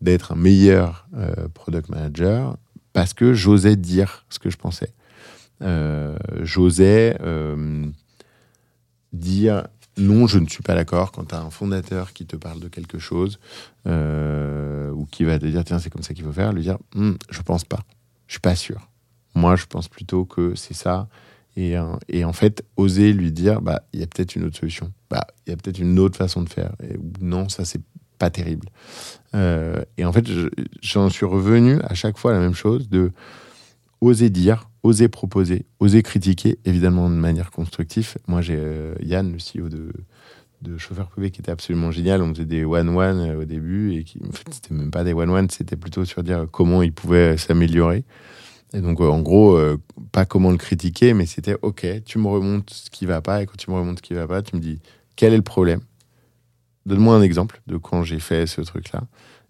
[0.00, 2.56] d'être un meilleur euh, product manager
[2.92, 4.94] parce que j'osais dire ce que je pensais.
[5.64, 7.86] Euh, j'osais euh,
[9.12, 9.66] dire
[9.96, 12.68] non, je ne suis pas d'accord quand tu as un fondateur qui te parle de
[12.68, 13.38] quelque chose
[13.86, 16.78] euh, ou qui va te dire tiens, c'est comme ça qu'il faut faire, lui dire
[16.96, 17.80] Hum, je pense pas.
[18.26, 18.90] Je suis pas sûr.
[19.36, 21.08] Moi, je pense plutôt que c'est ça.
[21.56, 21.74] Et,
[22.08, 24.92] et en fait, oser lui dire, bah, il y a peut-être une autre solution.
[25.08, 26.72] Bah, il y a peut-être une autre façon de faire.
[27.20, 27.80] Non, ça, c'est
[28.18, 28.68] pas terrible.
[29.34, 30.48] Et en fait, je-
[30.82, 33.12] j'en suis revenu à chaque fois à la même chose de
[34.04, 38.16] oser dire, oser proposer, oser critiquer, évidemment de manière constructive.
[38.26, 39.92] Moi, j'ai euh, Yann, le CEO de,
[40.62, 42.22] de Chauffeur Privé, qui était absolument génial.
[42.22, 45.14] On faisait des one-one euh, au début, et qui, en fait, c'était même pas des
[45.14, 48.04] one-one, c'était plutôt sur dire comment il pouvait s'améliorer.
[48.74, 49.58] Et donc, euh, en gros,
[50.12, 53.46] pas comment le critiquer, mais c'était OK, tu me remontes ce qui va pas, et
[53.46, 54.80] quand tu me remontes ce qui va pas, tu me dis
[55.16, 55.80] quel est le problème?
[56.86, 59.04] Donne-moi un exemple de quand j'ai fait ce truc-là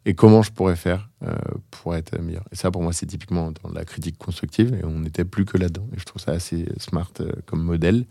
[0.07, 1.35] et comment je pourrais faire euh,
[1.71, 2.45] pour être meilleur?
[2.53, 5.57] Et ça, pour moi, c'est typiquement dans la critique constructive et on n'était plus que
[5.57, 5.87] là-dedans.
[5.95, 8.07] Et je trouve ça assez smart euh, comme modèle.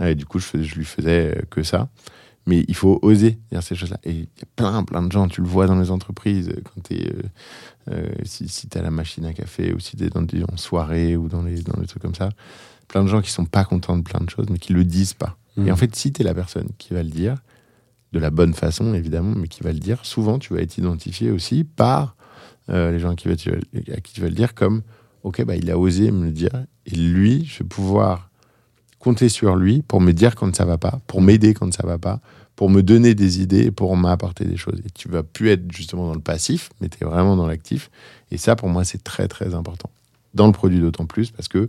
[0.00, 1.88] Euh, Et du coup, je, je lui faisais euh, que ça.
[2.46, 3.98] Mais il faut oser dire ces choses-là.
[4.04, 6.60] Et il y a plein, plein de gens, tu le vois dans les entreprises, euh,
[6.62, 7.10] quand es.
[8.24, 10.56] si si tu as la machine à café ou si tu es dans des en
[10.58, 12.28] soirée ou dans les, dans les trucs comme ça,
[12.86, 15.14] plein de gens qui sont pas contents de plein de choses, mais qui le disent
[15.14, 15.38] pas.
[15.56, 17.36] Et en fait, si tu es la personne qui va le dire,
[18.14, 21.30] de la bonne façon évidemment, mais qui va le dire, souvent tu vas être identifié
[21.30, 22.16] aussi par
[22.70, 24.82] euh, les gens à qui, qui tu vas le dire comme
[25.24, 28.30] ok, bah, il a osé me le dire, et lui, je vais pouvoir
[29.00, 31.98] compter sur lui pour me dire quand ça va pas, pour m'aider quand ça va
[31.98, 32.20] pas,
[32.56, 34.80] pour me donner des idées, pour m'apporter des choses.
[34.86, 37.90] Et tu vas plus être justement dans le passif, mais tu es vraiment dans l'actif.
[38.30, 39.90] Et ça, pour moi, c'est très très important.
[40.34, 41.68] Dans le produit d'autant plus parce que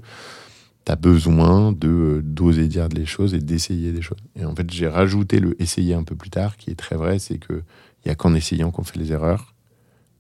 [0.86, 4.18] tu as besoin de d'oser dire les choses et d'essayer des choses.
[4.36, 7.20] Et en fait, j'ai rajouté le essayer un peu plus tard, qui est très vrai,
[7.20, 7.64] c'est que
[8.03, 9.56] il y a qu'en essayant qu'on fait les erreurs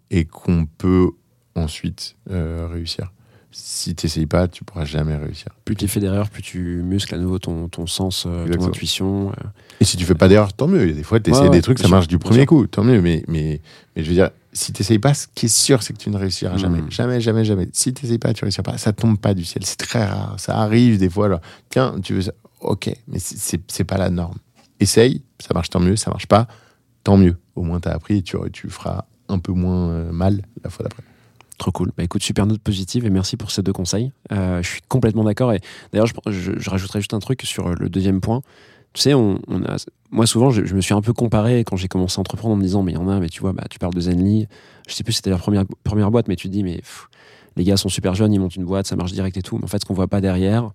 [0.09, 1.11] et qu'on peut
[1.55, 3.11] ensuite euh, réussir.
[3.51, 5.47] Si tu n'essayes pas, tu pourras jamais réussir.
[5.63, 9.29] Plus tu fais d'erreurs, plus tu muscles à nouveau ton, ton sens, euh, ton intuition.
[9.29, 9.47] euh.
[9.79, 10.91] Et si tu fais pas d'erreur, tant mieux.
[10.91, 12.83] Des fois, tu essaies Ouais, ouais, des trucs, ça sûr, marche du premier coup, tant
[12.83, 13.01] mieux.
[13.01, 13.61] Mais, mais,
[13.95, 16.09] mais je veux dire, si tu n'essayes pas, ce qui est sûr, c'est que tu
[16.09, 16.81] ne réussiras jamais.
[16.81, 16.91] Mm.
[16.91, 17.67] Jamais, jamais, jamais.
[17.73, 18.77] Si tu n'essayes pas, tu ne réussiras pas.
[18.77, 19.65] Ça tombe pas du ciel.
[19.65, 20.35] C'est très rare.
[20.39, 21.25] Ça arrive des fois.
[21.27, 22.31] Alors, tiens, tu veux ça?
[22.61, 24.37] Ok, mais c'est- pas la norme.
[24.79, 25.95] Essaye, ça marche tant mieux.
[25.95, 26.47] Ça marche pas,
[27.03, 27.37] tant mieux.
[27.55, 30.69] Au moins, tu as appris et tu, tu feras un peu moins euh, mal la
[30.69, 31.03] fois d'après.
[31.57, 31.91] Trop cool.
[31.97, 34.11] Bah écoute, super note positive et merci pour ces deux conseils.
[34.33, 35.53] Euh, je suis complètement d'accord.
[35.53, 35.61] Et
[35.93, 38.41] d'ailleurs, je, je, je rajouterais juste un truc sur le deuxième point.
[38.95, 39.75] Tu sais, on, on a,
[40.09, 42.57] moi souvent, je, je me suis un peu comparé quand j'ai commencé à entreprendre en
[42.57, 44.47] me disant, mais il y en a, mais tu vois, bah, tu parles de Zenly.
[44.87, 47.09] Je sais plus, si c'était leur première, première boîte, mais tu te dis, mais pff,
[47.57, 49.57] les gars sont super jeunes, ils montent une boîte, ça marche direct et tout.
[49.57, 50.71] Mais en fait, ce qu'on voit pas derrière,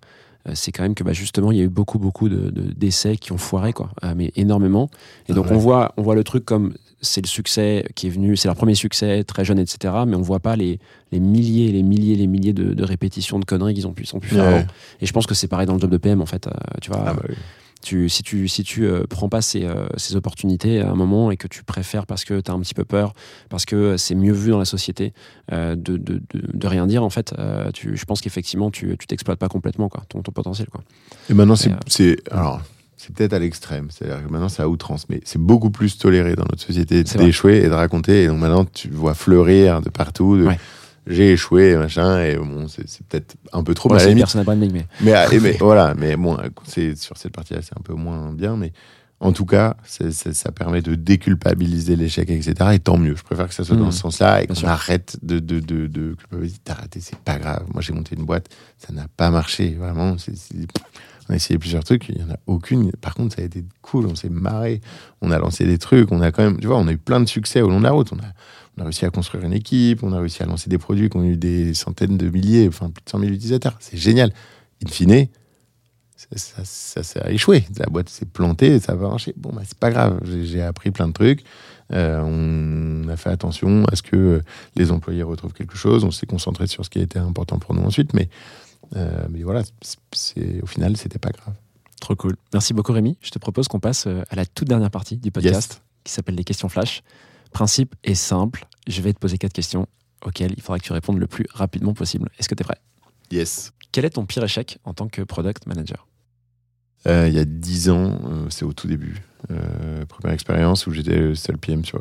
[0.47, 2.71] euh, c'est quand même que bah, justement, il y a eu beaucoup, beaucoup de, de-
[2.73, 3.89] d'essais qui ont foiré, quoi.
[4.03, 4.89] Euh, mais énormément.
[5.27, 5.53] Et Ah donc, ouais.
[5.55, 6.73] on, voit, on voit le truc comme
[7.03, 9.95] c'est le succès qui est venu, c'est leur premier succès, très jeune, etc.
[10.05, 10.79] Mais on voit pas les,
[11.11, 14.15] les milliers, les milliers, les milliers de, de répétitions de conneries qu'ils ont pu, ils
[14.15, 14.67] ont pu faire Ouais.
[15.01, 16.45] Et je pense que c'est pareil dans le job de PM, en fait.
[16.45, 17.35] Euh, tu vois, Ah bah oui.
[17.81, 21.31] Tu, si tu, si tu euh, prends pas ces, euh, ces opportunités à un moment
[21.31, 23.13] et que tu préfères parce que tu as un petit peu peur,
[23.49, 25.13] parce que c'est mieux vu dans la société,
[25.51, 28.95] euh, de, de, de, de rien dire, en fait, euh, tu, je pense qu'effectivement, tu
[28.97, 30.67] tu t'exploites pas complètement quoi, ton, ton potentiel.
[30.67, 30.81] Quoi.
[31.29, 32.61] Et maintenant, c'est, euh, alors,
[32.97, 33.87] c'est peut-être à l'extrême.
[33.89, 37.63] C'est-à-dire que maintenant, c'est à outrance, mais c'est beaucoup plus toléré dans notre société d'échouer
[37.63, 38.23] et de raconter.
[38.23, 40.37] Et donc maintenant, tu vois fleurir de partout.
[40.37, 40.59] de, Ouais.
[41.07, 43.89] J'ai échoué, machin, et bon, c'est, peut-être un peu trop.
[43.89, 46.37] Bon, mais à c'est la limite- personal branding, mais mais, ah, mais voilà, mais bon,
[46.95, 48.71] sur cette partie-là, c'est un peu moins bien, mais
[49.19, 52.55] en tout cas, ça permet de déculpabiliser l'échec, etc.
[52.73, 53.15] Et tant mieux.
[53.15, 56.15] Je préfère que ça soit dans ce sens-là et qu'on arrête de, de, de, de
[56.15, 56.57] culpabiliser.
[56.63, 57.65] T'as raté, c'est pas grave.
[57.71, 58.49] Moi, j'ai monté une boîte,
[58.79, 60.15] ça n'a pas marché, vraiment.
[61.29, 62.91] On a essayé plusieurs trucs, il n'y en a aucune.
[62.93, 64.81] Par contre, ça a été cool, on s'est marré,
[65.21, 67.21] on a lancé des trucs, on a quand même, tu vois, on a eu plein
[67.21, 68.11] de succès au long de la route.
[68.11, 68.33] On a,
[68.77, 71.17] on a réussi à construire une équipe, on a réussi à lancer des produits qui
[71.17, 73.75] ont eu des centaines de milliers, enfin plus de 100 000 utilisateurs.
[73.79, 74.31] C'est génial.
[74.85, 75.27] In fine,
[76.15, 77.65] ça, ça, ça, ça a échoué.
[77.77, 79.33] La boîte s'est plantée, ça va marcher.
[79.37, 80.19] Bon, bah, c'est pas grave.
[80.43, 81.43] J'ai appris plein de trucs.
[81.93, 84.41] Euh, on a fait attention à ce que
[84.75, 86.03] les employés retrouvent quelque chose.
[86.05, 88.13] On s'est concentré sur ce qui était important pour nous ensuite.
[88.13, 88.29] Mais,
[88.95, 89.63] euh, mais voilà,
[90.13, 91.53] c'est- au final, c'était pas grave.
[91.99, 92.35] trop cool.
[92.53, 93.15] Merci beaucoup, Rémi.
[93.21, 95.81] Je te propose qu'on passe euh, à la toute dernière partie du podcast Yes.
[96.03, 97.03] qui s'appelle les questions flash.
[97.51, 98.65] Principe est simple.
[98.87, 99.87] Je vais te poser quatre questions
[100.25, 102.29] auxquelles il faudra que tu répondes le plus rapidement possible.
[102.39, 102.79] Est-ce que tu es prêt?
[103.31, 103.71] Yes.
[103.91, 106.07] Quel est ton pire échec en tant que product manager?
[107.07, 109.21] Euh, il y a dix ans, euh, c'est au tout début.
[109.49, 111.99] Euh, première expérience où j'étais le seul PM sur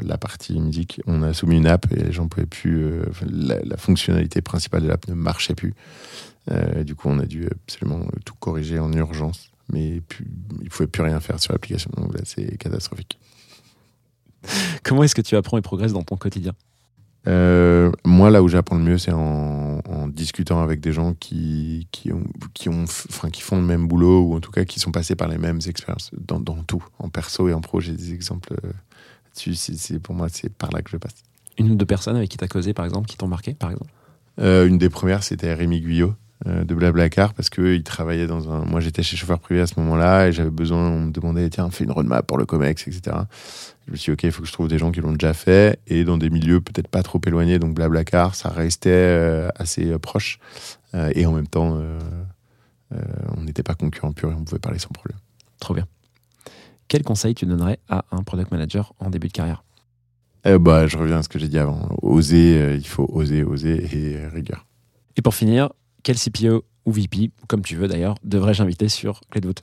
[0.00, 1.00] la partie musique.
[1.06, 2.82] On a soumis une app et j'en pouvais plus.
[2.84, 5.74] euh, enfin, la, la fonctionnalité principale de l'app ne marchait plus.
[6.84, 9.50] Du coup, on a dû absolument tout corriger en urgence.
[9.70, 10.24] Mais plus,
[10.60, 11.90] il ne pouvait plus rien faire sur l'application.
[11.94, 13.18] Donc là, c'est catastrophique.
[14.84, 16.52] Comment est-ce que tu apprends et progresses dans ton quotidien
[17.26, 21.88] Euh, moi, là où j'apprends le mieux, c'est en, en discutant avec des gens qui,
[21.90, 22.24] qui, ont,
[22.54, 24.92] qui, ont, f- enfin, qui font le même boulot ou en tout cas qui sont
[24.92, 27.80] passés par les mêmes expériences dans, dans tout, en perso et en pro.
[27.80, 28.68] J'ai des exemples euh,
[29.44, 29.98] là-dessus.
[30.00, 31.16] Pour moi, c'est par là que je passe.
[31.58, 33.70] Une ou deux personnes avec qui tu as causé, par exemple, qui t'ont marqué, par
[33.70, 33.90] exemple?
[34.40, 36.14] Euh, une des premières, c'était Rémi Guyot
[36.46, 38.64] de Blablacar parce que il travaillait dans un.
[38.64, 40.88] Moi, j'étais chez chauffeur privé à ce moment-là et j'avais besoin.
[40.88, 43.16] On me demandait tiens, fais une roadmap pour le Comex, etc.
[43.86, 45.34] Je me suis dit ok, il faut que je trouve des gens qui l'ont déjà
[45.34, 47.58] fait et dans des milieux peut-être pas trop éloignés.
[47.58, 50.38] Donc Blablacar, ça restait euh, assez euh, proche
[50.94, 51.98] Euh, et en même temps, euh,
[52.94, 52.98] euh,
[53.36, 55.18] on n'était pas concurrents purs et on pouvait parler sans problème.
[55.60, 55.86] Trop bien.
[56.88, 59.64] Quel conseil tu donnerais à un product manager en début de carrière?
[60.44, 61.88] Eh bah, je reviens à ce que j'ai dit avant.
[62.00, 64.64] Oser, euh, il faut oser, oser et euh, rigueur.
[65.16, 65.70] Et pour finir,
[66.08, 69.62] quel CPO ou VP, comme tu veux d'ailleurs, devrais-je inviter sur Clé de voûte?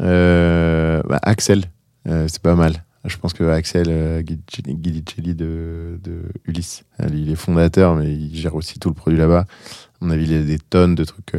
[0.00, 1.64] Euh, bah, Axel,
[2.06, 2.84] euh, c'est pas mal.
[3.04, 8.32] Je pense que Axel euh, Guidicelli de, de Ulysse, euh, il est fondateur, mais il
[8.36, 9.40] gère aussi tout le produit là-bas.
[9.40, 11.32] À mon avis, il y a des tonnes de trucs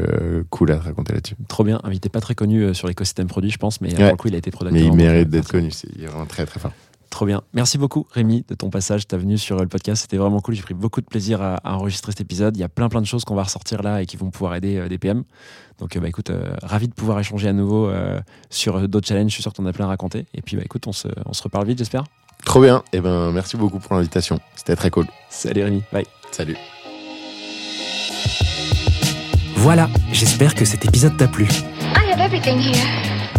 [0.49, 1.35] cool à te raconter là-dessus.
[1.47, 3.95] Trop bien, invité pas très connu sur l'écosystème produit, je pense, mais Ouais.
[3.95, 6.07] pour le coup, il a été product Mais il mérite d'être connu, c'est il est
[6.07, 6.73] vraiment très très fort.
[7.11, 7.41] Trop bien.
[7.53, 10.01] Merci beaucoup, Rémi, de ton passage, ta venue sur euh, le podcast.
[10.01, 10.55] C'était vraiment cool.
[10.55, 12.55] J'ai pris beaucoup de plaisir à, à enregistrer cet épisode.
[12.57, 14.55] Il y a plein plein de choses qu'on va ressortir là et qui vont pouvoir
[14.55, 15.23] aider euh, des PM.
[15.77, 18.19] Donc, euh, bah, écoute, euh, ravi de pouvoir échanger à nouveau euh,
[18.49, 19.29] sur d'autres challenges.
[19.29, 20.25] Je suis sûr que tu en as plein à raconter.
[20.33, 22.05] Et puis, bah, écoute, on se, on se reparle vite, j'espère.
[22.45, 25.05] Trop bien, et ben merci beaucoup pour l'invitation, c'était très cool.
[25.29, 25.83] Salut, Rémi.
[25.93, 26.05] Bye.
[26.31, 26.57] Salut.
[29.57, 31.45] Voilà, j'espère que cet épisode t'a plu.
[31.45, 33.20] I have everything here.